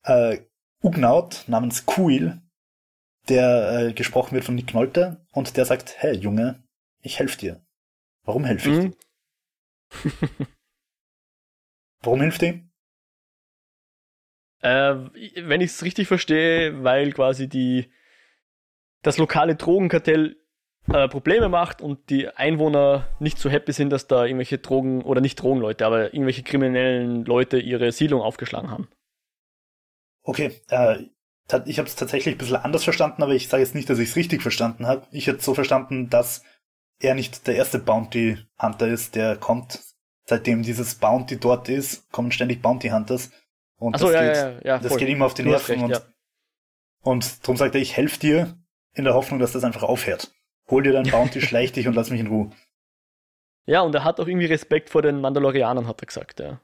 äh, 0.03 0.39
Ugnaut 0.81 1.45
namens 1.47 1.85
Kuil, 1.85 2.41
der 3.29 3.79
äh, 3.79 3.93
gesprochen 3.93 4.35
wird 4.35 4.43
von 4.43 4.55
Nick 4.55 4.73
Nolte 4.73 5.25
und 5.31 5.55
der 5.55 5.65
sagt, 5.65 5.95
hey 5.97 6.15
Junge, 6.15 6.63
ich 7.01 7.19
helfe 7.19 7.37
dir. 7.37 7.65
Warum 8.23 8.45
hilft 8.45 8.65
mhm. 8.65 8.95
Warum 12.01 12.21
hilft 12.21 12.41
die? 12.41 12.63
Äh, 14.63 14.95
wenn 15.45 15.59
ich 15.59 15.71
es 15.71 15.83
richtig 15.83 16.07
verstehe, 16.07 16.85
weil 16.85 17.11
quasi 17.11 17.49
die 17.49 17.91
das 19.01 19.17
lokale 19.17 19.57
Drogenkartell 19.57 20.37
äh, 20.87 21.09
Probleme 21.09 21.49
macht 21.49 21.81
und 21.81 22.09
die 22.09 22.29
Einwohner 22.29 23.09
nicht 23.19 23.39
so 23.39 23.49
happy 23.49 23.73
sind, 23.73 23.89
dass 23.89 24.07
da 24.07 24.25
irgendwelche 24.25 24.59
Drogen 24.59 25.01
oder 25.01 25.19
nicht 25.19 25.35
Drogenleute, 25.35 25.85
aber 25.85 26.13
irgendwelche 26.13 26.43
kriminellen 26.43 27.25
Leute 27.25 27.59
ihre 27.59 27.91
Siedlung 27.91 28.21
aufgeschlagen 28.21 28.71
haben. 28.71 28.87
Okay, 30.23 30.61
äh, 30.69 31.03
ich 31.65 31.77
habe 31.77 31.87
es 31.87 31.95
tatsächlich 31.95 32.35
ein 32.35 32.37
bisschen 32.37 32.55
anders 32.55 32.85
verstanden, 32.85 33.21
aber 33.21 33.33
ich 33.33 33.49
sage 33.49 33.63
jetzt 33.63 33.75
nicht, 33.75 33.89
dass 33.89 33.99
ich 33.99 34.09
es 34.09 34.15
richtig 34.15 34.41
verstanden 34.41 34.87
habe. 34.87 35.05
Ich 35.11 35.27
hätte 35.27 35.43
so 35.43 35.53
verstanden, 35.53 36.09
dass 36.09 36.43
er 36.99 37.15
nicht 37.15 37.47
der 37.47 37.55
erste 37.55 37.79
Bounty 37.79 38.37
Hunter 38.59 38.87
ist, 38.87 39.15
der 39.15 39.35
kommt. 39.35 39.79
Seitdem 40.25 40.63
dieses 40.63 40.95
Bounty 40.95 41.37
dort 41.37 41.67
ist, 41.67 42.09
kommen 42.11 42.31
ständig 42.31 42.61
Bounty 42.61 42.89
Hunters. 42.89 43.29
Und 43.77 43.97
so, 43.97 44.09
das, 44.09 44.15
ja, 44.15 44.21
geht, 44.21 44.35
ja, 44.63 44.75
ja, 44.75 44.79
das 44.79 44.95
geht 44.95 45.09
ihm 45.09 45.21
auf 45.21 45.33
die 45.33 45.43
Nerven. 45.43 45.81
Recht, 45.81 45.83
und, 45.83 46.05
und 47.01 47.43
darum 47.43 47.57
sagt 47.57 47.75
er, 47.75 47.81
ich 47.81 47.97
helfe 47.97 48.19
dir 48.19 48.57
in 48.93 49.03
der 49.03 49.15
Hoffnung, 49.15 49.39
dass 49.39 49.51
das 49.51 49.65
einfach 49.65 49.83
aufhört. 49.83 50.33
Hol 50.69 50.83
dir 50.83 50.93
dein 50.93 51.09
Bounty, 51.09 51.41
schleich 51.41 51.73
dich 51.73 51.87
und 51.87 51.95
lass 51.95 52.09
mich 52.09 52.21
in 52.21 52.27
Ruhe. 52.27 52.51
Ja, 53.65 53.81
und 53.81 53.93
er 53.95 54.03
hat 54.03 54.19
auch 54.19 54.27
irgendwie 54.27 54.45
Respekt 54.45 54.89
vor 54.89 55.01
den 55.01 55.19
Mandalorianern, 55.19 55.87
hat 55.87 56.01
er 56.01 56.05
gesagt, 56.05 56.39
ja. 56.39 56.61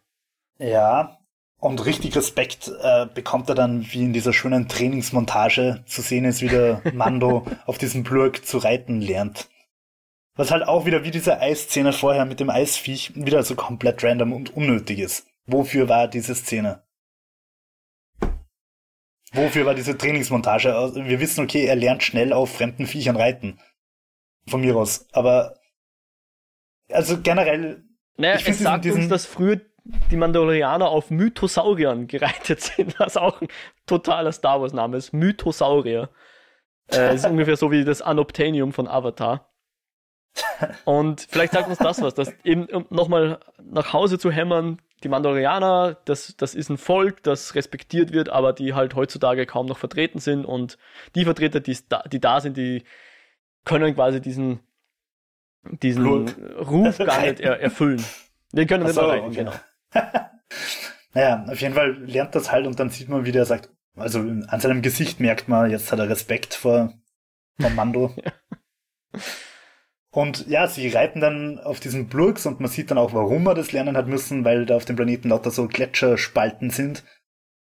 Ja, 0.58 1.20
und 1.60 1.86
richtig 1.86 2.16
Respekt 2.16 2.72
äh, 2.82 3.06
bekommt 3.14 3.50
er 3.50 3.56
dann, 3.56 3.86
wie 3.92 4.04
in 4.04 4.14
dieser 4.14 4.32
schönen 4.32 4.70
Trainingsmontage 4.70 5.84
zu 5.86 6.02
sehen 6.02 6.26
ist, 6.26 6.42
wie 6.42 6.48
der 6.48 6.82
Mando 6.94 7.46
auf 7.66 7.78
diesem 7.78 8.04
Blurk 8.04 8.46
zu 8.46 8.58
reiten 8.60 9.02
lernt. 9.02 9.50
Was 10.40 10.52
halt 10.52 10.66
auch 10.66 10.86
wieder 10.86 11.04
wie 11.04 11.12
diese 11.12 11.42
Eisszene 11.42 11.92
vorher 11.92 12.24
mit 12.24 12.40
dem 12.40 12.50
Eisviech 12.50 13.12
wieder 13.14 13.44
so 13.44 13.56
komplett 13.56 14.02
random 14.06 14.32
und 14.32 14.56
unnötig 14.56 15.00
ist. 15.00 15.28
Wofür 15.46 15.90
war 15.90 16.08
diese 16.08 16.34
Szene? 16.34 16.82
Wofür 19.34 19.66
war 19.66 19.76
diese 19.76 19.98
Trainingsmontage? 19.98 20.74
Also, 20.74 21.04
wir 21.04 21.20
wissen, 21.20 21.44
okay, 21.44 21.66
er 21.66 21.76
lernt 21.76 22.04
schnell 22.04 22.32
auf 22.32 22.56
fremden 22.56 22.88
Viechern 22.88 23.18
reiten. 23.18 23.60
Von 24.48 24.62
mir 24.62 24.78
aus. 24.78 25.10
Aber 25.12 25.60
also 26.90 27.20
generell. 27.20 27.84
Naja, 28.16 28.38
ich 28.38 28.48
es 28.48 28.60
sagt 28.60 28.86
diesen, 28.86 29.02
uns, 29.02 29.10
dass 29.10 29.26
früher 29.26 29.60
die 30.10 30.16
Mandalorianer 30.16 30.88
auf 30.88 31.10
Mythosauriern 31.10 32.08
gereitet 32.08 32.62
sind, 32.62 32.98
was 32.98 33.18
auch 33.18 33.42
ein 33.42 33.50
totaler 33.86 34.32
Star 34.32 34.62
Wars-Name 34.62 34.96
ist. 34.96 35.12
Mythosaurier. 35.12 36.10
Äh, 36.90 37.14
ist 37.14 37.26
ungefähr 37.30 37.58
so 37.58 37.72
wie 37.72 37.84
das 37.84 38.02
Anoptanium 38.02 38.72
von 38.72 38.88
Avatar. 38.88 39.49
Und 40.86 41.26
vielleicht 41.30 41.54
sagt 41.54 41.70
uns 41.70 41.78
das 41.78 42.02
was, 42.02 42.14
dass 42.14 42.34
eben 42.44 42.66
um 42.66 42.86
nochmal 42.90 43.40
nach 43.64 43.94
Hause 43.94 44.20
zu 44.20 44.32
hämmern, 44.32 44.82
die 45.04 45.10
Mandalorianer, 45.10 45.98
das, 46.06 46.36
das 46.38 46.56
ist 46.56 46.70
ein 46.70 46.78
Volk, 46.78 47.24
das 47.24 47.56
respektiert 47.56 48.12
wird, 48.12 48.30
aber 48.30 48.54
die 48.54 48.74
halt 48.74 48.96
heutzutage 48.96 49.46
kaum 49.46 49.66
noch 49.66 49.78
vertreten 49.78 50.20
sind 50.20 50.46
und 50.46 50.78
die 51.16 51.24
Vertreter, 51.24 51.60
die 51.60 51.78
da, 51.88 52.04
die 52.04 52.20
da 52.20 52.42
sind, 52.42 52.58
die 52.58 52.84
können 53.66 53.96
quasi 53.96 54.20
diesen, 54.22 54.60
diesen 55.64 56.04
Blut. 56.04 56.36
Ruf 56.60 56.98
gar 56.98 57.22
nicht 57.22 57.40
er, 57.40 57.60
erfüllen. 57.60 58.04
Die 58.52 58.66
können 58.66 58.84
nicht 58.84 58.96
so, 58.96 59.02
erreichen, 59.02 59.28
okay. 59.28 59.36
genau. 59.38 59.54
naja, 61.14 61.46
auf 61.48 61.62
jeden 61.62 61.76
Fall 61.76 61.94
lernt 62.04 62.36
das 62.36 62.52
halt 62.52 62.68
und 62.68 62.80
dann 62.80 62.90
sieht 62.90 63.10
man, 63.10 63.26
wie 63.26 63.32
der 63.32 63.46
sagt, 63.46 63.70
also 63.96 64.20
an 64.20 64.60
seinem 64.60 64.82
Gesicht 64.82 65.20
merkt 65.20 65.48
man, 65.48 65.72
jetzt 65.72 65.92
hat 65.92 66.00
er 66.00 66.10
Respekt 66.10 66.54
vor, 66.54 66.94
vor 67.60 67.70
Mando. 67.70 68.14
Und 70.12 70.48
ja, 70.48 70.68
sie 70.68 70.88
reiten 70.90 71.22
dann 71.22 71.60
auf 71.60 71.80
diesen 71.80 72.08
Blurks 72.08 72.46
und 72.46 72.60
man 72.60 72.70
sieht 72.70 72.90
dann 72.90 72.98
auch, 72.98 73.14
warum 73.14 73.46
er 73.48 73.54
das 73.54 73.72
lernen 73.72 73.96
hat 73.96 74.08
müssen, 74.08 74.44
weil 74.44 74.66
da 74.66 74.76
auf 74.76 74.86
dem 74.86 74.96
Planeten 74.96 75.30
lauter 75.30 75.52
so 75.52 75.68
Gletscherspalten 75.68 76.72
sind. 76.72 77.04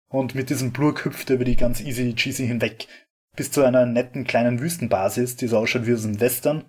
Und 0.09 0.35
mit 0.35 0.49
diesem 0.49 0.73
Blurk 0.73 1.05
hüpft 1.05 1.29
er 1.29 1.37
über 1.37 1.45
die 1.45 1.57
ganz 1.57 1.81
easy 1.81 2.15
cheesy 2.15 2.47
hinweg 2.47 2.89
bis 3.37 3.51
zu 3.51 3.63
einer 3.63 3.85
netten 3.85 4.25
kleinen 4.25 4.61
Wüstenbasis, 4.61 5.37
die 5.37 5.47
so 5.47 5.59
ausschaut 5.59 5.87
wie 5.87 5.93
aus 5.93 6.05
einem 6.05 6.21
Western, 6.21 6.65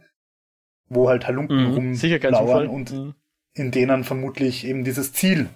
wo 0.87 1.09
halt 1.09 1.25
Halunken 1.25 1.69
mhm, 1.69 1.73
rumlauern 1.73 2.67
und 2.67 2.91
mhm. 2.91 3.15
in 3.53 3.71
denen 3.71 4.03
vermutlich 4.03 4.67
eben 4.67 4.83
dieses 4.83 5.13
Ziel 5.13 5.49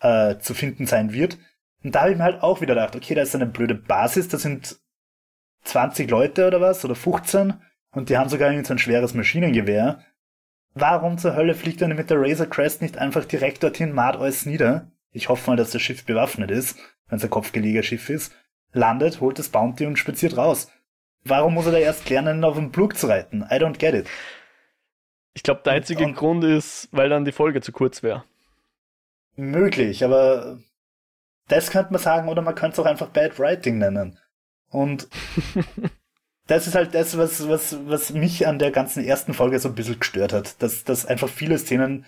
äh, 0.00 0.38
zu 0.38 0.52
finden 0.52 0.86
sein 0.86 1.12
wird. 1.14 1.38
Und 1.82 1.94
da 1.94 2.02
habe 2.02 2.12
ich 2.12 2.18
mir 2.18 2.24
halt 2.24 2.42
auch 2.42 2.60
wieder 2.60 2.74
gedacht, 2.74 2.94
okay, 2.94 3.14
da 3.14 3.22
ist 3.22 3.34
eine 3.34 3.46
blöde 3.46 3.74
Basis, 3.74 4.28
da 4.28 4.38
sind 4.38 4.78
20 5.64 6.10
Leute 6.10 6.46
oder 6.46 6.60
was, 6.60 6.84
oder 6.84 6.94
15 6.94 7.54
und 7.94 8.08
die 8.08 8.18
haben 8.18 8.28
sogar 8.28 8.50
irgendwie 8.50 8.66
so 8.66 8.74
ein 8.74 8.78
schweres 8.78 9.14
Maschinengewehr. 9.14 10.04
Warum 10.74 11.18
zur 11.18 11.36
Hölle 11.36 11.54
fliegt 11.54 11.80
er 11.82 11.88
mit 11.88 12.10
der 12.10 12.20
Razor 12.20 12.46
Crest 12.46 12.82
nicht 12.82 12.98
einfach 12.98 13.24
direkt 13.24 13.62
dorthin, 13.62 13.92
mart 13.92 14.16
alles 14.16 14.44
nieder? 14.44 14.90
Ich 15.12 15.28
hoffe 15.28 15.48
mal, 15.48 15.56
dass 15.56 15.70
das 15.70 15.80
Schiff 15.82 16.04
bewaffnet 16.04 16.50
ist, 16.50 16.78
wenn 17.08 17.18
es 17.18 17.24
ein 17.24 17.30
Kopfgelegerschiff 17.30 18.10
ist. 18.10 18.34
Landet, 18.72 19.20
holt 19.20 19.38
das 19.38 19.48
Bounty 19.48 19.86
und 19.86 19.98
spaziert 19.98 20.36
raus. 20.36 20.70
Warum 21.22 21.54
muss 21.54 21.66
er 21.66 21.72
da 21.72 21.78
erst 21.78 22.10
lernen, 22.10 22.44
auf 22.44 22.56
dem 22.56 22.72
Plug 22.72 22.90
zu 22.94 23.06
reiten? 23.06 23.42
I 23.42 23.54
don't 23.54 23.78
get 23.78 23.94
it. 23.94 24.08
Ich 25.32 25.42
glaube, 25.42 25.62
der 25.64 25.74
einzige 25.74 26.04
und, 26.04 26.14
Grund 26.14 26.44
ist, 26.44 26.88
weil 26.90 27.08
dann 27.08 27.24
die 27.24 27.32
Folge 27.32 27.60
zu 27.60 27.72
kurz 27.72 28.02
wäre. 28.02 28.24
Möglich, 29.36 30.04
aber 30.04 30.58
das 31.48 31.70
könnte 31.70 31.92
man 31.92 32.00
sagen, 32.00 32.28
oder 32.28 32.42
man 32.42 32.54
könnte 32.54 32.74
es 32.74 32.78
auch 32.78 32.86
einfach 32.88 33.08
Bad 33.08 33.38
Writing 33.38 33.78
nennen. 33.78 34.18
Und 34.68 35.08
das 36.46 36.66
ist 36.66 36.74
halt 36.74 36.94
das, 36.94 37.16
was, 37.16 37.48
was, 37.48 37.76
was 37.86 38.12
mich 38.12 38.46
an 38.46 38.58
der 38.58 38.70
ganzen 38.70 39.04
ersten 39.04 39.32
Folge 39.34 39.58
so 39.58 39.68
ein 39.68 39.74
bisschen 39.74 39.98
gestört 39.98 40.32
hat. 40.32 40.62
Dass, 40.62 40.84
dass 40.84 41.06
einfach 41.06 41.28
viele 41.28 41.58
Szenen 41.58 42.04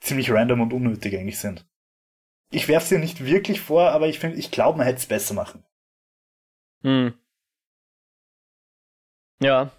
ziemlich 0.00 0.30
random 0.30 0.60
und 0.60 0.72
unnötig 0.72 1.14
eigentlich 1.14 1.38
sind. 1.38 1.66
Ich 2.50 2.68
werfe 2.68 2.86
sie 2.86 2.98
nicht 2.98 3.24
wirklich 3.24 3.60
vor, 3.60 3.90
aber 3.90 4.06
ich 4.06 4.18
finde, 4.18 4.36
ich 4.36 4.50
glaube, 4.50 4.78
man 4.78 4.86
hätte 4.86 4.98
es 4.98 5.06
besser 5.06 5.34
machen. 5.34 5.64
Hm. 6.82 7.14
Ja. 9.40 9.70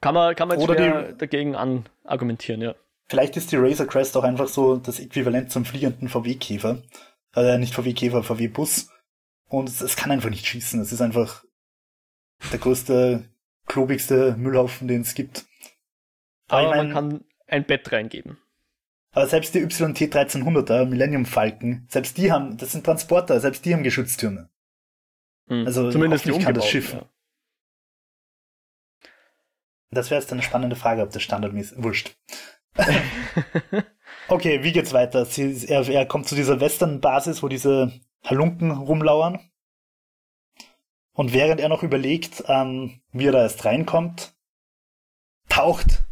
Kann 0.00 0.14
man, 0.14 0.34
kann 0.34 0.48
man 0.48 0.58
jetzt 0.58 0.68
Oder 0.68 1.12
die, 1.12 1.16
dagegen 1.16 1.54
an 1.54 1.86
argumentieren, 2.02 2.60
ja. 2.60 2.74
Vielleicht 3.06 3.36
ist 3.36 3.52
die 3.52 3.56
Razor 3.56 3.86
Crest 3.86 4.16
auch 4.16 4.24
einfach 4.24 4.48
so 4.48 4.76
das 4.76 4.98
Äquivalent 4.98 5.50
zum 5.52 5.64
fliegenden 5.64 6.08
VW-Käfer. 6.08 6.82
Äh, 7.36 7.58
nicht 7.58 7.74
VW-Käfer, 7.74 8.22
VW-Bus. 8.22 8.90
Und 9.48 9.68
es, 9.68 9.80
es 9.80 9.96
kann 9.96 10.10
einfach 10.10 10.30
nicht 10.30 10.46
schießen. 10.46 10.80
Es 10.80 10.92
ist 10.92 11.00
einfach 11.00 11.44
der 12.52 12.58
größte, 12.58 13.24
klobigste 13.66 14.36
Müllhaufen, 14.36 14.88
den 14.88 15.02
es 15.02 15.14
gibt. 15.14 15.46
Aber, 16.48 16.60
Aber 16.60 16.62
ich 16.62 16.76
mein, 16.76 16.86
man 16.86 16.94
kann 16.94 17.24
ein 17.46 17.64
Bett 17.64 17.90
reingeben. 17.92 18.38
Aber 19.12 19.26
selbst 19.28 19.54
die 19.54 19.60
YT 19.60 19.70
1300er, 19.70 20.86
Millennium 20.86 21.24
Falcon, 21.24 21.86
selbst 21.88 22.18
die 22.18 22.32
haben, 22.32 22.56
das 22.56 22.72
sind 22.72 22.84
Transporter, 22.84 23.38
selbst 23.38 23.64
die 23.64 23.72
haben 23.72 23.84
Geschütztürme. 23.84 24.50
Hm. 25.46 25.66
Also 25.66 25.90
zumindest 25.90 26.26
nicht 26.26 26.42
kann 26.42 26.54
das 26.54 26.68
Schiff. 26.68 26.94
Ja. 26.94 27.08
Das 29.90 30.10
wäre 30.10 30.20
jetzt 30.20 30.32
eine 30.32 30.42
spannende 30.42 30.74
Frage, 30.74 31.02
ob 31.02 31.10
das 31.10 31.22
standardmäßig 31.22 31.80
wurscht. 31.82 32.16
okay, 34.28 34.64
wie 34.64 34.72
geht's 34.72 34.92
weiter? 34.92 35.24
Sie, 35.24 35.66
er, 35.68 35.88
er 35.88 36.06
kommt 36.06 36.26
zu 36.26 36.34
dieser 36.34 36.60
Western-Basis, 36.60 37.44
wo 37.44 37.48
diese 37.48 37.92
Halunken 38.24 38.72
rumlauern. 38.72 39.38
Und 41.14 41.32
während 41.32 41.60
er 41.60 41.68
noch 41.68 41.82
überlegt, 41.82 42.44
ähm, 42.48 43.00
wie 43.12 43.26
er 43.26 43.32
da 43.32 43.42
erst 43.42 43.64
reinkommt, 43.64 44.34
taucht 45.48 46.04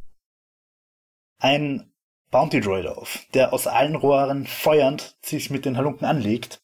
ein 1.39 1.93
Bounty 2.31 2.61
Droid 2.61 2.87
auf, 2.87 3.27
der 3.35 3.53
aus 3.53 3.67
allen 3.67 3.97
Rohren 3.97 4.47
feuernd 4.47 5.17
sich 5.23 5.51
mit 5.51 5.65
den 5.65 5.77
Halunken 5.77 6.07
anlegt 6.07 6.63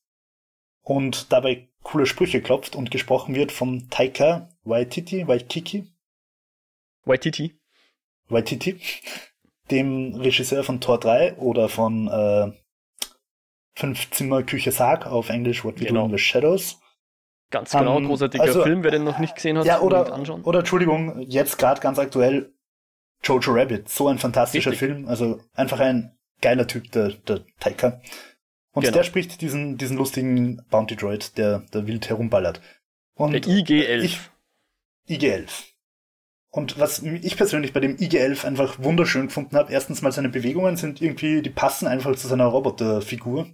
und 0.82 1.32
dabei 1.32 1.68
coole 1.82 2.06
Sprüche 2.06 2.40
klopft 2.40 2.76
und 2.76 2.90
gesprochen 2.90 3.34
wird 3.34 3.52
vom 3.52 3.90
Taika 3.90 4.48
Waititi, 4.62 5.26
Waikiki. 5.26 5.92
Waititi. 7.04 7.60
Waititi, 8.28 8.80
dem 9.70 10.14
Regisseur 10.14 10.64
von 10.64 10.80
Tor 10.80 11.00
3 11.00 11.36
oder 11.36 11.68
von 11.68 12.08
äh, 12.08 12.52
Fünf 13.74 14.10
Zimmer 14.10 14.42
Küche 14.42 14.72
Sarg 14.72 15.06
auf 15.06 15.28
Englisch 15.28 15.64
What 15.64 15.80
We 15.80 15.86
genau. 15.86 16.00
Do 16.00 16.06
in 16.06 16.12
the 16.12 16.18
Shadows. 16.18 16.80
Ganz 17.50 17.72
genau, 17.72 17.96
um, 17.96 18.02
ähm, 18.02 18.08
großartiger 18.08 18.44
also, 18.44 18.62
Film, 18.62 18.82
wer 18.82 18.90
den 18.90 19.04
noch 19.04 19.18
nicht 19.18 19.34
gesehen 19.34 19.56
hat, 19.56 19.64
ja, 19.64 19.80
oder, 19.80 20.12
anschauen. 20.12 20.42
Oder 20.42 20.60
Entschuldigung, 20.60 21.20
jetzt 21.20 21.58
gerade 21.58 21.80
ganz 21.80 21.98
aktuell 21.98 22.52
Jojo 23.22 23.52
Rabbit, 23.52 23.88
so 23.88 24.08
ein 24.08 24.18
fantastischer 24.18 24.72
Richtig. 24.72 24.88
Film, 24.88 25.08
also 25.08 25.40
einfach 25.54 25.80
ein 25.80 26.16
geiler 26.40 26.66
Typ, 26.66 26.90
der, 26.92 27.10
der 27.26 27.40
Taika. 27.58 28.00
Und 28.72 28.82
genau. 28.82 28.96
der 28.96 29.02
spricht 29.02 29.40
diesen, 29.40 29.78
diesen 29.78 29.96
lustigen 29.96 30.62
Bounty 30.70 30.94
Droid, 30.94 31.36
der, 31.38 31.60
der 31.72 31.86
wild 31.86 32.08
herumballert. 32.08 32.60
Und 33.14 33.32
der 33.32 33.42
IG-11. 33.42 34.02
Ich, 34.02 34.20
IG-11. 35.08 35.64
Und 36.50 36.78
was 36.78 37.02
ich 37.02 37.36
persönlich 37.36 37.72
bei 37.72 37.80
dem 37.80 37.96
IG-11 37.96 38.46
einfach 38.46 38.78
wunderschön 38.78 39.26
gefunden 39.26 39.56
habe, 39.56 39.72
erstens 39.72 40.02
mal 40.02 40.12
seine 40.12 40.28
Bewegungen 40.28 40.76
sind 40.76 41.02
irgendwie, 41.02 41.42
die 41.42 41.50
passen 41.50 41.88
einfach 41.88 42.14
zu 42.16 42.28
seiner 42.28 42.46
Roboterfigur. 42.46 43.48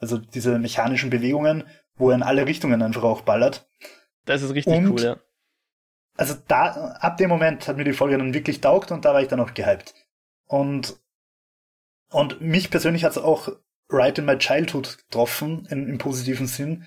Also 0.00 0.18
diese 0.18 0.58
mechanischen 0.58 1.10
Bewegungen, 1.10 1.64
wo 1.98 2.10
er 2.10 2.16
in 2.16 2.22
alle 2.22 2.46
Richtungen 2.46 2.82
einfach 2.82 3.02
auch 3.02 3.22
ballert. 3.22 3.68
Das 4.24 4.42
ist 4.42 4.54
richtig 4.54 4.74
und, 4.74 4.90
cool, 4.90 5.02
ja. 5.02 5.16
Also 6.16 6.34
da, 6.48 6.96
ab 7.00 7.16
dem 7.16 7.28
Moment 7.28 7.68
hat 7.68 7.76
mir 7.76 7.84
die 7.84 7.92
Folge 7.92 8.18
dann 8.18 8.34
wirklich 8.34 8.60
taugt 8.60 8.90
und 8.90 9.04
da 9.04 9.14
war 9.14 9.22
ich 9.22 9.28
dann 9.28 9.40
auch 9.40 9.54
gehypt. 9.54 9.94
Und, 10.46 10.96
und 12.10 12.40
mich 12.40 12.70
persönlich 12.70 13.04
hat 13.04 13.12
es 13.12 13.18
auch 13.18 13.50
right 13.88 14.18
in 14.18 14.24
my 14.24 14.36
childhood 14.36 14.98
getroffen, 14.98 15.66
in, 15.70 15.88
im 15.88 15.98
positiven 15.98 16.48
Sinn, 16.48 16.86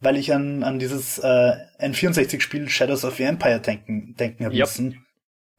weil 0.00 0.16
ich 0.16 0.34
an, 0.34 0.64
an 0.64 0.80
dieses 0.80 1.18
äh, 1.18 1.54
N64-Spiel 1.78 2.68
Shadows 2.68 3.04
of 3.04 3.16
the 3.16 3.22
Empire 3.22 3.60
denken, 3.60 4.16
denken 4.16 4.44
habe 4.44 4.54
yep. 4.54 4.66
müssen. 4.66 5.06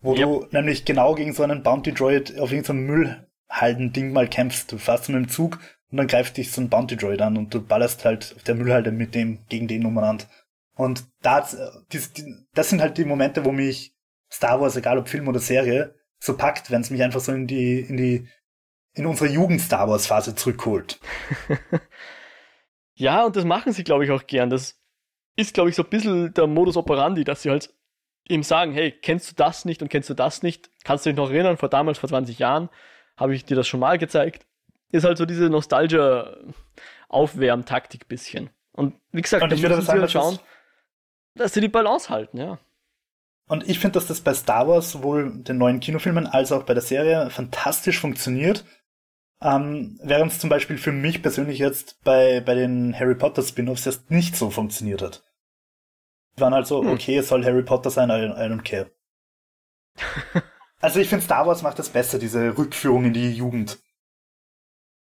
Wo 0.01 0.15
yep. 0.15 0.23
du 0.23 0.47
nämlich 0.51 0.83
genau 0.83 1.15
gegen 1.15 1.33
so 1.33 1.43
einen 1.43 1.63
Bounty 1.63 1.93
Droid 1.93 2.37
auf 2.37 2.51
irgendeinem 2.51 2.85
Müllhalden-Ding 2.85 4.11
mal 4.11 4.27
kämpfst. 4.27 4.69
Du 4.71 4.77
fährst 4.77 5.07
mit 5.07 5.15
dem 5.15 5.29
Zug 5.29 5.59
und 5.93 5.97
dann 5.97 6.07
greift 6.07 6.37
dich 6.37 6.51
so 6.51 6.59
ein 6.59 6.69
Bounty 6.69 6.97
Droid 6.97 7.21
an 7.21 7.37
und 7.37 7.53
du 7.53 7.61
ballerst 7.61 8.03
halt 8.03 8.33
auf 8.35 8.41
der 8.41 8.55
Müllhalde 8.55 8.91
mit 8.91 9.13
dem 9.13 9.45
gegen 9.47 9.67
den 9.67 9.85
umeinander. 9.85 10.25
Und 10.73 11.03
das, 11.21 11.55
das 12.55 12.69
sind 12.71 12.81
halt 12.81 12.97
die 12.97 13.05
Momente, 13.05 13.45
wo 13.45 13.51
mich 13.51 13.93
Star 14.31 14.59
Wars, 14.59 14.75
egal 14.75 14.97
ob 14.97 15.07
Film 15.07 15.27
oder 15.27 15.37
Serie, 15.37 15.93
so 16.17 16.35
packt, 16.35 16.71
wenn 16.71 16.81
es 16.81 16.89
mich 16.89 17.03
einfach 17.03 17.19
so 17.19 17.31
in 17.31 17.45
die, 17.45 17.81
in 17.81 17.97
die, 17.97 18.27
in 18.95 19.05
unsere 19.05 19.29
Jugend-Star 19.29 19.87
Wars-Phase 19.87 20.33
zurückholt. 20.33 20.99
ja, 22.95 23.23
und 23.23 23.35
das 23.35 23.45
machen 23.45 23.71
sie, 23.71 23.83
glaube 23.83 24.03
ich, 24.03 24.09
auch 24.09 24.25
gern. 24.25 24.49
Das 24.49 24.81
ist, 25.35 25.53
glaube 25.53 25.69
ich, 25.69 25.75
so 25.75 25.83
ein 25.83 25.89
bisschen 25.91 26.33
der 26.33 26.47
Modus 26.47 26.75
operandi, 26.75 27.23
dass 27.23 27.43
sie 27.43 27.51
halt 27.51 27.71
ihm 28.27 28.41
sagen, 28.41 28.73
hey, 28.73 28.91
kennst 28.91 29.29
du 29.29 29.35
das 29.35 29.63
nicht 29.63 29.83
und 29.83 29.89
kennst 29.89 30.09
du 30.09 30.15
das 30.15 30.41
nicht? 30.41 30.71
Kannst 30.83 31.05
du 31.05 31.11
dich 31.11 31.17
noch 31.17 31.29
erinnern, 31.29 31.57
vor 31.57 31.69
damals, 31.69 31.99
vor 31.99 32.09
20 32.09 32.39
Jahren, 32.39 32.69
habe 33.15 33.35
ich 33.35 33.45
dir 33.45 33.55
das 33.55 33.67
schon 33.67 33.79
mal 33.79 33.99
gezeigt 33.99 34.47
ist 34.93 35.03
halt 35.03 35.17
so 35.17 35.25
diese 35.25 35.49
Nostalgia-Aufwärmtaktik 35.49 38.07
bisschen. 38.07 38.51
Und 38.71 38.93
wie 39.11 39.21
gesagt, 39.21 39.43
da 39.43 39.47
müssen 39.47 39.81
sie 39.81 39.91
halt 39.91 40.11
schauen, 40.11 40.39
dass 41.35 41.53
sie 41.53 41.61
die 41.61 41.67
Balance 41.67 42.09
halten, 42.09 42.37
ja. 42.37 42.59
Und 43.47 43.69
ich 43.69 43.79
finde, 43.79 43.95
dass 43.95 44.07
das 44.07 44.21
bei 44.21 44.33
Star 44.33 44.67
Wars 44.67 44.91
sowohl 44.91 45.43
den 45.43 45.57
neuen 45.57 45.79
Kinofilmen 45.79 46.27
als 46.27 46.51
auch 46.51 46.63
bei 46.63 46.73
der 46.73 46.83
Serie 46.83 47.29
fantastisch 47.29 47.99
funktioniert. 47.99 48.65
Ähm, 49.41 49.99
während 50.01 50.31
es 50.31 50.39
zum 50.39 50.49
Beispiel 50.49 50.77
für 50.77 50.93
mich 50.93 51.21
persönlich 51.21 51.59
jetzt 51.59 52.01
bei, 52.03 52.39
bei 52.39 52.55
den 52.55 52.97
Harry 52.97 53.15
Potter 53.15 53.41
Spin-offs 53.41 53.85
erst 53.85 54.09
nicht 54.09 54.37
so 54.37 54.49
funktioniert 54.49 55.01
hat. 55.01 55.23
Die 56.37 56.41
waren 56.41 56.53
halt 56.53 56.67
so, 56.67 56.81
hm. 56.81 56.89
okay, 56.89 57.17
es 57.17 57.27
soll 57.27 57.43
Harry 57.43 57.63
Potter 57.63 57.89
sein, 57.89 58.09
I, 58.09 58.13
I 58.13 58.49
don't 58.49 58.63
care. 58.63 58.89
also 60.79 60.99
ich 60.99 61.09
finde 61.09 61.25
Star 61.25 61.45
Wars 61.45 61.61
macht 61.61 61.77
das 61.77 61.89
besser, 61.89 62.19
diese 62.19 62.57
Rückführung 62.57 63.03
in 63.05 63.13
die 63.13 63.33
Jugend. 63.33 63.79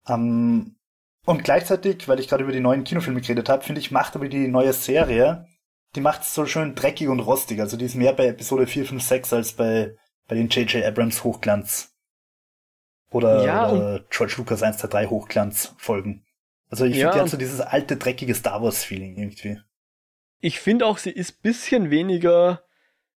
Ähm, 0.09 0.76
und 1.26 1.44
gleichzeitig, 1.44 2.09
weil 2.09 2.20
ich 2.20 2.28
gerade 2.28 2.44
über 2.44 2.53
die 2.53 2.61
neuen 2.61 2.84
Kinofilme 2.84 3.20
geredet 3.20 3.48
habe, 3.48 3.62
finde 3.62 3.80
ich, 3.80 3.90
macht 3.90 4.16
aber 4.16 4.28
die 4.28 4.48
neue 4.48 4.72
Serie, 4.72 5.46
die 5.94 6.01
macht 6.01 6.22
es 6.22 6.34
so 6.34 6.46
schön 6.46 6.74
dreckig 6.74 7.09
und 7.09 7.20
rostig. 7.20 7.61
Also 7.61 7.76
die 7.76 7.84
ist 7.84 7.94
mehr 7.94 8.12
bei 8.12 8.26
Episode 8.26 8.66
4, 8.66 8.86
5, 8.86 9.03
6 9.03 9.32
als 9.32 9.53
bei, 9.53 9.96
bei 10.28 10.34
den 10.34 10.48
J.J. 10.48 10.84
Abrams 10.84 11.24
Hochglanz. 11.24 11.94
Oder, 13.11 13.44
ja, 13.44 13.70
oder 13.70 14.05
George 14.09 14.34
Lucas 14.38 14.62
1, 14.62 14.78
2, 14.78 14.88
3 14.88 15.07
Hochglanz 15.07 15.74
Folgen. 15.78 16.24
Also 16.68 16.84
ich 16.84 16.96
ja, 16.96 17.09
finde, 17.09 17.14
die 17.14 17.20
hat 17.22 17.28
so 17.30 17.36
dieses 17.36 17.61
alte, 17.61 17.96
dreckige 17.96 18.34
Star 18.34 18.62
Wars 18.62 18.84
Feeling 18.84 19.16
irgendwie. 19.16 19.61
Ich 20.40 20.61
finde 20.61 20.86
auch, 20.86 20.98
sie 20.98 21.11
ist 21.11 21.42
bisschen 21.42 21.90
weniger, 21.90 22.62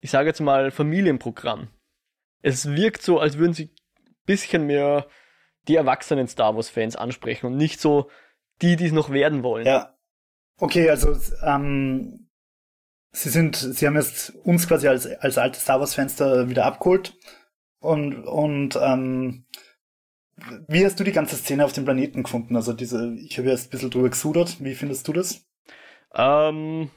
ich 0.01 0.11
sage 0.11 0.29
jetzt 0.29 0.41
mal, 0.41 0.71
Familienprogramm. 0.71 1.69
Es 2.41 2.73
wirkt 2.73 3.03
so, 3.03 3.21
als 3.21 3.37
würden 3.37 3.53
sie 3.53 3.71
bisschen 4.25 4.67
mehr 4.67 5.07
die 5.69 5.77
erwachsenen 5.77 6.29
Star 6.29 6.55
Wars-Fans 6.57 6.97
ansprechen 6.97 7.47
und 7.47 7.57
nicht 7.57 7.81
so 7.81 8.11
die, 8.61 8.77
die 8.77 8.87
es 8.87 8.93
noch 8.93 9.11
werden 9.11 9.43
wollen. 9.43 9.67
Ja. 9.67 9.95
Okay, 10.59 10.89
also 10.89 11.17
ähm, 11.45 12.29
sie 13.11 13.31
sind, 13.31 13.57
sie 13.57 13.87
haben 13.87 13.97
jetzt 13.97 14.31
uns 14.45 14.69
quasi 14.69 14.89
als, 14.89 15.07
als 15.07 15.39
alte 15.39 15.59
Star 15.59 15.81
Wars-Fans 15.81 16.17
da 16.17 16.49
wieder 16.49 16.67
abgeholt. 16.67 17.15
Und, 17.81 18.25
und 18.25 18.77
ähm, 18.81 19.45
wie 20.69 20.85
hast 20.85 20.99
du 20.99 21.05
die 21.05 21.13
ganze 21.13 21.37
Szene 21.37 21.65
auf 21.65 21.73
dem 21.73 21.85
Planeten 21.85 22.23
gefunden? 22.23 22.57
Also 22.57 22.73
diese, 22.73 23.15
ich 23.17 23.39
habe 23.39 23.51
erst 23.51 23.69
ein 23.69 23.71
bisschen 23.71 23.91
drüber 23.91 24.11
gesudert. 24.11 24.57
Wie 24.61 24.75
findest 24.75 25.07
du 25.09 25.13
das? 25.13 25.45
Ähm, 26.15 26.91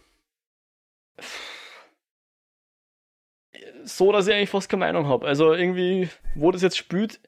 so, 3.84 4.11
dass 4.11 4.28
ich 4.28 4.34
eigentlich 4.34 4.49
fast 4.49 4.70
keine 4.70 4.82
Meinung 4.82 5.07
habe. 5.07 5.28
Also 5.28 5.53
irgendwie, 5.53 6.09
wo 6.36 6.51
das 6.51 6.61
jetzt 6.61 6.78
spült, 6.78 7.20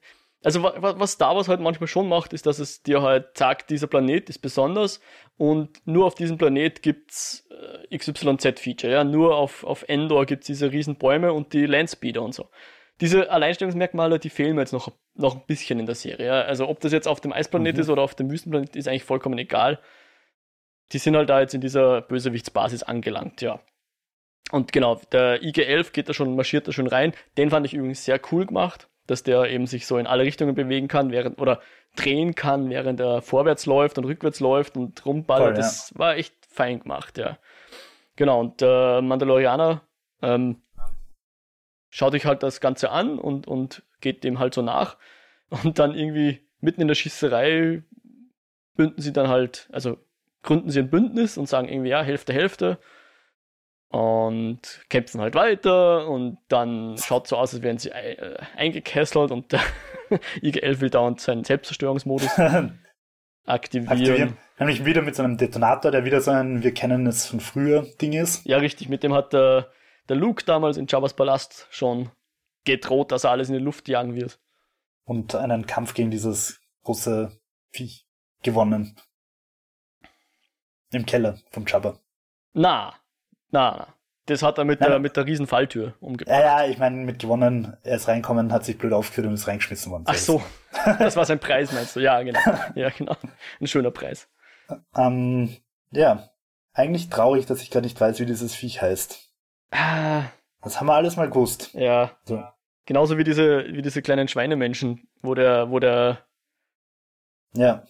also 0.44 0.62
was 0.62 1.12
Star 1.12 1.34
Wars 1.34 1.48
halt 1.48 1.60
manchmal 1.60 1.88
schon 1.88 2.08
macht, 2.08 2.32
ist, 2.32 2.46
dass 2.46 2.60
es 2.60 2.82
dir 2.82 3.02
halt 3.02 3.36
sagt, 3.36 3.70
dieser 3.70 3.88
Planet 3.88 4.30
ist 4.30 4.38
besonders 4.38 5.00
und 5.36 5.84
nur 5.84 6.06
auf 6.06 6.14
diesem 6.14 6.38
Planet 6.38 6.80
gibt's 6.82 7.48
äh, 7.50 7.96
XYZ-Feature. 7.96 8.92
Ja? 8.92 9.04
Nur 9.04 9.36
auf, 9.36 9.64
auf 9.64 9.84
Endor 9.88 10.26
gibt's 10.26 10.46
diese 10.46 10.70
riesen 10.70 10.96
Bäume 10.96 11.32
und 11.32 11.52
die 11.52 11.66
Landspeeder 11.66 12.22
und 12.22 12.34
so. 12.34 12.48
Diese 13.00 13.30
Alleinstellungsmerkmale, 13.30 14.18
die 14.18 14.30
fehlen 14.30 14.54
mir 14.54 14.62
jetzt 14.62 14.72
noch, 14.72 14.92
noch 15.14 15.36
ein 15.36 15.46
bisschen 15.46 15.80
in 15.80 15.86
der 15.86 15.94
Serie. 15.96 16.26
Ja? 16.26 16.42
Also 16.42 16.68
ob 16.68 16.80
das 16.80 16.92
jetzt 16.92 17.08
auf 17.08 17.20
dem 17.20 17.32
Eisplanet 17.32 17.74
mhm. 17.74 17.80
ist 17.80 17.90
oder 17.90 18.02
auf 18.02 18.14
dem 18.14 18.30
Wüstenplanet, 18.30 18.76
ist 18.76 18.86
eigentlich 18.86 19.04
vollkommen 19.04 19.38
egal. 19.38 19.80
Die 20.92 20.98
sind 20.98 21.16
halt 21.16 21.30
da 21.30 21.40
jetzt 21.40 21.54
in 21.54 21.60
dieser 21.60 22.00
Bösewichtsbasis 22.00 22.82
angelangt, 22.82 23.42
ja. 23.42 23.60
Und 24.50 24.72
genau, 24.72 24.98
der 25.12 25.42
IG-11 25.42 25.92
geht 25.92 26.08
da 26.08 26.14
schon, 26.14 26.34
marschiert 26.34 26.66
da 26.66 26.72
schon 26.72 26.86
rein. 26.86 27.12
Den 27.36 27.50
fand 27.50 27.66
ich 27.66 27.74
übrigens 27.74 28.06
sehr 28.06 28.18
cool 28.32 28.46
gemacht 28.46 28.87
dass 29.08 29.24
der 29.24 29.50
eben 29.50 29.66
sich 29.66 29.86
so 29.86 29.98
in 29.98 30.06
alle 30.06 30.22
Richtungen 30.22 30.54
bewegen 30.54 30.86
kann, 30.86 31.10
während 31.10 31.40
oder 31.40 31.60
drehen 31.96 32.34
kann, 32.34 32.70
während 32.70 33.00
er 33.00 33.22
vorwärts 33.22 33.66
läuft 33.66 33.98
und 33.98 34.04
rückwärts 34.04 34.38
läuft 34.38 34.76
und 34.76 35.04
rumballert. 35.04 35.46
Voll, 35.46 35.54
ja. 35.54 35.56
Das 35.56 35.98
war 35.98 36.16
echt 36.16 36.34
fein 36.48 36.80
gemacht, 36.80 37.18
ja. 37.18 37.38
Genau, 38.14 38.40
und 38.40 38.62
äh, 38.62 39.00
Mandalorianer 39.00 39.82
ähm, 40.22 40.62
schaut 41.90 42.12
sich 42.12 42.26
halt 42.26 42.42
das 42.42 42.60
Ganze 42.60 42.90
an 42.90 43.18
und, 43.18 43.46
und 43.46 43.82
geht 44.00 44.24
dem 44.24 44.38
halt 44.38 44.54
so 44.54 44.62
nach. 44.62 44.96
Und 45.50 45.78
dann 45.78 45.94
irgendwie 45.94 46.46
mitten 46.60 46.82
in 46.82 46.88
der 46.88 46.94
Schießerei 46.94 47.82
bünden 48.76 49.00
sie 49.00 49.12
dann 49.12 49.28
halt, 49.28 49.68
also 49.72 49.96
gründen 50.42 50.70
sie 50.70 50.80
ein 50.80 50.90
Bündnis 50.90 51.38
und 51.38 51.48
sagen 51.48 51.68
irgendwie, 51.68 51.90
ja, 51.90 52.02
Hälfte, 52.02 52.32
Hälfte 52.32 52.78
und 53.88 54.60
kämpfen 54.90 55.20
halt 55.20 55.34
weiter 55.34 56.08
und 56.08 56.38
dann 56.48 56.96
schaut 56.98 57.26
so 57.26 57.36
aus, 57.36 57.54
als 57.54 57.62
wären 57.62 57.78
sie 57.78 57.90
äh, 57.90 58.36
eingekesselt 58.56 59.30
und 59.30 59.52
der 59.52 59.60
IG-11 60.42 60.80
will 60.80 60.90
dauernd 60.90 61.20
seinen 61.20 61.44
Selbstzerstörungsmodus 61.44 62.28
aktivieren. 63.46 63.88
aktivieren. 63.88 64.36
Nämlich 64.58 64.84
wieder 64.84 65.02
mit 65.02 65.16
so 65.16 65.22
einem 65.22 65.38
Detonator, 65.38 65.90
der 65.90 66.04
wieder 66.04 66.20
so 66.20 66.30
ein 66.30 66.62
Wir 66.62 66.74
kennen 66.74 67.06
es 67.06 67.26
von 67.26 67.40
früher 67.40 67.82
Ding 68.00 68.12
ist. 68.12 68.44
Ja, 68.44 68.58
richtig. 68.58 68.88
Mit 68.88 69.02
dem 69.02 69.14
hat 69.14 69.32
der, 69.32 69.70
der 70.08 70.16
Luke 70.16 70.44
damals 70.44 70.76
in 70.76 70.86
Jabba's 70.86 71.14
Palast 71.14 71.66
schon 71.70 72.10
gedroht, 72.64 73.12
dass 73.12 73.24
er 73.24 73.30
alles 73.30 73.48
in 73.48 73.54
die 73.54 73.64
Luft 73.64 73.88
jagen 73.88 74.14
wird. 74.14 74.38
Und 75.04 75.34
einen 75.34 75.66
Kampf 75.66 75.94
gegen 75.94 76.10
dieses 76.10 76.60
große 76.82 77.32
Viech 77.70 78.06
gewonnen. 78.42 78.96
Im 80.90 81.06
Keller 81.06 81.38
vom 81.50 81.64
Jabba. 81.66 81.98
Na, 82.52 82.94
na, 83.50 83.76
na. 83.78 83.94
Das 84.26 84.42
hat 84.42 84.58
er 84.58 84.66
mit, 84.66 84.80
Nein, 84.80 84.90
der, 84.90 84.98
mit 84.98 85.16
der 85.16 85.24
riesen 85.24 85.46
Falltür 85.46 85.94
umgebracht. 86.00 86.38
Ja, 86.38 86.62
ja, 86.62 86.70
ich 86.70 86.76
meine, 86.76 86.96
mit 86.96 87.18
gewonnen, 87.18 87.78
er 87.82 87.96
ist 87.96 88.08
reinkommen, 88.08 88.52
hat 88.52 88.62
sich 88.62 88.76
blöd 88.76 88.92
aufgeführt 88.92 89.26
und 89.26 89.32
ist 89.32 89.48
reingeschmissen 89.48 89.90
worden. 89.90 90.04
Ach 90.06 90.14
so, 90.14 90.42
das 90.98 91.16
war 91.16 91.24
sein 91.24 91.38
Preis, 91.40 91.72
meinst 91.72 91.96
du? 91.96 92.00
Ja, 92.00 92.22
genau. 92.22 92.38
Ja, 92.74 92.90
genau. 92.90 93.16
Ein 93.58 93.66
schöner 93.66 93.90
Preis. 93.90 94.28
Ähm, 94.94 95.56
ja, 95.92 96.28
eigentlich 96.74 97.08
traurig, 97.08 97.46
dass 97.46 97.62
ich 97.62 97.70
gar 97.70 97.80
nicht 97.80 97.98
weiß, 97.98 98.20
wie 98.20 98.26
dieses 98.26 98.54
Viech 98.54 98.82
heißt. 98.82 99.32
Ah. 99.70 100.24
Das 100.62 100.78
haben 100.78 100.88
wir 100.88 100.94
alles 100.94 101.16
mal 101.16 101.30
gewusst. 101.30 101.70
Ja. 101.72 102.10
So. 102.24 102.42
Genauso 102.84 103.16
wie 103.16 103.24
diese, 103.24 103.64
wie 103.68 103.82
diese 103.82 104.02
kleinen 104.02 104.28
Schweinemenschen, 104.28 105.08
wo 105.22 105.34
der, 105.34 105.70
wo 105.70 105.78
der. 105.78 106.26
Ja. 107.54 107.82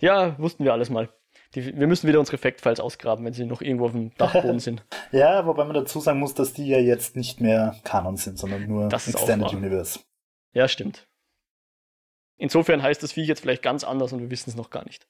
Ja, 0.00 0.38
wussten 0.38 0.64
wir 0.64 0.72
alles 0.72 0.90
mal. 0.90 1.08
Die, 1.54 1.76
wir 1.76 1.86
müssen 1.86 2.06
wieder 2.06 2.20
unsere 2.20 2.38
Fact-Files 2.38 2.78
ausgraben, 2.78 3.24
wenn 3.24 3.32
sie 3.32 3.44
noch 3.44 3.60
irgendwo 3.60 3.86
auf 3.86 3.92
dem 3.92 4.14
Dachboden 4.14 4.60
sind. 4.60 4.84
ja, 5.10 5.46
wobei 5.46 5.64
man 5.64 5.74
dazu 5.74 6.00
sagen 6.00 6.20
muss, 6.20 6.34
dass 6.34 6.52
die 6.52 6.68
ja 6.68 6.78
jetzt 6.78 7.16
nicht 7.16 7.40
mehr 7.40 7.76
Kanon 7.84 8.16
sind, 8.16 8.38
sondern 8.38 8.66
nur 8.66 8.88
das 8.88 9.08
Extended 9.08 9.52
Universe. 9.52 10.00
Ja, 10.52 10.68
stimmt. 10.68 11.08
Insofern 12.36 12.82
heißt 12.82 13.02
das 13.02 13.12
Viech 13.12 13.28
jetzt 13.28 13.40
vielleicht 13.40 13.62
ganz 13.62 13.84
anders 13.84 14.12
und 14.12 14.20
wir 14.20 14.30
wissen 14.30 14.50
es 14.50 14.56
noch 14.56 14.70
gar 14.70 14.84
nicht. 14.84 15.06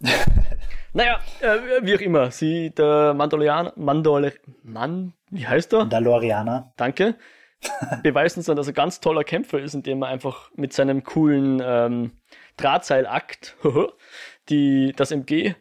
naja, 0.92 1.20
äh, 1.40 1.82
wie 1.82 1.96
auch 1.96 2.00
immer. 2.00 2.30
Sie, 2.30 2.70
der 2.70 3.14
Mandalorianer, 3.14 3.72
Mandalor, 3.76 4.32
Mann, 4.62 5.12
wie 5.30 5.46
heißt 5.46 5.72
er? 5.72 5.80
Mandalorianer. 5.80 6.72
Danke. 6.76 7.16
beweist 8.02 8.36
uns 8.36 8.46
dann, 8.46 8.56
dass 8.56 8.66
er 8.66 8.72
ganz 8.72 9.00
toller 9.00 9.24
Kämpfer 9.24 9.58
ist, 9.58 9.74
indem 9.74 10.02
er 10.02 10.08
einfach 10.08 10.50
mit 10.54 10.72
seinem 10.72 11.04
coolen 11.04 11.62
ähm, 11.64 12.12
Drahtseilakt 12.56 13.56
die, 14.48 14.92
das 14.96 15.10
MG 15.10 15.54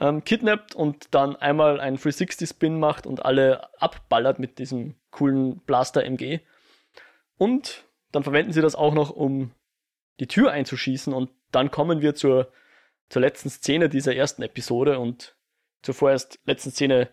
ähm, 0.00 0.24
kidnappt 0.24 0.74
und 0.74 1.14
dann 1.14 1.36
einmal 1.36 1.80
einen 1.80 1.96
360-Spin 1.96 2.78
macht 2.78 3.06
und 3.06 3.24
alle 3.24 3.68
abballert 3.80 4.38
mit 4.38 4.58
diesem 4.58 4.96
coolen 5.10 5.60
Blaster 5.60 6.04
MG. 6.04 6.40
Und 7.38 7.84
dann 8.12 8.22
verwenden 8.22 8.52
sie 8.52 8.62
das 8.62 8.74
auch 8.74 8.94
noch, 8.94 9.10
um 9.10 9.52
die 10.20 10.26
Tür 10.26 10.50
einzuschießen 10.50 11.12
und 11.12 11.30
dann 11.52 11.70
kommen 11.70 12.00
wir 12.00 12.14
zur, 12.14 12.50
zur 13.08 13.22
letzten 13.22 13.50
Szene 13.50 13.88
dieser 13.88 14.14
ersten 14.14 14.42
Episode 14.42 14.98
und 14.98 15.36
zur 15.82 15.94
vorerst 15.94 16.38
letzten 16.44 16.70
Szene 16.70 17.10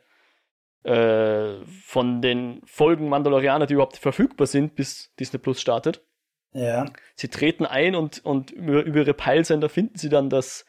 äh, 0.84 1.66
von 1.86 2.22
den 2.22 2.62
Folgen 2.66 3.10
Mandalorianer, 3.10 3.66
die 3.66 3.74
überhaupt 3.74 3.98
verfügbar 3.98 4.48
sind, 4.48 4.76
bis 4.76 5.14
Disney 5.20 5.40
Plus 5.40 5.62
startet. 5.62 6.06
Ja. 6.54 6.86
Sie 7.16 7.30
treten 7.30 7.66
ein 7.66 7.96
und, 7.96 8.24
und 8.26 8.52
über, 8.52 8.84
über 8.84 9.00
ihre 9.00 9.14
Peilsender 9.14 9.70
finden 9.70 9.98
sie 9.98 10.10
dann 10.10 10.30
das, 10.30 10.66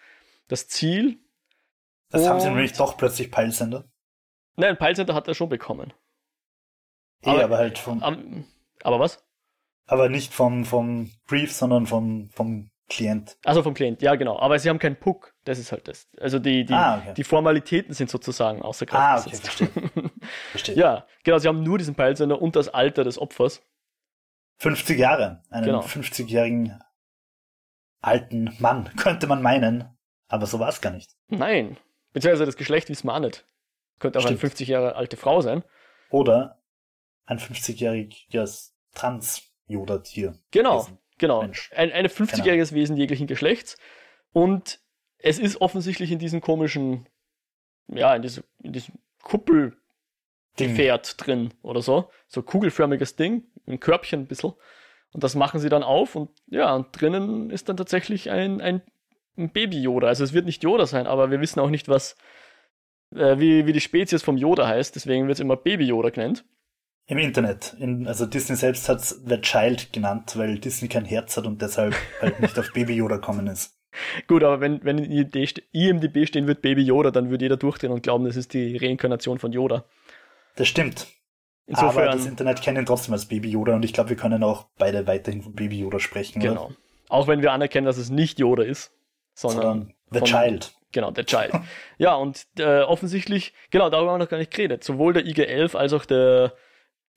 das 0.49 0.69
Ziel. 0.69 1.19
Das 2.11 2.23
und 2.23 2.29
haben 2.29 2.41
sie 2.41 2.49
nämlich 2.49 2.73
doch 2.73 2.97
plötzlich 2.97 3.31
Peilsender. 3.31 3.85
Nein, 4.57 4.77
Peilsender 4.77 5.15
hat 5.15 5.29
er 5.29 5.35
schon 5.35 5.49
bekommen. 5.49 5.93
Eh, 7.23 7.31
aber, 7.31 7.45
aber 7.45 7.57
halt 7.59 7.79
vom. 7.79 8.47
Aber 8.83 9.01
was? 9.01 9.25
Aber 9.87 10.09
nicht 10.09 10.33
vom, 10.33 10.65
vom 10.65 11.11
Brief, 11.27 11.53
sondern 11.53 11.87
vom, 11.87 12.31
vom 12.31 12.71
Klient. 12.89 13.39
Also 13.45 13.63
vom 13.63 13.75
Klient, 13.75 14.03
ja 14.03 14.15
genau. 14.15 14.39
Aber 14.39 14.59
sie 14.59 14.69
haben 14.69 14.79
keinen 14.79 14.97
Puck. 14.97 15.35
Das 15.45 15.59
ist 15.59 15.73
halt 15.73 15.89
das. 15.89 16.09
Also 16.21 16.39
die, 16.39 16.65
die, 16.65 16.75
ah, 16.75 16.99
okay. 16.99 17.15
die 17.15 17.25
Formalitäten 17.25 17.95
sind 17.95 18.11
sozusagen 18.11 18.63
außer 18.63 18.87
Kraft 18.87 19.27
ah, 19.27 19.27
okay, 19.27 19.37
verstehe. 19.37 19.69
verstehe. 20.51 20.77
Ja, 20.77 21.07
genau. 21.23 21.39
Sie 21.39 21.49
haben 21.49 21.63
nur 21.63 21.79
diesen 21.79 21.95
Peilsender 21.95 22.41
und 22.41 22.57
das 22.57 22.69
Alter 22.69 23.05
des 23.05 23.19
Opfers. 23.19 23.63
50 24.59 24.99
Jahre. 24.99 25.43
Einen 25.51 25.67
genau. 25.67 25.81
50-jährigen 25.81 26.79
alten 28.01 28.55
Mann, 28.59 28.91
könnte 28.97 29.27
man 29.27 29.43
meinen. 29.43 29.94
Aber 30.29 30.47
so 30.47 30.59
war 30.59 30.69
es 30.69 30.81
gar 30.81 30.93
nicht. 30.93 31.11
Nein. 31.29 31.77
Beziehungsweise 32.13 32.47
das 32.47 32.57
Geschlecht 32.57 32.89
wissen 32.89 33.07
wir 33.07 33.15
auch 33.15 33.21
nicht. 33.21 33.45
Könnte 33.99 34.19
auch 34.19 34.23
Stimmt. 34.23 34.41
eine 34.41 34.41
50 34.41 34.69
Jahre 34.69 34.97
alte 34.97 35.17
Frau 35.17 35.41
sein. 35.41 35.65
Oder 36.11 36.61
ein 37.27 37.39
50-jähriges 37.39 38.73
Trans-Yoda-Tier. 38.95 40.39
Genau, 40.51 40.81
Wesen. 40.81 40.99
genau. 41.19 41.43
Mensch. 41.43 41.71
Ein 41.75 41.93
eine 41.93 42.09
50-jähriges 42.09 42.69
genau. 42.69 42.81
Wesen 42.81 42.97
jeglichen 42.97 43.27
Geschlechts. 43.27 43.77
Und 44.33 44.81
es 45.19 45.39
ist 45.39 45.61
offensichtlich 45.61 46.11
in 46.11 46.19
diesem 46.19 46.41
komischen, 46.41 47.09
ja, 47.89 48.15
in, 48.15 48.23
diese, 48.23 48.45
in 48.63 48.73
diesem 48.73 48.95
Kuppel 49.23 49.77
Gefährt 50.57 51.17
drin 51.19 51.53
oder 51.63 51.83
so. 51.83 52.11
So 52.29 52.43
kugelförmiges 52.43 53.17
Ding, 53.17 53.45
ein 53.67 53.81
Körbchen 53.81 54.21
ein 54.21 54.27
bisschen. 54.27 54.53
Und 55.13 55.25
das 55.25 55.35
machen 55.35 55.61
sie 55.61 55.69
dann 55.69 55.83
auf 55.83 56.15
und 56.15 56.31
ja, 56.47 56.75
und 56.75 56.89
drinnen 57.01 57.51
ist 57.51 57.69
dann 57.69 57.77
tatsächlich 57.77 58.31
ein, 58.31 58.61
ein, 58.61 58.83
ein 59.37 59.51
Baby-Yoda. 59.51 60.07
Also 60.07 60.25
es 60.25 60.33
wird 60.33 60.47
nicht 60.47 60.63
Yoda 60.63 60.87
sein, 60.87 61.07
aber 61.07 61.31
wir 61.31 61.41
wissen 61.41 61.61
auch 61.61 61.71
nicht, 61.71 61.89
was, 61.89 62.17
äh, 63.15 63.39
wie, 63.39 63.67
wie 63.67 63.73
die 63.73 63.81
Spezies 63.81 64.23
vom 64.23 64.37
Yoda 64.37 64.67
heißt, 64.67 64.95
deswegen 64.95 65.27
wird 65.27 65.37
es 65.37 65.41
immer 65.41 65.57
Baby-Yoda 65.57 66.11
genannt. 66.11 66.45
Im 67.07 67.19
Internet. 67.19 67.77
In, 67.79 68.07
also 68.07 68.25
Disney 68.25 68.57
selbst 68.57 68.89
hat 68.89 68.99
es 69.01 69.23
The 69.27 69.41
Child 69.41 69.93
genannt, 69.93 70.37
weil 70.37 70.59
Disney 70.59 70.89
kein 70.89 71.05
Herz 71.05 71.37
hat 71.37 71.47
und 71.47 71.61
deshalb 71.61 71.95
halt 72.21 72.41
nicht 72.41 72.59
auf 72.59 72.73
Baby 72.73 72.95
Yoda 72.95 73.19
kommen 73.19 73.47
ist. 73.47 73.77
Gut, 74.27 74.43
aber 74.43 74.61
wenn, 74.61 74.83
wenn 74.85 74.99
in 74.99 75.31
IMDB 75.73 76.27
stehen 76.27 76.47
wird 76.47 76.63
Baby 76.63 76.83
Yoda, 76.83 77.11
dann 77.11 77.31
würde 77.31 77.45
jeder 77.45 77.57
durchdrehen 77.57 77.93
und 77.93 78.03
glauben, 78.03 78.25
das 78.25 78.37
ist 78.37 78.53
die 78.55 78.77
Reinkarnation 78.77 79.39
von 79.39 79.53
Yoda. 79.53 79.85
Das 80.57 80.67
stimmt. 80.67 81.07
Insofern, 81.67 82.09
aber 82.09 82.17
das 82.17 82.27
Internet 82.27 82.61
kennt 82.61 82.79
ihn 82.79 82.87
trotzdem 82.87 83.15
als 83.15 83.27
Baby 83.27 83.51
Yoda 83.51 83.75
und 83.75 83.85
ich 83.85 83.93
glaube, 83.93 84.11
wir 84.11 84.17
können 84.17 84.43
auch 84.43 84.67
beide 84.79 85.07
weiterhin 85.07 85.43
von 85.43 85.55
Baby 85.55 85.81
Yoda 85.81 85.99
sprechen. 85.99 86.41
Genau. 86.41 86.67
Oder? 86.67 86.77
Auch 87.09 87.29
wenn 87.29 87.43
wir 87.43 87.53
anerkennen, 87.53 87.87
dass 87.87 87.97
es 87.97 88.11
nicht 88.11 88.39
Yoda 88.39 88.65
ist, 88.65 88.93
sondern, 89.35 89.63
sondern 89.63 89.95
The 90.11 90.19
von, 90.21 90.29
Child. 90.29 90.75
Genau, 90.93 91.11
der 91.11 91.27
Child. 91.27 91.53
ja, 91.99 92.15
und 92.15 92.47
äh, 92.59 92.83
offensichtlich, 92.83 93.53
genau, 93.71 93.91
darüber 93.91 94.13
haben 94.13 94.21
wir 94.21 94.25
noch 94.25 94.31
gar 94.31 94.39
nicht 94.39 94.53
geredet. 94.53 94.85
Sowohl 94.85 95.13
der 95.13 95.27
IG-11 95.27 95.77
als 95.77 95.93
auch 95.93 96.05
der 96.05 96.55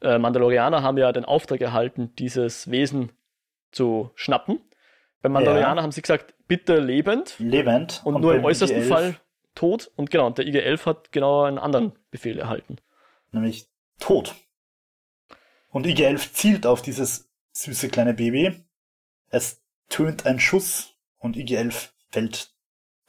äh, 0.01 0.17
Mandalorianer 0.17 0.81
haben 0.81 0.97
ja 0.97 1.11
den 1.11 1.25
Auftrag 1.25 1.61
erhalten, 1.61 2.13
dieses 2.15 2.69
Wesen 2.71 3.11
zu 3.71 4.11
schnappen. 4.15 4.59
Beim 5.21 5.31
Mandalorianer 5.31 5.77
ja. 5.77 5.83
haben 5.83 5.91
sie 5.91 6.01
gesagt, 6.01 6.33
bitte 6.47 6.79
lebend. 6.79 7.35
Lebend. 7.39 8.01
Und, 8.03 8.15
und 8.15 8.21
nur 8.21 8.35
im 8.35 8.45
äußersten 8.45 8.81
IG-11. 8.81 8.87
Fall 8.87 9.15
tot. 9.55 9.91
Und 9.95 10.09
genau, 10.09 10.29
der 10.29 10.45
IG-11 10.47 10.85
hat 10.85 11.11
genau 11.11 11.43
einen 11.43 11.59
anderen 11.59 11.93
Befehl 12.11 12.39
erhalten. 12.39 12.77
Nämlich 13.31 13.67
tot. 13.99 14.35
Und 15.69 15.85
IG-11 15.85 16.33
zielt 16.33 16.65
auf 16.65 16.81
dieses 16.81 17.29
süße 17.51 17.89
kleine 17.89 18.13
Baby. 18.13 18.63
Es 19.29 19.61
tönt 19.89 20.25
ein 20.25 20.39
Schuss 20.39 20.95
und 21.19 21.35
IG-11 21.35 21.89
fällt 22.09 22.51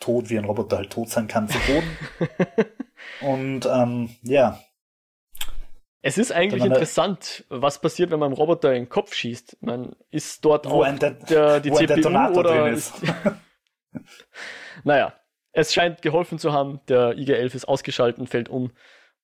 tot, 0.01 0.31
wie 0.31 0.39
ein 0.39 0.45
Roboter 0.45 0.79
halt 0.79 0.91
tot 0.91 1.09
sein 1.09 1.29
kann, 1.29 1.49
zu 1.49 1.59
Boden. 1.59 1.99
und 3.21 3.67
ähm, 3.67 4.11
ja, 4.23 4.61
es 6.01 6.17
ist 6.17 6.33
eigentlich 6.33 6.65
interessant, 6.65 7.45
was 7.49 7.81
passiert, 7.81 8.11
wenn 8.11 8.21
man 8.21 8.29
einem 8.29 8.39
Roboter 8.39 8.73
in 8.73 8.85
den 8.85 8.89
Kopf 8.89 9.15
schießt. 9.15 9.59
Man 9.63 9.97
ist 10.11 10.45
dort 10.45 10.65
wo 10.65 10.85
auch 10.85 10.99
der, 10.99 11.61
die 11.61 11.73
CPU 11.73 12.09
oder 12.39 12.69
ist. 12.69 12.95
naja, 14.85 15.13
es 15.53 15.75
scheint 15.75 16.01
geholfen 16.01 16.39
zu 16.39 16.53
haben. 16.53 16.81
Der 16.89 17.19
IG-11 17.19 17.57
ist 17.57 17.69
ausgeschaltet, 17.69 18.29
fällt 18.29 18.49
um. 18.49 18.71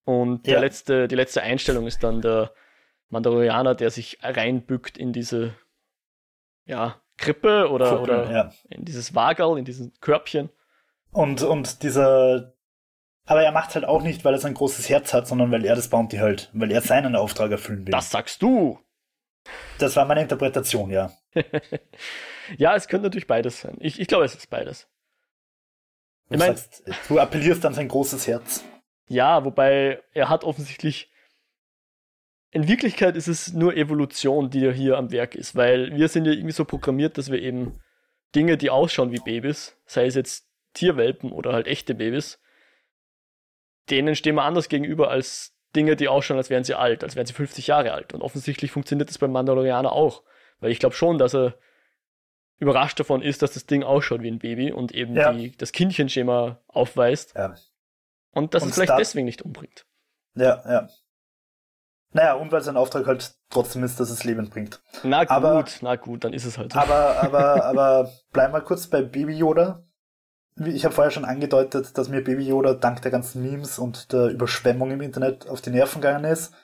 Und 0.04 0.48
ja. 0.48 0.58
letzte, 0.58 1.06
die 1.06 1.14
letzte 1.14 1.42
Einstellung 1.42 1.86
ist 1.86 2.02
dann 2.02 2.20
der 2.20 2.52
Mandalorianer, 3.08 3.76
der 3.76 3.90
sich 3.90 4.18
reinbückt 4.22 4.98
in 4.98 5.12
diese 5.12 5.54
ja, 6.66 7.00
Krippe 7.16 7.70
oder, 7.70 7.88
Krippe, 7.88 8.02
oder 8.02 8.30
ja. 8.30 8.52
in 8.70 8.84
dieses 8.84 9.14
Wagerl, 9.14 9.58
in 9.58 9.64
diesen 9.64 9.92
Körbchen. 10.00 10.50
Und, 11.12 11.42
und 11.42 11.82
dieser, 11.82 12.54
aber 13.26 13.42
er 13.42 13.52
macht 13.52 13.74
halt 13.74 13.84
auch 13.84 14.02
nicht, 14.02 14.24
weil 14.24 14.34
er 14.34 14.40
so 14.40 14.48
ein 14.48 14.54
großes 14.54 14.88
Herz 14.88 15.14
hat, 15.14 15.26
sondern 15.26 15.50
weil 15.50 15.64
er 15.64 15.76
das 15.76 15.88
Bounty 15.88 16.16
halt, 16.16 16.50
weil 16.52 16.70
er 16.70 16.80
seinen 16.80 17.16
Auftrag 17.16 17.50
erfüllen 17.50 17.86
will. 17.86 17.92
Das 17.92 18.10
sagst 18.10 18.42
du! 18.42 18.78
Das 19.78 19.94
war 19.96 20.06
meine 20.06 20.22
Interpretation, 20.22 20.90
ja. 20.90 21.12
ja, 22.56 22.74
es 22.74 22.88
könnte 22.88 23.04
natürlich 23.04 23.26
beides 23.26 23.60
sein. 23.60 23.76
Ich, 23.80 24.00
ich 24.00 24.08
glaube, 24.08 24.24
es 24.24 24.34
ist 24.34 24.50
beides. 24.50 24.88
Du, 26.28 26.34
ich 26.34 26.40
mein, 26.40 26.56
sagst, 26.56 26.82
du 27.08 27.18
appellierst 27.18 27.64
an 27.66 27.74
sein 27.74 27.88
großes 27.88 28.26
Herz. 28.26 28.64
Ja, 29.06 29.44
wobei 29.44 30.02
er 30.12 30.28
hat 30.28 30.44
offensichtlich. 30.44 31.10
In 32.54 32.68
Wirklichkeit 32.68 33.16
ist 33.16 33.26
es 33.26 33.52
nur 33.52 33.76
Evolution, 33.76 34.48
die 34.48 34.72
hier 34.72 34.96
am 34.96 35.10
Werk 35.10 35.34
ist, 35.34 35.56
weil 35.56 35.94
wir 35.96 36.06
sind 36.06 36.24
ja 36.24 36.32
irgendwie 36.32 36.52
so 36.52 36.64
programmiert, 36.64 37.18
dass 37.18 37.30
wir 37.30 37.42
eben 37.42 37.80
Dinge, 38.34 38.56
die 38.56 38.70
ausschauen 38.70 39.10
wie 39.10 39.18
Babys, 39.18 39.76
sei 39.86 40.06
es 40.06 40.14
jetzt 40.14 40.48
Tierwelpen 40.72 41.32
oder 41.32 41.52
halt 41.52 41.66
echte 41.66 41.96
Babys, 41.96 42.40
denen 43.90 44.14
stehen 44.14 44.36
wir 44.36 44.44
anders 44.44 44.68
gegenüber 44.68 45.10
als 45.10 45.52
Dinge, 45.74 45.96
die 45.96 46.06
ausschauen, 46.06 46.36
als 46.36 46.48
wären 46.48 46.62
sie 46.62 46.74
alt, 46.74 47.02
als 47.02 47.16
wären 47.16 47.26
sie 47.26 47.32
50 47.32 47.66
Jahre 47.66 47.92
alt. 47.92 48.14
Und 48.14 48.22
offensichtlich 48.22 48.70
funktioniert 48.70 49.08
das 49.08 49.18
beim 49.18 49.32
Mandalorianer 49.32 49.90
auch. 49.90 50.22
Weil 50.60 50.70
ich 50.70 50.78
glaube 50.78 50.94
schon, 50.94 51.18
dass 51.18 51.34
er 51.34 51.58
überrascht 52.58 53.00
davon 53.00 53.20
ist, 53.20 53.42
dass 53.42 53.54
das 53.54 53.66
Ding 53.66 53.82
ausschaut 53.82 54.22
wie 54.22 54.30
ein 54.30 54.38
Baby 54.38 54.70
und 54.70 54.92
eben 54.92 55.16
ja. 55.16 55.32
die, 55.32 55.56
das 55.56 55.72
Kindchenschema 55.72 56.60
aufweist. 56.68 57.34
Ja. 57.34 57.56
Und 58.30 58.54
dass 58.54 58.62
und 58.62 58.68
es 58.68 58.74
vielleicht 58.76 58.98
deswegen 58.98 59.26
nicht 59.26 59.42
umbringt. 59.42 59.86
Ja, 60.36 60.62
ja. 60.68 60.88
Naja, 62.14 62.34
und 62.34 62.50
weil 62.50 62.62
sein 62.62 62.78
Auftrag 62.78 63.06
halt 63.06 63.34
trotzdem 63.50 63.84
ist, 63.84 64.00
dass 64.00 64.08
es 64.08 64.24
Leben 64.24 64.48
bringt. 64.48 64.82
Na 65.02 65.20
gut, 65.20 65.30
aber, 65.30 65.64
na 65.82 65.96
gut, 65.96 66.24
dann 66.24 66.32
ist 66.32 66.46
es 66.46 66.56
halt 66.56 66.72
so. 66.72 66.78
Aber, 66.78 67.16
aber, 67.22 67.64
aber 67.64 68.10
bleib 68.32 68.52
mal 68.52 68.62
kurz 68.62 68.86
bei 68.86 69.02
Baby 69.02 69.34
Yoda 69.34 69.84
ich 70.56 70.84
habe 70.84 70.94
vorher 70.94 71.10
schon 71.10 71.24
angedeutet, 71.24 71.96
dass 71.98 72.08
mir 72.08 72.22
Baby 72.22 72.46
Yoda 72.46 72.74
dank 72.74 73.02
der 73.02 73.10
ganzen 73.10 73.42
Memes 73.42 73.78
und 73.78 74.12
der 74.12 74.28
Überschwemmung 74.28 74.90
im 74.90 75.00
Internet 75.00 75.48
auf 75.48 75.60
die 75.60 75.70
Nerven 75.70 76.00
gegangen 76.00 76.24
ist. 76.24 76.54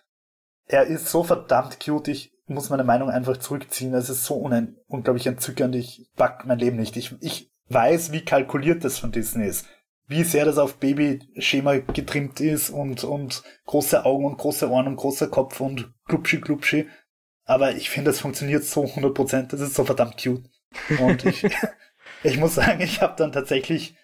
Er 0.67 0.85
ist 0.85 1.09
so 1.09 1.25
verdammt 1.25 1.81
cute, 1.85 2.09
ich 2.09 2.33
muss 2.47 2.71
meine 2.71 2.85
Meinung 2.85 3.11
einfach 3.11 3.37
zurückziehen. 3.39 3.95
Es 3.95 4.09
ist 4.09 4.25
so 4.25 4.37
un 4.37 4.77
unglaublich 4.87 5.27
entzückend, 5.27 5.75
ich 5.75 6.09
pack 6.17 6.47
mein 6.47 6.59
Leben 6.59 6.77
nicht. 6.77 6.97
Ich, 6.97 7.17
ich 7.21 7.53
weiß, 7.69 8.13
wie 8.13 8.25
kalkuliert 8.25 8.85
das 8.85 8.99
von 8.99 9.11
Disney 9.11 9.47
ist. 9.47 9.67
Wie 10.11 10.25
sehr 10.25 10.45
das 10.45 10.59
auf 10.59 10.77
Baby-Schema 10.77 11.79
getrimmt 11.79 12.41
ist 12.41 12.69
und, 12.69 13.05
und 13.05 13.43
große 13.65 14.05
Augen 14.05 14.27
und 14.27 14.37
große 14.37 14.69
Ohren 14.69 14.89
und 14.89 14.97
großer 14.97 15.29
Kopf 15.29 15.61
und 15.61 15.93
klupschi 16.07 16.41
klupschi. 16.41 16.89
Aber 17.45 17.73
ich 17.73 17.89
finde, 17.89 18.11
es 18.11 18.21
funktioniert 18.21 18.65
so 18.65 18.85
100%. 18.85 19.49
Das 19.49 19.61
ist 19.61 19.75
so 19.75 19.85
verdammt 19.85 20.23
cute. 20.23 20.45
Und 21.01 21.25
ich, 21.25 21.45
Ich 22.23 22.39
muss 22.39 22.55
sagen, 22.55 22.81
ich 22.83 23.01
habe 23.01 23.15
dann 23.17 23.33
tatsächlich 23.33 23.97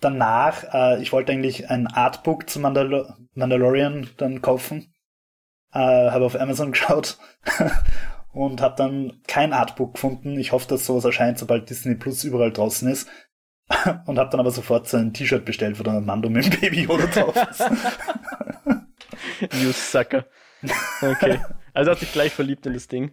danach, 0.00 0.64
äh, 0.72 1.02
ich 1.02 1.12
wollte 1.12 1.32
eigentlich 1.32 1.68
ein 1.68 1.86
Artbook 1.86 2.48
zu 2.48 2.60
Mandal 2.60 3.16
Mandalorian 3.34 4.08
dann 4.18 4.40
kaufen, 4.40 4.94
äh, 5.72 5.78
habe 5.78 6.24
auf 6.24 6.38
Amazon 6.38 6.72
geschaut 6.72 7.18
und 8.32 8.60
habe 8.60 8.76
dann 8.76 9.20
kein 9.26 9.52
Artbook 9.52 9.94
gefunden. 9.94 10.38
Ich 10.38 10.52
hoffe, 10.52 10.68
dass 10.68 10.86
sowas 10.86 11.04
erscheint, 11.04 11.38
sobald 11.38 11.68
Disney 11.68 11.96
Plus 11.96 12.22
überall 12.22 12.52
draußen 12.52 12.88
ist. 12.88 13.08
und 14.06 14.18
habe 14.18 14.30
dann 14.30 14.40
aber 14.40 14.50
sofort 14.50 14.88
so 14.88 14.96
ein 14.96 15.12
T-Shirt 15.12 15.44
bestellt, 15.44 15.78
wo 15.78 15.82
dann 15.82 16.04
Mando 16.04 16.28
mit 16.28 16.44
dem 16.44 16.60
Baby 16.60 16.82
Yoda 16.82 17.06
drauf 17.06 17.36
ist. 17.50 17.64
you 19.62 19.72
sucker. 19.72 20.26
Okay. 21.02 21.40
Also 21.74 21.90
hat 21.90 21.98
sich 21.98 22.12
gleich 22.12 22.32
verliebt 22.32 22.64
in 22.66 22.74
das 22.74 22.88
Ding. 22.88 23.12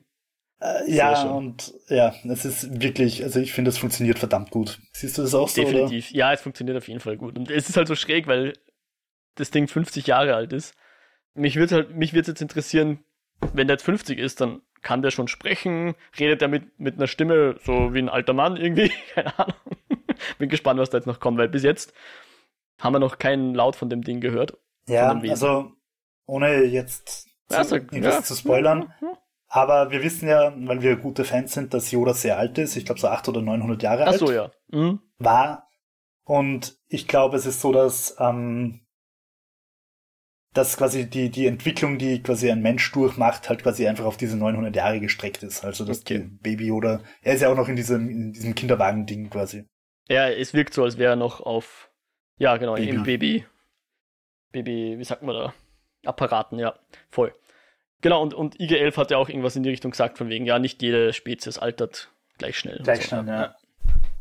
Äh, 0.61 0.91
ja, 0.91 1.23
und 1.23 1.73
ja, 1.89 2.13
es 2.23 2.45
ist 2.45 2.81
wirklich, 2.81 3.23
also 3.23 3.39
ich 3.39 3.51
finde, 3.51 3.69
es 3.69 3.77
funktioniert 3.77 4.19
verdammt 4.19 4.51
gut. 4.51 4.79
Siehst 4.93 5.17
du 5.17 5.23
das 5.23 5.33
auch 5.33 5.49
so? 5.49 5.61
Definitiv. 5.61 6.09
Oder? 6.09 6.17
Ja, 6.17 6.33
es 6.33 6.41
funktioniert 6.41 6.77
auf 6.77 6.87
jeden 6.87 7.01
Fall 7.01 7.17
gut. 7.17 7.37
Und 7.37 7.51
es 7.51 7.67
ist 7.67 7.75
halt 7.75 7.87
so 7.87 7.95
schräg, 7.95 8.27
weil 8.27 8.53
das 9.35 9.51
Ding 9.51 9.67
50 9.67 10.07
Jahre 10.07 10.35
alt 10.35 10.53
ist. 10.53 10.75
Mich 11.33 11.55
würde 11.55 11.75
halt, 11.75 11.95
mich 11.95 12.13
würde 12.13 12.29
jetzt 12.29 12.41
interessieren, 12.41 13.03
wenn 13.53 13.67
der 13.67 13.75
jetzt 13.75 13.83
50 13.83 14.19
ist, 14.19 14.39
dann 14.39 14.61
kann 14.81 15.01
der 15.01 15.11
schon 15.11 15.27
sprechen, 15.27 15.95
redet 16.19 16.41
er 16.41 16.47
mit, 16.47 16.79
mit 16.79 16.95
einer 16.95 17.07
Stimme 17.07 17.57
so 17.63 17.93
wie 17.93 17.99
ein 17.99 18.09
alter 18.09 18.33
Mann 18.33 18.55
irgendwie, 18.55 18.91
keine 19.13 19.37
Ahnung. 19.39 19.55
Bin 20.37 20.49
gespannt, 20.49 20.79
was 20.79 20.89
da 20.89 20.97
jetzt 20.97 21.07
noch 21.07 21.19
kommt, 21.19 21.37
weil 21.37 21.49
bis 21.49 21.63
jetzt 21.63 21.93
haben 22.79 22.93
wir 22.93 22.99
noch 22.99 23.17
keinen 23.17 23.53
Laut 23.53 23.75
von 23.75 23.89
dem 23.89 24.03
Ding 24.03 24.19
gehört. 24.19 24.57
Ja, 24.87 25.11
also 25.11 25.71
ohne 26.25 26.63
jetzt 26.63 27.27
ja, 27.49 27.63
sag, 27.63 27.93
ja. 27.93 28.21
zu 28.21 28.35
spoilern, 28.35 28.93
mhm. 28.99 29.17
Aber 29.55 29.91
wir 29.91 30.01
wissen 30.01 30.27
ja, 30.27 30.51
weil 30.57 30.81
wir 30.81 30.95
gute 30.95 31.23
Fans 31.25 31.53
sind, 31.53 31.75
dass 31.75 31.91
Yoda 31.91 32.15
sehr 32.15 32.39
alt 32.39 32.57
ist. 32.57 32.75
Ich 32.75 32.85
glaube 32.85 32.99
so 32.99 33.07
800 33.07 33.43
oder 33.43 33.51
900 33.51 33.83
Jahre 33.83 34.05
alt. 34.05 34.15
Ach 34.15 34.19
so, 34.19 34.31
ja. 34.31 34.51
Mhm. 34.71 34.99
War. 35.19 35.69
Und 36.23 36.75
ich 36.87 37.07
glaube, 37.07 37.37
es 37.37 37.45
ist 37.45 37.61
so, 37.61 37.71
dass, 37.71 38.15
ähm, 38.17 38.79
dass 40.55 40.75
quasi 40.75 41.07
die, 41.07 41.29
die 41.29 41.45
Entwicklung, 41.45 41.99
die 41.99 42.23
quasi 42.23 42.49
ein 42.49 42.63
Mensch 42.63 42.91
durchmacht, 42.93 43.47
halt 43.47 43.61
quasi 43.61 43.87
einfach 43.87 44.05
auf 44.05 44.17
diese 44.17 44.37
900 44.37 44.75
Jahre 44.75 44.99
gestreckt 44.99 45.43
ist. 45.43 45.63
Also 45.63 45.85
das 45.85 46.01
okay. 46.01 46.27
Baby 46.41 46.65
Yoda, 46.69 47.01
er 47.21 47.35
ist 47.35 47.41
ja 47.41 47.49
auch 47.49 47.55
noch 47.55 47.67
in 47.67 47.75
diesem, 47.75 48.09
in 48.09 48.33
diesem 48.33 48.55
Kinderwagen-Ding 48.55 49.29
quasi. 49.29 49.65
Ja, 50.09 50.29
es 50.29 50.53
wirkt 50.53 50.73
so, 50.73 50.83
als 50.83 50.97
wäre 50.97 51.13
er 51.13 51.15
noch 51.15 51.41
auf, 51.41 51.89
ja 52.37 52.57
genau, 52.57 52.75
Baby. 52.75 52.89
im 52.89 53.03
Baby, 53.03 53.45
Baby, 54.51 54.99
wie 54.99 55.03
sagt 55.03 55.23
man 55.23 55.35
da, 55.35 55.53
Apparaten, 56.05 56.59
ja, 56.59 56.77
voll. 57.09 57.33
Genau, 58.01 58.21
und, 58.21 58.33
und 58.33 58.59
IG-11 58.59 58.97
hat 58.97 59.11
ja 59.11 59.17
auch 59.17 59.29
irgendwas 59.29 59.55
in 59.55 59.63
die 59.63 59.69
Richtung 59.69 59.91
gesagt, 59.91 60.17
von 60.17 60.29
wegen, 60.29 60.45
ja, 60.45 60.59
nicht 60.59 60.81
jede 60.81 61.13
Spezies 61.13 61.57
altert 61.57 62.11
gleich 62.37 62.59
schnell. 62.59 62.79
Gleich 62.83 63.03
so. 63.03 63.07
schnell, 63.07 63.27
ja. 63.27 63.55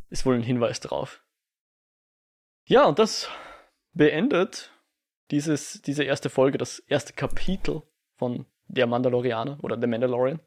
Ist 0.08 0.24
wohl 0.24 0.36
ein 0.36 0.42
Hinweis 0.42 0.78
darauf. 0.78 1.22
Ja, 2.64 2.84
und 2.84 2.98
das 2.98 3.28
beendet 3.92 4.70
dieses, 5.30 5.82
diese 5.82 6.04
erste 6.04 6.30
Folge, 6.30 6.58
das 6.58 6.78
erste 6.78 7.12
Kapitel 7.12 7.82
von 8.16 8.46
Der 8.68 8.86
Mandalorianer 8.86 9.58
oder 9.62 9.80
The 9.80 9.86
Mandalorian. 9.86 10.40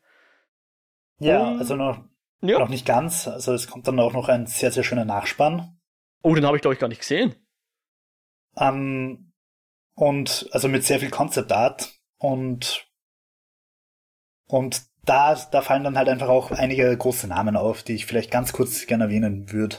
Ja, 1.20 1.50
um, 1.50 1.60
also 1.60 1.76
noch, 1.76 2.04
ja. 2.42 2.60
noch 2.60 2.70
nicht 2.70 2.86
ganz. 2.86 3.28
Also 3.28 3.54
es 3.54 3.68
kommt 3.68 3.88
dann 3.88 4.00
auch 4.00 4.14
noch 4.14 4.30
ein 4.30 4.46
sehr, 4.46 4.72
sehr 4.72 4.84
schöner 4.84 5.06
Nachspann. 5.06 5.80
Oh, 6.22 6.34
den 6.36 6.46
habe 6.46 6.58
ich, 6.58 6.62
glaube 6.62 6.74
ich, 6.74 6.80
gar 6.80 6.88
nicht 6.88 7.02
gesehen. 7.02 7.36
Ähm, 8.58 9.34
und 9.96 10.50
also 10.52 10.68
mit 10.68 10.84
sehr 10.84 11.00
viel 11.00 11.10
Concept 11.10 11.52
Art 11.52 11.94
Und, 12.18 12.88
und 14.48 14.84
da, 15.04 15.36
da 15.36 15.62
fallen 15.62 15.84
dann 15.84 15.98
halt 15.98 16.10
einfach 16.10 16.30
auch 16.30 16.52
einige 16.52 16.96
große 16.96 17.28
Namen 17.28 17.56
auf, 17.56 17.84
die 17.84 17.94
ich 17.94 18.06
vielleicht 18.06 18.32
ganz 18.32 18.54
kurz 18.54 18.88
gerne 18.88 19.06
erwähnen 19.06 19.52
würde. 19.52 19.78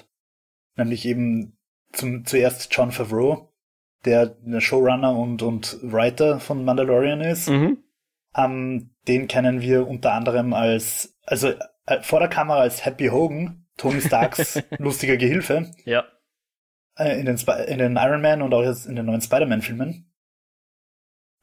Nämlich 0.77 1.05
eben 1.05 1.59
zum, 1.93 2.25
zuerst 2.25 2.69
John 2.73 2.93
Favreau, 2.93 3.53
der 4.05 4.27
der 4.27 4.61
Showrunner 4.61 5.17
und, 5.17 5.43
und 5.43 5.79
Writer 5.83 6.39
von 6.39 6.65
Mandalorian 6.65 7.21
ist. 7.21 7.49
Mhm. 7.49 7.83
Ähm, 8.37 8.95
den 9.09 9.29
kennen 9.29 9.61
wir 9.61 9.89
unter 9.89 10.13
anderem 10.13 10.53
als, 10.53 11.19
also 11.25 11.55
äh, 11.87 12.03
vor 12.03 12.21
der 12.21 12.29
Kamera 12.29 12.61
als 12.61 12.85
Happy 12.85 13.09
Hogan, 13.09 13.67
Tony 13.77 14.01
Starks 14.01 14.63
lustiger 14.79 15.17
Gehilfe. 15.17 15.71
Ja. 15.85 16.05
Äh, 16.97 17.19
in, 17.21 17.27
den 17.27 17.37
in 17.67 17.79
den 17.79 17.97
Iron 17.97 18.23
Man 18.23 18.43
und 18.43 18.53
auch 18.55 18.63
jetzt 18.63 18.87
in 18.87 18.97
den 18.97 19.07
neuen 19.07 19.21
Spider-Man-Filmen. 19.21 20.11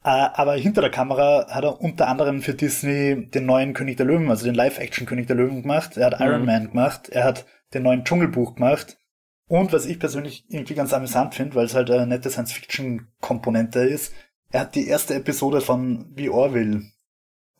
Äh, 0.04 0.08
aber 0.08 0.54
hinter 0.54 0.82
der 0.82 0.90
Kamera 0.90 1.46
hat 1.48 1.64
er 1.64 1.80
unter 1.80 2.08
anderem 2.08 2.42
für 2.42 2.54
Disney 2.54 3.26
den 3.30 3.46
neuen 3.46 3.72
König 3.72 3.96
der 3.96 4.06
Löwen, 4.06 4.28
also 4.30 4.44
den 4.44 4.54
Live-Action-König 4.54 5.26
der 5.26 5.36
Löwen 5.36 5.62
gemacht. 5.62 5.96
Er 5.96 6.06
hat 6.06 6.20
mhm. 6.20 6.26
Iron 6.26 6.44
Man 6.44 6.68
gemacht. 6.70 7.08
Er 7.08 7.24
hat 7.24 7.46
den 7.72 7.84
neuen 7.84 8.04
Dschungelbuch 8.04 8.56
gemacht. 8.56 8.98
Und 9.46 9.72
was 9.72 9.86
ich 9.86 9.98
persönlich 9.98 10.44
irgendwie 10.48 10.74
ganz 10.74 10.92
amüsant 10.92 11.34
finde, 11.34 11.54
weil 11.54 11.66
es 11.66 11.74
halt 11.74 11.90
eine 11.90 12.06
nette 12.06 12.30
Science-Fiction-Komponente 12.30 13.80
ist, 13.80 14.14
er 14.50 14.60
hat 14.60 14.74
die 14.74 14.86
erste 14.86 15.14
Episode 15.14 15.60
von 15.60 16.12
The 16.16 16.30
Orville 16.30 16.82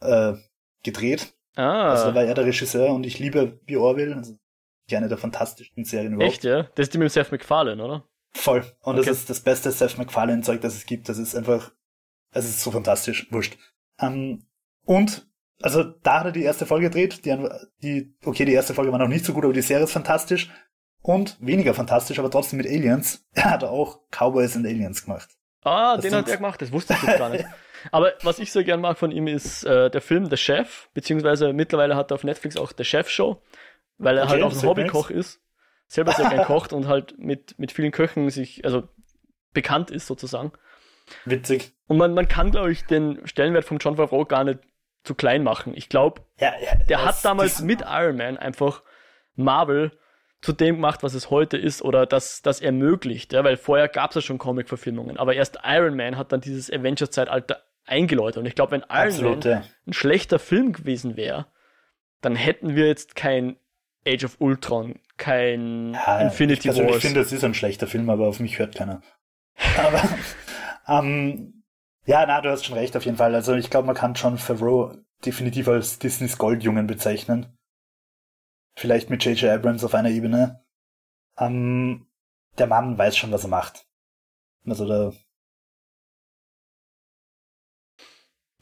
äh, 0.01 0.35
gedreht. 0.82 1.35
Ah. 1.55 1.90
Also 1.90 2.14
war 2.14 2.24
er 2.24 2.34
der 2.34 2.46
Regisseur 2.46 2.92
und 2.92 3.05
ich 3.07 3.18
liebe 3.18 3.61
The 3.68 3.76
Orville. 3.76 4.16
Also 4.16 4.36
eine 4.92 5.09
der 5.09 5.18
fantastischen 5.18 5.84
Serien 5.84 6.14
überhaupt. 6.14 6.34
Echt, 6.34 6.44
ja? 6.44 6.64
Das 6.74 6.84
ist 6.84 6.94
die 6.94 6.98
mit 6.98 7.11
Seth 7.11 7.32
MacFarlane, 7.32 7.82
oder? 7.82 8.05
Voll. 8.32 8.64
Und 8.80 8.96
okay. 8.96 9.07
das 9.07 9.18
ist 9.18 9.30
das 9.30 9.40
beste 9.40 9.70
Seth 9.70 9.96
MacFarlane-Zeug, 9.96 10.61
das 10.61 10.74
es 10.74 10.86
gibt. 10.86 11.09
Das 11.09 11.18
ist 11.18 11.34
einfach, 11.34 11.72
es 12.32 12.44
ist 12.44 12.61
so 12.61 12.70
fantastisch. 12.70 13.26
Wurscht. 13.32 13.57
Ähm, 13.98 14.46
und, 14.84 15.26
also 15.62 15.82
da 15.82 16.20
hat 16.20 16.26
er 16.26 16.32
die 16.32 16.42
erste 16.42 16.66
Folge 16.66 16.90
gedreht. 16.90 17.24
Die, 17.24 17.48
die, 17.82 18.14
okay, 18.24 18.44
die 18.44 18.52
erste 18.52 18.74
Folge 18.74 18.92
war 18.92 18.98
noch 18.98 19.09
nicht 19.09 19.24
so 19.24 19.32
gut, 19.32 19.44
aber 19.44 19.52
die 19.52 19.62
Serie 19.62 19.84
ist 19.84 19.92
fantastisch. 19.92 20.50
Und 21.00 21.36
weniger 21.40 21.74
fantastisch, 21.74 22.18
aber 22.18 22.30
trotzdem 22.30 22.59
mit 22.59 22.66
Aliens. 22.66 23.26
Er 23.32 23.50
hat 23.50 23.64
auch 23.64 24.00
Cowboys 24.11 24.57
and 24.57 24.66
Aliens 24.66 25.05
gemacht. 25.05 25.28
Ah, 25.62 25.96
das 25.96 26.02
den 26.02 26.14
hat 26.14 26.28
er 26.28 26.36
gemacht, 26.36 26.61
das 26.61 26.72
wusste 26.72 26.94
ich 26.94 27.18
gar 27.18 27.30
nicht. 27.30 27.46
Aber 27.93 28.12
was 28.22 28.39
ich 28.39 28.53
sehr 28.53 28.64
gern 28.64 28.80
mag 28.80 28.99
von 28.99 29.11
ihm 29.11 29.26
ist 29.26 29.64
äh, 29.64 29.91
der 29.91 30.01
Film 30.01 30.26
The 30.26 30.37
Chef, 30.37 30.89
beziehungsweise 30.95 31.53
mittlerweile 31.53 31.97
hat 31.97 32.11
er 32.11 32.16
auf 32.16 32.24
Netflix 32.24 32.57
auch 32.57 32.72
The 32.76 32.85
Chef 32.85 33.09
Show, 33.09 33.43
weil 33.99 34.18
er 34.18 34.24
okay, 34.24 34.32
halt 34.32 34.43
auch 34.43 34.53
ein 34.53 34.62
Hobbykoch 34.62 35.11
ist, 35.11 35.41
selber 35.87 36.12
sehr 36.12 36.28
gern 36.28 36.45
kocht 36.45 36.72
und 36.72 36.89
halt 36.89 37.18
mit, 37.18 37.59
mit 37.59 37.72
vielen 37.72 37.93
Köchen 37.93 38.28
sich, 38.30 38.64
also 38.64 38.89
bekannt 39.53 39.91
ist 39.91 40.07
sozusagen. 40.07 40.53
Witzig. 41.24 41.72
Und 41.87 41.99
man, 41.99 42.14
man 42.14 42.28
kann, 42.28 42.51
glaube 42.51 42.72
ich, 42.72 42.85
den 42.87 43.26
Stellenwert 43.26 43.64
von 43.64 43.78
John 43.78 43.97
Favreau 43.97 44.24
gar 44.24 44.45
nicht 44.45 44.61
zu 45.05 45.14
klein 45.14 45.43
machen. 45.43 45.74
Ich 45.76 45.89
glaube, 45.89 46.22
ja, 46.41 46.53
ja, 46.62 46.76
der 46.89 47.05
hat 47.05 47.22
damals 47.24 47.61
mit 47.61 47.82
Iron 47.82 48.16
Man 48.16 48.39
einfach 48.39 48.82
Marvel 49.37 49.93
zu 50.41 50.53
dem 50.53 50.76
gemacht, 50.76 51.03
was 51.03 51.14
es 51.14 51.30
heute 51.30 51.57
ist 51.57 51.82
oder 51.82 52.07
das, 52.07 52.43
das 52.43 52.61
ermöglicht, 52.61 53.32
ja, 53.32 53.45
weil 53.45 53.57
vorher 53.57 53.89
gab 53.89 54.11
es 54.11 54.16
ja 54.16 54.20
schon 54.20 54.39
Comic-Verfilmungen, 54.39 55.16
aber 55.16 55.35
erst 55.35 55.59
Iron 55.64 55.97
Man 55.97 56.18
hat 56.18 56.32
dann 56.32 56.41
dieses 56.41 56.70
Avengers-Zeitalter 56.70 57.62
eingeläutet 57.85 58.39
und 58.39 58.47
ich 58.47 58.55
glaube, 58.55 58.72
wenn 58.72 58.80
Iron 58.80 59.09
Absolut, 59.09 59.45
Man 59.45 59.53
ja. 59.53 59.64
ein 59.87 59.93
schlechter 59.93 60.39
Film 60.39 60.72
gewesen 60.72 61.16
wäre, 61.16 61.47
dann 62.20 62.37
hätten 62.37 62.74
wir 62.74 62.87
jetzt 62.87 63.16
kein 63.16 63.57
Age 64.07 64.24
of 64.24 64.37
Ultron, 64.39 65.01
kein 65.16 65.95
ja, 65.95 66.20
Infinity 66.20 66.70
ich 66.70 66.76
Wars. 66.76 66.97
Ich 66.97 67.03
finde, 67.03 67.20
es 67.20 67.32
ist 67.32 67.45
ein 67.45 67.55
schlechter 67.55 67.87
Film, 67.87 68.11
aber 68.11 68.26
auf 68.28 68.41
mich 68.41 68.59
hört 68.59 68.74
keiner. 68.74 69.03
Aber 69.78 70.03
ähm, 70.89 71.62
ja, 72.07 72.26
na, 72.26 72.41
du 72.41 72.51
hast 72.51 72.64
schon 72.66 72.76
recht 72.76 72.97
auf 72.97 73.05
jeden 73.05 73.16
Fall. 73.16 73.35
Also 73.35 73.55
ich 73.55 73.70
glaube, 73.70 73.87
man 73.87 73.95
kann 73.95 74.14
John 74.14 74.37
Favreau 74.37 74.97
definitiv 75.24 75.68
als 75.68 75.99
Disneys 75.99 76.39
Goldjungen 76.39 76.87
bezeichnen. 76.87 77.57
Vielleicht 78.76 79.11
mit 79.11 79.24
J.J. 79.24 79.51
Abrams 79.51 79.85
auf 79.85 79.95
einer 79.95 80.11
Ebene. 80.11 80.64
Ähm, 81.39 82.07
der 82.59 82.66
Mann 82.66 82.99
weiß 82.99 83.16
schon, 83.16 83.32
was 83.32 83.45
er 83.45 83.51
macht. 83.51 83.87
Also 84.66 84.87
der. 84.87 85.14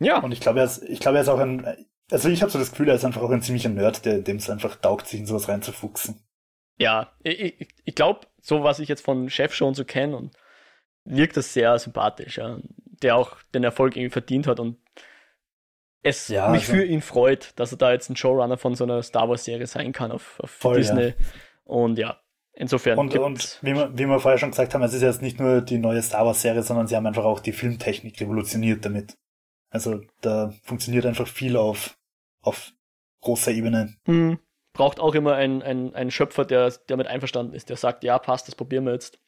Ja. 0.03 0.20
Und 0.20 0.32
ich 0.32 0.40
glaube, 0.40 0.61
er 0.61 0.66
ist, 0.66 0.82
ich 0.82 1.00
glaube, 1.00 1.18
er 1.18 1.22
ist 1.22 1.28
auch 1.28 1.38
ein, 1.38 1.86
also 2.11 2.28
ich 2.28 2.42
habe 2.42 2.53
so 2.53 2.59
das 2.59 2.70
Gefühl, 2.70 2.88
er 2.88 2.94
ist 2.94 3.05
einfach 3.05 3.22
auch 3.22 3.30
ein 3.30 3.42
ziemlicher 3.42 3.68
Nerd, 3.68 4.05
der 4.05 4.18
dem 4.20 4.36
es 4.36 4.50
einfach 4.50 4.76
taugt, 4.76 5.07
sich 5.07 5.20
in 5.20 5.26
sowas 5.26 5.48
reinzufuchsen. 5.48 6.22
Ja, 6.78 7.12
ich, 7.22 7.40
ich, 7.40 7.68
ich 7.84 7.94
glaube, 7.94 8.20
so 8.40 8.64
was 8.64 8.78
ich 8.78 8.88
jetzt 8.88 9.05
von 9.05 9.30
Chef 9.30 9.55
schon 9.55 9.74
so 9.74 9.84
kenne 9.84 10.16
und 10.16 10.36
wirkt 11.05 11.36
das 11.36 11.53
sehr 11.53 11.78
sympathisch, 11.78 12.38
ja. 12.38 12.59
Der 13.03 13.16
auch 13.16 13.36
den 13.53 13.64
Erfolg 13.64 13.96
irgendwie 13.96 14.12
verdient 14.12 14.46
hat 14.46 14.61
und 14.61 14.78
es 16.03 16.28
ja, 16.28 16.48
mich 16.48 16.62
also, 16.62 16.74
für 16.74 16.84
ihn 16.84 17.00
freut, 17.00 17.53
dass 17.57 17.72
er 17.72 17.78
da 17.78 17.92
jetzt 17.92 18.11
ein 18.11 18.16
Showrunner 18.16 18.59
von 18.59 18.74
so 18.74 18.84
einer 18.84 19.03
Star 19.03 19.28
Wars 19.28 19.44
Serie 19.44 19.66
sein 19.66 19.92
kann 19.92 20.12
auf, 20.12 20.38
auf 20.40 20.50
voll, 20.50 20.76
Disney. 20.76 21.07
Ja. 21.07 21.14
Und 21.64 21.98
ja, 21.98 22.20
insofern. 22.53 22.98
Und, 22.98 23.16
und 23.16 23.59
wie, 23.62 23.74
wir, 23.74 23.90
wie 23.96 24.07
wir 24.07 24.18
vorher 24.18 24.38
schon 24.38 24.50
gesagt 24.50 24.74
haben, 24.74 24.82
es 24.82 24.94
ist 24.94 25.03
jetzt 25.03 25.22
nicht 25.22 25.38
nur 25.38 25.61
die 25.61 25.78
neue 25.78 26.03
Star 26.03 26.26
Wars 26.26 26.42
Serie, 26.42 26.62
sondern 26.62 26.86
sie 26.86 26.96
haben 26.96 27.07
einfach 27.07 27.24
auch 27.24 27.40
die 27.40 27.53
Filmtechnik 27.53 28.20
revolutioniert 28.20 28.84
damit. 28.84 29.16
Also 29.73 30.03
da 30.20 30.53
funktioniert 30.62 31.07
einfach 31.07 31.27
viel 31.27 31.57
auf, 31.57 31.99
auf 32.43 32.73
großer 33.23 33.53
Ebene. 33.53 33.95
Hm. 34.05 34.39
Braucht 34.75 35.01
auch 35.01 35.14
immer 35.14 35.35
einen, 35.35 35.62
einen, 35.62 35.95
einen 35.95 36.11
Schöpfer, 36.11 36.45
der, 36.45 36.70
der 36.89 36.99
mit 36.99 37.07
einverstanden 37.07 37.55
ist, 37.55 37.70
der 37.70 37.77
sagt, 37.77 38.05
ja, 38.05 38.18
passt, 38.18 38.49
das 38.49 38.55
probieren 38.55 38.85
wir 38.85 38.93
jetzt. 38.93 39.18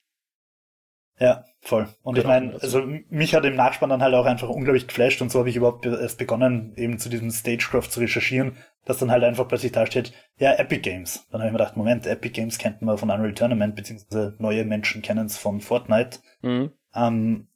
Ja, 1.19 1.45
voll. 1.61 1.89
Und 2.03 2.15
genau, 2.15 2.21
ich 2.21 2.27
meine, 2.27 2.61
also 2.61 2.83
mich 3.09 3.35
hat 3.35 3.45
im 3.45 3.55
Nachspann 3.55 3.89
dann 3.89 4.03
halt 4.03 4.15
auch 4.15 4.27
einfach 4.27 4.49
unglaublich 4.49 4.87
geflasht 4.87 5.23
und 5.23 5.31
so 5.31 5.39
habe 5.39 5.49
ich 5.49 5.57
überhaupt 5.57 5.87
erst 5.87 6.19
begonnen, 6.19 6.75
eben 6.77 6.99
zu 6.99 7.09
diesem 7.09 7.31
Stagecraft 7.31 7.89
zu 7.91 8.01
recherchieren, 8.01 8.57
dass 8.85 8.99
dann 8.99 9.11
halt 9.11 9.23
einfach 9.23 9.47
plötzlich 9.47 9.73
da 9.73 9.87
steht, 9.87 10.13
ja, 10.39 10.53
Epic 10.55 10.81
Games. 10.81 11.27
Dann 11.31 11.41
habe 11.41 11.49
ich 11.49 11.53
mir 11.53 11.59
gedacht, 11.59 11.77
Moment, 11.77 12.07
Epic 12.07 12.35
Games 12.35 12.59
kennt 12.59 12.83
man 12.83 12.99
von 12.99 13.11
Unreal 13.11 13.33
Tournament, 13.33 13.77
beziehungsweise 13.77 14.35
neue 14.39 14.65
Menschen 14.65 15.03
kennen 15.03 15.27
es 15.27 15.39
von 15.39 15.61
Fortnite. 15.61 16.19
Mhm. 16.43 16.73
Ähm, 16.95 17.49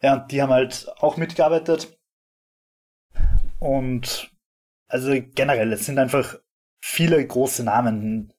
ja, 0.00 0.14
und 0.14 0.30
die 0.30 0.40
haben 0.40 0.52
halt 0.52 0.86
auch 0.98 1.16
mitgearbeitet. 1.16 1.98
Und 3.64 4.30
also 4.88 5.10
generell, 5.34 5.72
es 5.72 5.86
sind 5.86 5.98
einfach 5.98 6.38
viele 6.82 7.26
große 7.26 7.64
Namen. 7.64 8.30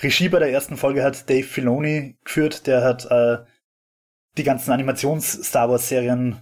Regie 0.00 0.30
bei 0.30 0.38
der 0.38 0.50
ersten 0.50 0.78
Folge 0.78 1.04
hat 1.04 1.28
Dave 1.28 1.46
Filoni 1.46 2.16
geführt, 2.24 2.66
der 2.66 2.82
hat 2.82 3.04
äh, 3.10 3.44
die 4.38 4.42
ganzen 4.42 4.72
Animations-Star 4.72 5.68
Wars-Serien 5.68 6.40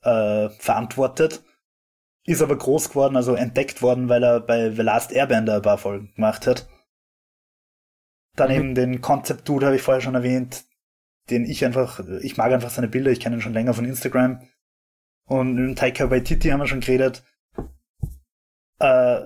äh, 0.00 0.48
verantwortet. 0.48 1.44
Ist 2.24 2.40
aber 2.40 2.56
groß 2.56 2.88
geworden, 2.88 3.16
also 3.16 3.34
entdeckt 3.34 3.82
worden, 3.82 4.08
weil 4.08 4.22
er 4.22 4.40
bei 4.40 4.70
The 4.70 4.80
Last 4.80 5.12
Airbender 5.12 5.56
ein 5.56 5.62
paar 5.62 5.76
Folgen 5.76 6.14
gemacht 6.14 6.46
hat. 6.46 6.66
Dann 8.34 8.48
mhm. 8.48 8.56
eben 8.56 8.74
den 8.74 9.00
Concept 9.02 9.46
Dude 9.46 9.66
habe 9.66 9.76
ich 9.76 9.82
vorher 9.82 10.00
schon 10.00 10.14
erwähnt, 10.14 10.64
den 11.28 11.44
ich 11.44 11.66
einfach, 11.66 12.00
ich 12.22 12.38
mag 12.38 12.50
einfach 12.50 12.70
seine 12.70 12.88
Bilder, 12.88 13.10
ich 13.10 13.20
kenne 13.20 13.36
ihn 13.36 13.42
schon 13.42 13.52
länger 13.52 13.74
von 13.74 13.84
Instagram. 13.84 14.40
Und 15.26 15.54
mit 15.54 15.78
Taika 15.78 16.10
Waititi 16.10 16.48
haben 16.48 16.60
wir 16.60 16.66
schon 16.66 16.80
geredet. 16.80 17.22
Äh, 18.78 19.20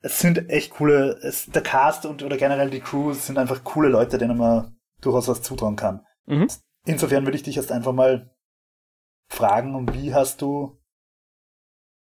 es 0.00 0.20
sind 0.20 0.50
echt 0.50 0.72
coole, 0.72 1.18
es, 1.22 1.46
der 1.46 1.62
Cast 1.62 2.06
und 2.06 2.22
oder 2.22 2.36
generell 2.36 2.70
die 2.70 2.80
Crew 2.80 3.12
sind 3.12 3.38
einfach 3.38 3.64
coole 3.64 3.88
Leute, 3.88 4.18
denen 4.18 4.38
man 4.38 4.76
durchaus 5.00 5.28
was 5.28 5.42
zutrauen 5.42 5.76
kann. 5.76 6.04
Mhm. 6.26 6.48
Insofern 6.84 7.24
würde 7.24 7.36
ich 7.36 7.42
dich 7.42 7.56
erst 7.56 7.72
einfach 7.72 7.92
mal 7.92 8.30
fragen, 9.28 9.92
wie 9.92 10.14
hast 10.14 10.42
du 10.42 10.78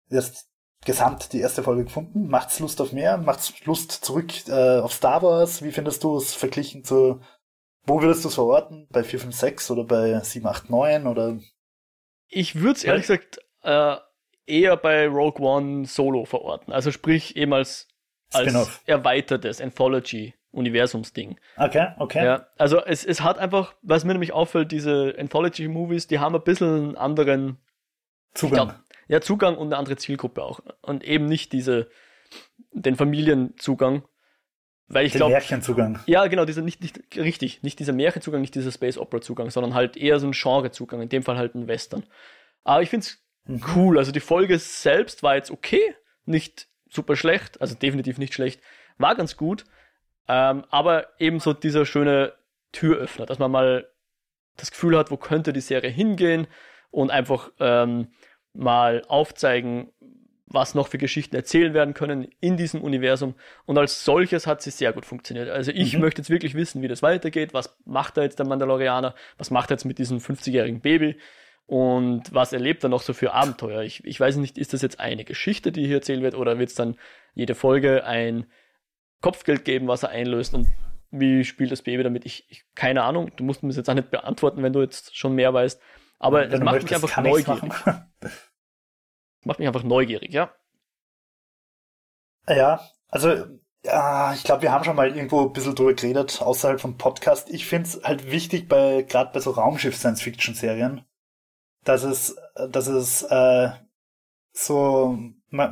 erst 0.09 0.49
gesamt 0.83 1.33
die 1.33 1.39
erste 1.39 1.63
Folge 1.63 1.85
gefunden? 1.85 2.27
Macht's 2.27 2.59
Lust 2.59 2.81
auf 2.81 2.91
mehr? 2.91 3.17
Macht's 3.17 3.65
Lust 3.65 3.91
zurück 3.91 4.47
äh, 4.47 4.79
auf 4.79 4.93
Star 4.93 5.21
Wars? 5.21 5.63
Wie 5.63 5.71
findest 5.71 6.03
du 6.03 6.17
es 6.17 6.33
verglichen 6.33 6.83
zu, 6.83 7.21
wo 7.85 8.01
würdest 8.01 8.23
du 8.23 8.29
es 8.29 8.35
verorten? 8.35 8.87
Bei 8.91 9.03
4, 9.03 9.19
5, 9.21 9.35
6 9.35 9.71
oder 9.71 9.83
bei 9.85 10.19
7, 10.19 10.45
8, 10.45 10.69
9 10.69 11.07
oder? 11.07 11.37
Ich 12.35 12.55
würde 12.55 12.73
es 12.73 12.83
ehrlich 12.83 13.03
gesagt 13.03 13.39
äh, 13.63 13.95
eher 14.45 14.75
bei 14.75 15.07
Rogue 15.07 15.41
One 15.41 15.85
Solo 15.85 16.25
verorten. 16.25 16.73
Also 16.73 16.91
sprich 16.91 17.37
eben 17.37 17.53
als, 17.53 17.87
als 18.33 18.81
erweitertes 18.85 19.61
Anthology 19.61 20.33
Universumsding. 20.51 21.39
Okay, 21.57 21.87
okay. 21.97 22.25
Ja, 22.25 22.47
also 22.57 22.83
es, 22.83 23.05
es 23.05 23.21
hat 23.21 23.37
einfach, 23.37 23.75
was 23.81 24.03
mir 24.03 24.13
nämlich 24.13 24.33
auffällt, 24.33 24.71
diese 24.71 25.15
Anthology-Movies, 25.17 26.07
die 26.07 26.19
haben 26.19 26.35
ein 26.35 26.43
bisschen 26.43 26.73
einen 26.73 26.97
anderen 26.97 27.57
Zugang. 28.33 28.67
Glaub, 28.67 28.79
ja, 29.07 29.21
Zugang 29.21 29.57
und 29.57 29.67
eine 29.67 29.77
andere 29.77 29.97
Zielgruppe 29.97 30.43
auch. 30.43 30.59
Und 30.81 31.03
eben 31.03 31.25
nicht 31.25 31.53
diese, 31.53 31.89
den 32.71 32.95
Familienzugang. 32.95 34.03
Weil 34.87 35.05
ich 35.05 35.13
glaube. 35.13 35.31
Märchenzugang. 35.31 35.99
Ja, 36.05 36.27
genau, 36.27 36.45
dieser 36.45 36.61
nicht, 36.61 36.81
nicht, 36.81 36.99
richtig, 37.15 37.63
nicht 37.63 37.79
dieser 37.79 37.93
Märchenzugang, 37.93 38.41
nicht 38.41 38.55
dieser 38.55 38.71
Space 38.71 38.97
Opera 38.97 39.21
Zugang, 39.21 39.49
sondern 39.49 39.73
halt 39.73 39.97
eher 39.97 40.19
so 40.19 40.27
ein 40.27 40.33
Genrezugang, 40.33 41.01
in 41.01 41.09
dem 41.09 41.23
Fall 41.23 41.37
halt 41.37 41.55
ein 41.55 41.67
Western. 41.67 42.03
Aber 42.63 42.81
ich 42.81 42.89
finde 42.89 43.05
es 43.05 43.23
mhm. 43.45 43.63
cool. 43.75 43.97
Also 43.97 44.11
die 44.11 44.19
Folge 44.19 44.59
selbst 44.59 45.23
war 45.23 45.35
jetzt 45.35 45.51
okay, 45.51 45.95
nicht 46.25 46.67
super 46.89 47.15
schlecht, 47.15 47.59
also 47.61 47.75
definitiv 47.75 48.17
nicht 48.17 48.33
schlecht, 48.33 48.61
war 48.97 49.15
ganz 49.15 49.37
gut. 49.37 49.65
Ähm, 50.27 50.65
aber 50.69 51.07
eben 51.19 51.39
so 51.39 51.53
dieser 51.53 51.85
schöne 51.85 52.33
Türöffner, 52.71 53.25
dass 53.25 53.39
man 53.39 53.51
mal 53.51 53.87
das 54.57 54.71
Gefühl 54.71 54.97
hat, 54.97 55.11
wo 55.11 55.17
könnte 55.17 55.53
die 55.53 55.61
Serie 55.61 55.89
hingehen 55.89 56.47
und 56.89 57.11
einfach 57.11 57.51
ähm, 57.59 58.09
mal 58.53 59.03
aufzeigen, 59.07 59.91
was 60.47 60.75
noch 60.75 60.87
für 60.87 60.97
Geschichten 60.97 61.35
erzählen 61.35 61.73
werden 61.73 61.93
können 61.93 62.27
in 62.39 62.55
diesem 62.55 62.81
Universum. 62.81 63.35
Und 63.65 63.77
als 63.77 64.05
solches 64.05 64.45
hat 64.45 64.61
sie 64.61 64.69
sehr 64.69 64.93
gut 64.93 65.05
funktioniert. 65.05 65.49
Also 65.49 65.71
ich 65.71 65.95
mhm. 65.95 66.01
möchte 66.01 66.21
jetzt 66.21 66.29
wirklich 66.29 66.53
wissen, 66.53 66.81
wie 66.81 66.87
das 66.87 67.01
weitergeht. 67.01 67.53
Was 67.53 67.77
macht 67.85 68.17
da 68.17 68.21
jetzt 68.21 68.37
der 68.37 68.45
Mandalorianer? 68.45 69.15
Was 69.37 69.49
macht 69.49 69.71
er 69.71 69.75
jetzt 69.75 69.85
mit 69.85 69.97
diesem 69.97 70.19
50-jährigen 70.19 70.81
Baby? 70.81 71.17
Und 71.67 72.31
was 72.31 72.53
erlebt 72.53 72.83
er 72.83 72.89
noch 72.89 73.01
so 73.01 73.13
für 73.13 73.33
Abenteuer? 73.33 73.81
Ich, 73.81 74.05
ich 74.05 74.19
weiß 74.19 74.37
nicht, 74.37 74.59
ist 74.59 74.73
das 74.73 74.83
jetzt 74.83 74.99
eine 74.99 75.25
Geschichte, 75.25 75.71
die 75.71 75.87
hier 75.87 75.95
erzählt 75.95 76.21
wird, 76.21 76.35
oder 76.35 76.59
wird 76.59 76.69
es 76.69 76.75
dann 76.75 76.95
jede 77.33 77.55
Folge 77.55 78.05
ein 78.05 78.45
Kopfgeld 79.21 79.65
geben, 79.65 79.87
was 79.87 80.03
er 80.03 80.09
einlöst? 80.09 80.53
Und 80.53 80.67
wie 81.09 81.43
spielt 81.43 81.71
das 81.71 81.81
Baby 81.81 82.03
damit? 82.03 82.23
Ich, 82.25 82.45
ich 82.49 82.65
keine 82.75 83.01
Ahnung. 83.01 83.31
Du 83.35 83.43
musst 83.43 83.63
mir 83.63 83.69
das 83.69 83.77
jetzt 83.77 83.89
auch 83.89 83.95
nicht 83.95 84.11
beantworten, 84.11 84.61
wenn 84.61 84.73
du 84.73 84.81
jetzt 84.81 85.17
schon 85.17 85.33
mehr 85.33 85.53
weißt. 85.55 85.81
Aber 86.19 86.47
es 86.47 86.59
macht 86.59 86.83
mich 86.83 86.93
einfach 86.93 87.23
neugierig. 87.23 87.73
macht 89.45 89.59
mich 89.59 89.67
einfach 89.67 89.83
neugierig, 89.83 90.33
ja. 90.33 90.53
Ja, 92.47 92.81
also 93.09 93.45
ja, 93.85 94.33
ich 94.33 94.43
glaube, 94.43 94.63
wir 94.63 94.71
haben 94.71 94.83
schon 94.83 94.95
mal 94.95 95.15
irgendwo 95.15 95.41
ein 95.41 95.53
bisschen 95.53 95.75
drüber 95.75 95.93
geredet, 95.93 96.41
außerhalb 96.41 96.81
vom 96.81 96.97
Podcast. 96.97 97.49
Ich 97.49 97.65
finde 97.65 97.87
es 97.87 98.01
halt 98.03 98.31
wichtig, 98.31 98.67
bei 98.67 99.03
gerade 99.03 99.31
bei 99.31 99.39
so 99.39 99.51
Raumschiff-Science-Fiction-Serien, 99.51 101.05
dass 101.83 102.03
es, 102.03 102.35
dass 102.69 102.87
es 102.87 103.23
äh, 103.23 103.69
so, 104.53 105.19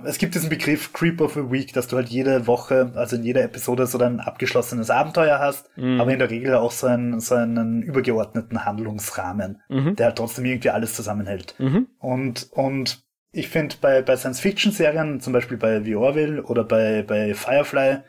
es 0.06 0.18
gibt 0.18 0.36
diesen 0.36 0.50
Begriff 0.50 0.94
Creep 0.94 1.22
of 1.22 1.38
a 1.38 1.52
Week, 1.52 1.74
dass 1.74 1.88
du 1.88 1.96
halt 1.96 2.10
jede 2.10 2.48
Woche, 2.48 2.92
also 2.96 3.16
in 3.16 3.24
jeder 3.24 3.44
Episode 3.44 3.88
so 3.88 3.98
ein 3.98 4.20
abgeschlossenes 4.20 4.90
Abenteuer 4.90 5.40
hast, 5.40 5.76
mhm. 5.78 6.00
aber 6.00 6.12
in 6.12 6.20
der 6.20 6.30
Regel 6.30 6.56
auch 6.56 6.72
so, 6.72 6.88
ein, 6.88 7.20
so 7.20 7.36
einen 7.36 7.82
übergeordneten 7.82 8.66
Handlungsrahmen, 8.66 9.62
mhm. 9.70 9.96
der 9.96 10.08
halt 10.08 10.18
trotzdem 10.18 10.46
irgendwie 10.46 10.70
alles 10.70 10.96
zusammenhält. 10.96 11.56
Mhm. 11.60 11.88
Und, 11.98 12.50
und 12.52 13.03
ich 13.34 13.50
finde 13.50 13.76
bei, 13.82 14.02
bei 14.04 14.16
Science-Fiction-Serien, 14.16 15.20
zum 15.20 15.34
Beispiel 15.34 15.58
bei 15.58 15.82
The 15.82 15.96
Orville 15.96 16.44
oder 16.44 16.64
bei, 16.64 17.02
bei 17.02 17.34
Firefly, 17.34 18.04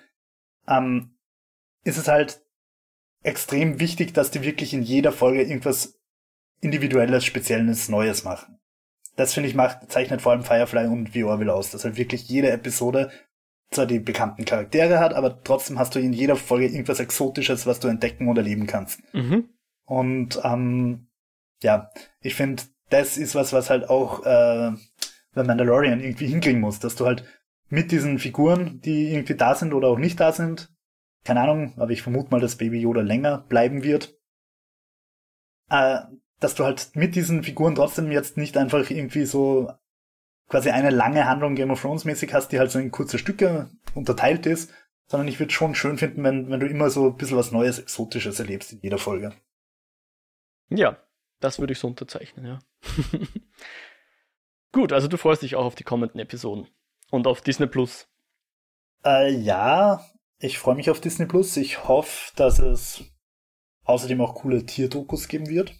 ähm, 0.68 1.16
ist 1.82 1.96
es 1.96 2.08
halt 2.08 2.42
extrem 3.22 3.80
wichtig, 3.80 4.12
dass 4.12 4.30
die 4.30 4.42
wirklich 4.42 4.74
in 4.74 4.82
jeder 4.82 5.12
Folge 5.12 5.42
irgendwas 5.42 5.98
Individuelles, 6.60 7.24
Spezielles, 7.24 7.88
Neues 7.88 8.22
machen. 8.24 8.58
Das 9.16 9.32
finde 9.32 9.48
ich 9.48 9.54
macht, 9.54 9.90
zeichnet 9.90 10.20
vor 10.20 10.32
allem 10.32 10.44
Firefly 10.44 10.86
und 10.88 11.12
The 11.14 11.24
Orville 11.24 11.54
aus, 11.54 11.70
dass 11.70 11.84
halt 11.84 11.96
wirklich 11.96 12.28
jede 12.28 12.50
Episode 12.50 13.10
zwar 13.70 13.86
die 13.86 14.00
bekannten 14.00 14.44
Charaktere 14.44 14.98
hat, 14.98 15.14
aber 15.14 15.42
trotzdem 15.42 15.78
hast 15.78 15.94
du 15.94 16.00
in 16.00 16.12
jeder 16.12 16.36
Folge 16.36 16.66
irgendwas 16.66 17.00
Exotisches, 17.00 17.66
was 17.66 17.80
du 17.80 17.88
entdecken 17.88 18.28
und 18.28 18.36
erleben 18.36 18.66
kannst. 18.66 19.00
Mhm. 19.14 19.48
Und 19.86 20.38
ähm, 20.44 21.08
ja, 21.62 21.90
ich 22.20 22.34
finde, 22.34 22.62
das 22.90 23.16
ist 23.16 23.34
was, 23.34 23.52
was 23.52 23.70
halt 23.70 23.88
auch 23.88 24.24
äh, 24.24 24.72
bei 25.34 25.42
Mandalorian 25.42 26.00
irgendwie 26.00 26.26
hinkriegen 26.26 26.60
muss, 26.60 26.78
dass 26.80 26.96
du 26.96 27.06
halt 27.06 27.24
mit 27.68 27.90
diesen 27.90 28.18
Figuren, 28.18 28.80
die 28.80 29.12
irgendwie 29.12 29.34
da 29.34 29.54
sind 29.54 29.72
oder 29.74 29.88
auch 29.88 29.98
nicht 29.98 30.20
da 30.20 30.32
sind, 30.32 30.72
keine 31.24 31.40
Ahnung, 31.40 31.74
aber 31.76 31.90
ich 31.90 32.02
vermute 32.02 32.30
mal, 32.30 32.40
dass 32.40 32.56
Baby 32.56 32.80
Yoda 32.80 33.00
länger 33.00 33.38
bleiben 33.38 33.82
wird, 33.82 34.14
äh, 35.70 36.00
dass 36.40 36.54
du 36.54 36.64
halt 36.64 36.94
mit 36.94 37.14
diesen 37.14 37.42
Figuren 37.42 37.74
trotzdem 37.74 38.12
jetzt 38.12 38.36
nicht 38.36 38.56
einfach 38.56 38.90
irgendwie 38.90 39.24
so 39.24 39.72
quasi 40.48 40.70
eine 40.70 40.90
lange 40.90 41.26
Handlung 41.26 41.54
Game 41.54 41.70
of 41.70 41.80
Thrones 41.80 42.04
mäßig 42.04 42.34
hast, 42.34 42.48
die 42.48 42.58
halt 42.58 42.70
so 42.70 42.78
in 42.78 42.90
kurze 42.90 43.18
Stücke 43.18 43.70
unterteilt 43.94 44.44
ist, 44.46 44.70
sondern 45.06 45.28
ich 45.28 45.40
würde 45.40 45.52
schon 45.52 45.74
schön 45.74 45.96
finden, 45.96 46.22
wenn, 46.22 46.50
wenn 46.50 46.60
du 46.60 46.66
immer 46.66 46.90
so 46.90 47.10
ein 47.10 47.16
bisschen 47.16 47.38
was 47.38 47.52
Neues, 47.52 47.78
Exotisches 47.78 48.38
erlebst 48.38 48.72
in 48.72 48.80
jeder 48.82 48.98
Folge. 48.98 49.32
Ja, 50.68 50.98
das 51.40 51.58
würde 51.58 51.72
ich 51.72 51.78
so 51.78 51.88
unterzeichnen, 51.88 52.46
ja. 52.46 52.58
Gut, 54.74 54.92
also 54.92 55.06
du 55.06 55.16
freust 55.16 55.42
dich 55.42 55.54
auch 55.54 55.64
auf 55.64 55.76
die 55.76 55.84
kommenden 55.84 56.18
Episoden 56.18 56.66
und 57.12 57.28
auf 57.28 57.40
Disney 57.40 57.68
Plus. 57.68 58.08
Äh, 59.04 59.30
ja, 59.30 60.04
ich 60.38 60.58
freue 60.58 60.74
mich 60.74 60.90
auf 60.90 61.00
Disney 61.00 61.26
Plus. 61.26 61.56
Ich 61.56 61.86
hoffe, 61.86 62.32
dass 62.34 62.58
es 62.58 63.04
außerdem 63.84 64.20
auch 64.20 64.34
coole 64.34 64.66
Tierdokus 64.66 65.28
geben 65.28 65.48
wird, 65.48 65.76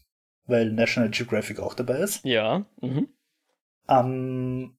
weil 0.46 0.70
National 0.70 1.10
Geographic 1.10 1.58
auch 1.58 1.74
dabei 1.74 1.98
ist. 1.98 2.24
Ja. 2.24 2.66
Mhm. 2.80 3.08
Ähm, 3.88 4.78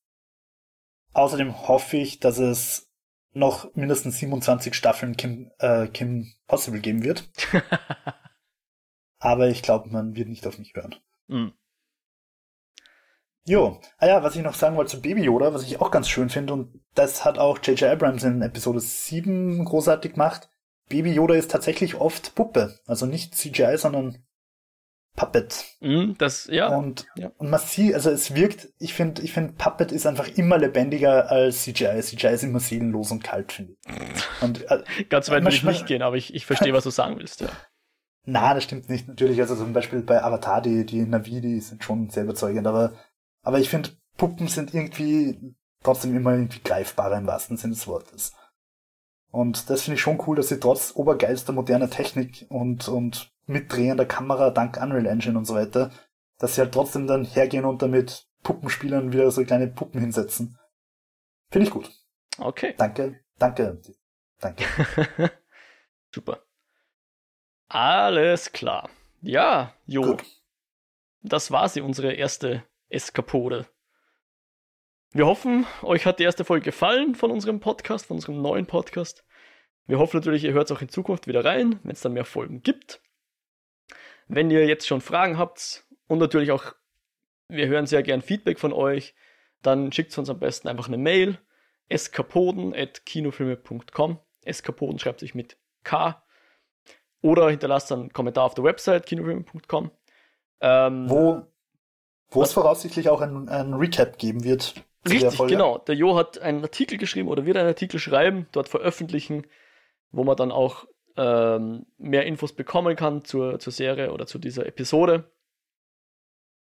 außerdem 1.11 1.67
hoffe 1.67 1.97
ich, 1.97 2.21
dass 2.21 2.37
es 2.37 2.89
noch 3.33 3.75
mindestens 3.75 4.17
27 4.19 4.75
Staffeln 4.75 5.17
Kim, 5.17 5.51
äh, 5.59 5.87
Kim 5.89 6.31
Possible 6.47 6.79
geben 6.79 7.03
wird. 7.03 7.29
Aber 9.19 9.49
ich 9.49 9.61
glaube, 9.61 9.89
man 9.89 10.15
wird 10.15 10.29
nicht 10.29 10.47
auf 10.47 10.57
mich 10.57 10.73
hören. 10.73 10.95
Mhm. 11.27 11.51
Jo, 13.47 13.79
ah 13.99 14.07
ja, 14.07 14.23
was 14.23 14.35
ich 14.35 14.41
noch 14.41 14.55
sagen 14.55 14.75
wollte 14.75 14.91
zu 14.91 15.01
Baby 15.01 15.23
Yoda, 15.23 15.53
was 15.53 15.63
ich 15.63 15.79
auch 15.79 15.91
ganz 15.91 16.09
schön 16.09 16.29
finde, 16.29 16.53
und 16.53 16.81
das 16.95 17.23
hat 17.23 17.37
auch 17.37 17.59
J.J. 17.59 17.83
Abrams 17.83 18.23
in 18.23 18.41
Episode 18.41 18.79
7 18.79 19.63
großartig 19.65 20.13
gemacht. 20.13 20.49
Baby 20.89 21.13
Yoda 21.13 21.35
ist 21.35 21.51
tatsächlich 21.51 21.95
oft 21.95 22.33
Puppe, 22.33 22.79
also 22.87 23.05
nicht 23.05 23.35
CGI, 23.35 23.77
sondern 23.77 24.25
Puppet. 25.15 25.63
Mm, 25.79 26.13
das, 26.17 26.47
ja. 26.51 26.75
Und, 26.75 27.05
ja. 27.15 27.31
und 27.37 27.49
man 27.49 27.59
sieht, 27.59 27.93
also 27.93 28.09
es 28.09 28.35
wirkt, 28.35 28.69
ich 28.79 28.93
finde, 28.93 29.21
ich 29.21 29.31
finde 29.31 29.53
Puppet 29.53 29.91
ist 29.91 30.05
einfach 30.05 30.27
immer 30.27 30.57
lebendiger 30.57 31.31
als 31.31 31.63
CGI. 31.63 32.01
CGI 32.01 32.33
ist 32.33 32.43
immer 32.43 32.59
seelenlos 32.59 33.11
und 33.11 33.23
kalt, 33.23 33.51
finde 33.51 33.73
ich. 33.73 34.43
Und, 34.43 34.69
äh, 34.69 34.83
Ganz 35.09 35.29
weit 35.29 35.45
will 35.45 35.53
ich 35.53 35.63
nicht 35.63 35.85
gehen, 35.85 36.01
aber 36.01 36.17
ich, 36.17 36.33
ich 36.33 36.45
verstehe, 36.45 36.73
was 36.73 36.83
du 36.83 36.89
sagen 36.89 37.17
willst, 37.17 37.41
ja. 37.41 37.49
Na, 38.27 38.55
das 38.55 38.63
stimmt 38.63 38.89
nicht, 38.89 39.07
natürlich. 39.07 39.39
Also 39.39 39.55
zum 39.55 39.71
Beispiel 39.71 40.01
bei 40.01 40.23
Avatar, 40.23 40.59
die, 40.59 40.83
die 40.85 41.03
Navi, 41.03 41.41
die 41.41 41.59
sind 41.59 41.83
schon 41.83 42.09
sehr 42.09 42.23
überzeugend, 42.23 42.65
aber 42.65 42.93
aber 43.45 43.59
ich 43.59 43.69
finde, 43.69 43.91
Puppen 44.17 44.47
sind 44.47 44.73
irgendwie 44.73 45.55
trotzdem 45.83 46.15
immer 46.15 46.33
irgendwie 46.33 46.61
greifbarer 46.61 47.17
im 47.17 47.27
wahrsten 47.27 47.57
Sinne 47.57 47.75
des 47.75 47.87
Wortes. 47.87 48.33
Und 49.31 49.69
das 49.69 49.83
finde 49.83 49.95
ich 49.95 50.01
schon 50.01 50.21
cool, 50.25 50.35
dass 50.35 50.47
sie 50.47 50.59
trotz 50.59 50.93
obergeilster 50.95 51.53
moderner 51.53 51.89
Technik 51.89 52.45
und, 52.49 52.87
und 52.87 53.31
mitdrehender 53.45 54.05
Kamera 54.05 54.49
dank 54.49 54.81
Unreal 54.81 55.05
Engine 55.05 55.37
und 55.37 55.45
so 55.45 55.53
weiter, 55.55 55.91
dass 56.39 56.55
sie 56.55 56.61
halt 56.61 56.73
trotzdem 56.73 57.05
dann 57.05 57.25
hergehen 57.25 57.65
und 57.65 57.81
damit 57.81 58.27
Puppenspielern 58.43 59.13
wieder 59.13 59.29
so 59.31 59.43
kleine 59.43 59.67
Puppen 59.67 60.01
hinsetzen. 60.01 60.57
Finde 61.51 61.67
ich 61.67 61.73
gut. 61.73 61.91
Okay. 62.37 62.73
Danke, 62.77 63.19
danke, 63.37 63.81
danke. 64.39 64.65
Super. 66.13 66.39
Alles 67.67 68.51
klar. 68.51 68.89
Ja, 69.21 69.73
Jo. 69.85 70.01
Gut. 70.01 70.23
Das 71.21 71.51
war 71.51 71.67
sie, 71.69 71.81
unsere 71.81 72.13
erste 72.13 72.63
Eskapode. 72.95 73.67
Wir 75.11 75.25
hoffen, 75.25 75.65
euch 75.81 76.05
hat 76.05 76.19
die 76.19 76.23
erste 76.23 76.45
Folge 76.45 76.63
gefallen 76.65 77.13
von 77.13 77.29
unserem 77.29 77.59
Podcast, 77.59 78.05
von 78.05 78.15
unserem 78.17 78.41
neuen 78.41 78.65
Podcast. 78.65 79.25
Wir 79.85 79.99
hoffen 79.99 80.15
natürlich, 80.17 80.45
ihr 80.45 80.53
hört 80.53 80.71
es 80.71 80.75
auch 80.75 80.81
in 80.81 80.89
Zukunft 80.89 81.27
wieder 81.27 81.45
rein, 81.45 81.79
wenn 81.83 81.91
es 81.91 82.01
dann 82.01 82.13
mehr 82.13 82.25
Folgen 82.25 82.63
gibt. 82.63 83.01
Wenn 84.27 84.49
ihr 84.49 84.65
jetzt 84.65 84.87
schon 84.87 85.01
Fragen 85.01 85.37
habt 85.37 85.85
und 86.07 86.17
natürlich 86.19 86.51
auch, 86.51 86.73
wir 87.49 87.67
hören 87.67 87.85
sehr 87.85 88.01
gern 88.01 88.21
Feedback 88.21 88.59
von 88.59 88.73
euch, 88.73 89.13
dann 89.61 89.91
schickt 89.91 90.17
uns 90.17 90.29
am 90.29 90.39
besten 90.39 90.69
einfach 90.69 90.87
eine 90.87 90.97
Mail 90.97 91.37
eskapoden.kinofilme.com. 91.89 94.19
Eskapoden 94.43 94.99
schreibt 94.99 95.19
sich 95.19 95.35
mit 95.35 95.57
K. 95.83 96.23
Oder 97.21 97.49
hinterlasst 97.49 97.91
einen 97.91 98.13
Kommentar 98.13 98.45
auf 98.45 98.53
der 98.53 98.63
Website 98.63 99.05
kinofilme.com. 99.05 99.91
Ähm, 100.61 101.09
Wo 101.09 101.45
wo 102.35 102.43
es 102.43 102.53
voraussichtlich 102.53 103.09
auch 103.09 103.21
ein, 103.21 103.49
ein 103.49 103.73
Recap 103.73 104.17
geben 104.17 104.43
wird. 104.43 104.75
Richtig, 105.07 105.37
genau. 105.47 105.77
Der 105.79 105.95
Jo 105.95 106.15
hat 106.17 106.39
einen 106.39 106.63
Artikel 106.63 106.97
geschrieben 106.97 107.29
oder 107.29 107.45
wird 107.45 107.57
einen 107.57 107.67
Artikel 107.67 107.99
schreiben, 107.99 108.47
dort 108.51 108.69
veröffentlichen, 108.69 109.45
wo 110.11 110.23
man 110.23 110.35
dann 110.35 110.51
auch 110.51 110.85
ähm, 111.17 111.85
mehr 111.97 112.25
Infos 112.25 112.53
bekommen 112.53 112.95
kann 112.95 113.23
zur, 113.23 113.59
zur 113.59 113.71
Serie 113.71 114.11
oder 114.11 114.25
zu 114.25 114.39
dieser 114.39 114.65
Episode. 114.65 115.31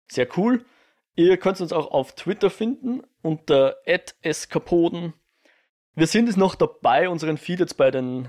Sehr 0.09 0.27
cool. 0.37 0.65
Ihr 1.17 1.37
könnt 1.37 1.61
uns 1.61 1.73
auch 1.73 1.91
auf 1.91 2.15
Twitter 2.15 2.51
finden 2.51 3.03
unter 3.23 3.77
@eskapoden. 4.23 5.13
Wir 5.95 6.07
sind 6.07 6.29
es 6.29 6.37
noch 6.37 6.55
dabei, 6.55 7.09
unseren 7.09 7.37
Feed 7.37 7.61
jetzt 7.61 7.77
bei 7.77 7.91
den 7.91 8.29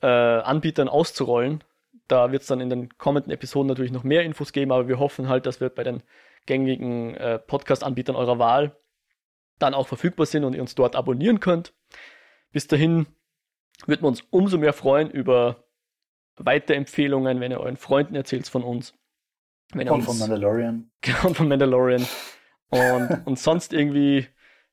äh, 0.00 0.06
Anbietern 0.06 0.88
auszurollen. 0.88 1.62
Da 2.08 2.32
wird 2.32 2.42
es 2.42 2.48
dann 2.48 2.60
in 2.60 2.70
den 2.70 2.96
kommenden 2.98 3.30
Episoden 3.30 3.68
natürlich 3.68 3.92
noch 3.92 4.04
mehr 4.04 4.22
Infos 4.22 4.52
geben, 4.52 4.72
aber 4.72 4.88
wir 4.88 4.98
hoffen 4.98 5.28
halt, 5.28 5.46
dass 5.46 5.60
wir 5.60 5.68
bei 5.68 5.84
den 5.84 6.02
gängigen 6.46 7.14
äh, 7.14 7.38
Podcast-Anbietern 7.38 8.16
eurer 8.16 8.38
Wahl 8.38 8.76
dann 9.58 9.74
auch 9.74 9.86
verfügbar 9.86 10.26
sind 10.26 10.44
und 10.44 10.54
ihr 10.54 10.62
uns 10.62 10.74
dort 10.74 10.96
abonnieren 10.96 11.40
könnt. 11.40 11.74
Bis 12.50 12.66
dahin 12.66 13.06
würden 13.86 14.02
wir 14.02 14.08
uns 14.08 14.22
umso 14.30 14.58
mehr 14.58 14.72
freuen 14.72 15.10
über 15.10 15.64
Weiterempfehlungen, 16.36 17.40
wenn 17.40 17.52
ihr 17.52 17.60
euren 17.60 17.76
Freunden 17.76 18.14
erzählt 18.14 18.48
von 18.48 18.64
uns. 18.64 18.94
Wenn 19.72 19.88
und 19.88 19.96
uns, 19.96 20.06
von 20.06 20.18
Mandalorian. 20.18 20.90
Genau, 21.00 21.34
von 21.34 21.48
Mandalorian. 21.48 22.06
Und, 22.70 23.26
und 23.26 23.38
sonst 23.38 23.72
irgendwie 23.72 24.26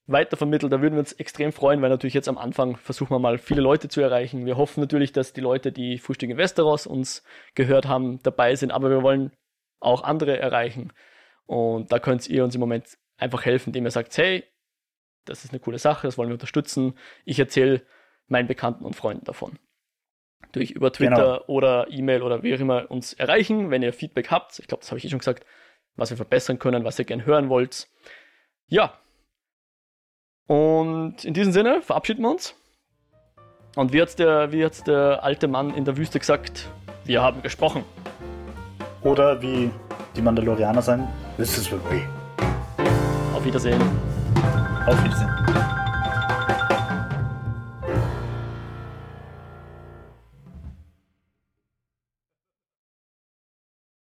weitervermittelt, 0.07 0.71
da 0.71 0.81
würden 0.81 0.95
wir 0.95 0.99
uns 0.99 1.13
extrem 1.13 1.51
freuen, 1.51 1.81
weil 1.81 1.89
natürlich 1.89 2.13
jetzt 2.13 2.29
am 2.29 2.37
Anfang 2.37 2.77
versuchen 2.77 3.11
wir 3.11 3.19
mal 3.19 3.37
viele 3.37 3.61
Leute 3.61 3.89
zu 3.89 4.01
erreichen. 4.01 4.45
Wir 4.45 4.57
hoffen 4.57 4.79
natürlich, 4.79 5.11
dass 5.11 5.33
die 5.33 5.41
Leute, 5.41 5.71
die 5.71 5.97
Frühstück 5.97 6.29
in 6.29 6.37
Westeros 6.37 6.87
uns 6.87 7.23
gehört 7.55 7.87
haben, 7.87 8.19
dabei 8.23 8.55
sind, 8.55 8.71
aber 8.71 8.89
wir 8.89 9.03
wollen 9.03 9.31
auch 9.79 10.03
andere 10.03 10.39
erreichen. 10.39 10.93
Und 11.47 11.91
da 11.91 11.99
könnt 11.99 12.27
ihr 12.29 12.43
uns 12.43 12.53
im 12.53 12.61
Moment 12.61 12.97
einfach 13.17 13.45
helfen, 13.45 13.69
indem 13.69 13.85
ihr 13.85 13.91
sagt, 13.91 14.15
hey, 14.17 14.43
das 15.25 15.43
ist 15.43 15.51
eine 15.51 15.59
coole 15.59 15.79
Sache, 15.79 16.07
das 16.07 16.17
wollen 16.17 16.29
wir 16.29 16.35
unterstützen. 16.35 16.97
Ich 17.25 17.39
erzähle 17.39 17.81
meinen 18.27 18.47
Bekannten 18.47 18.85
und 18.85 18.95
Freunden 18.95 19.25
davon. 19.25 19.57
Durch 20.51 20.71
über 20.71 20.93
Twitter 20.93 21.15
genau. 21.15 21.43
oder 21.47 21.87
E-Mail 21.89 22.21
oder 22.21 22.43
wie 22.43 22.53
auch 22.53 22.59
immer 22.59 22.89
uns 22.91 23.13
erreichen, 23.13 23.71
wenn 23.71 23.81
ihr 23.81 23.91
Feedback 23.93 24.29
habt. 24.29 24.59
Ich 24.59 24.67
glaube, 24.67 24.81
das 24.81 24.91
habe 24.91 24.99
ich 24.99 25.05
eh 25.05 25.09
schon 25.09 25.19
gesagt, 25.19 25.45
was 25.95 26.09
wir 26.09 26.17
verbessern 26.17 26.59
können, 26.59 26.83
was 26.83 26.99
ihr 26.99 27.05
gern 27.05 27.25
hören 27.25 27.49
wollt. 27.49 27.87
Ja. 28.67 28.93
Und 30.47 31.25
in 31.25 31.33
diesem 31.33 31.51
Sinne 31.51 31.81
verabschieden 31.81 32.21
wir 32.21 32.31
uns. 32.31 32.55
Und 33.75 33.93
wie 33.93 34.01
hat 34.01 34.17
der, 34.19 34.51
wie 34.51 34.63
hat's 34.63 34.83
der 34.83 35.23
alte 35.23 35.47
Mann 35.47 35.73
in 35.73 35.85
der 35.85 35.97
Wüste 35.97 36.19
gesagt? 36.19 36.69
Wir 37.05 37.21
haben 37.21 37.41
gesprochen. 37.41 37.83
Oder 39.01 39.41
wie 39.41 39.69
die 40.15 40.21
Mandalorianer 40.21 40.81
sagen, 40.81 41.07
this 41.37 41.57
is 41.57 41.69
the 41.69 41.77
way. 41.77 42.07
Auf 43.33 43.45
Wiedersehen. 43.45 43.81
Auf 44.87 45.03
Wiedersehen. 45.03 45.46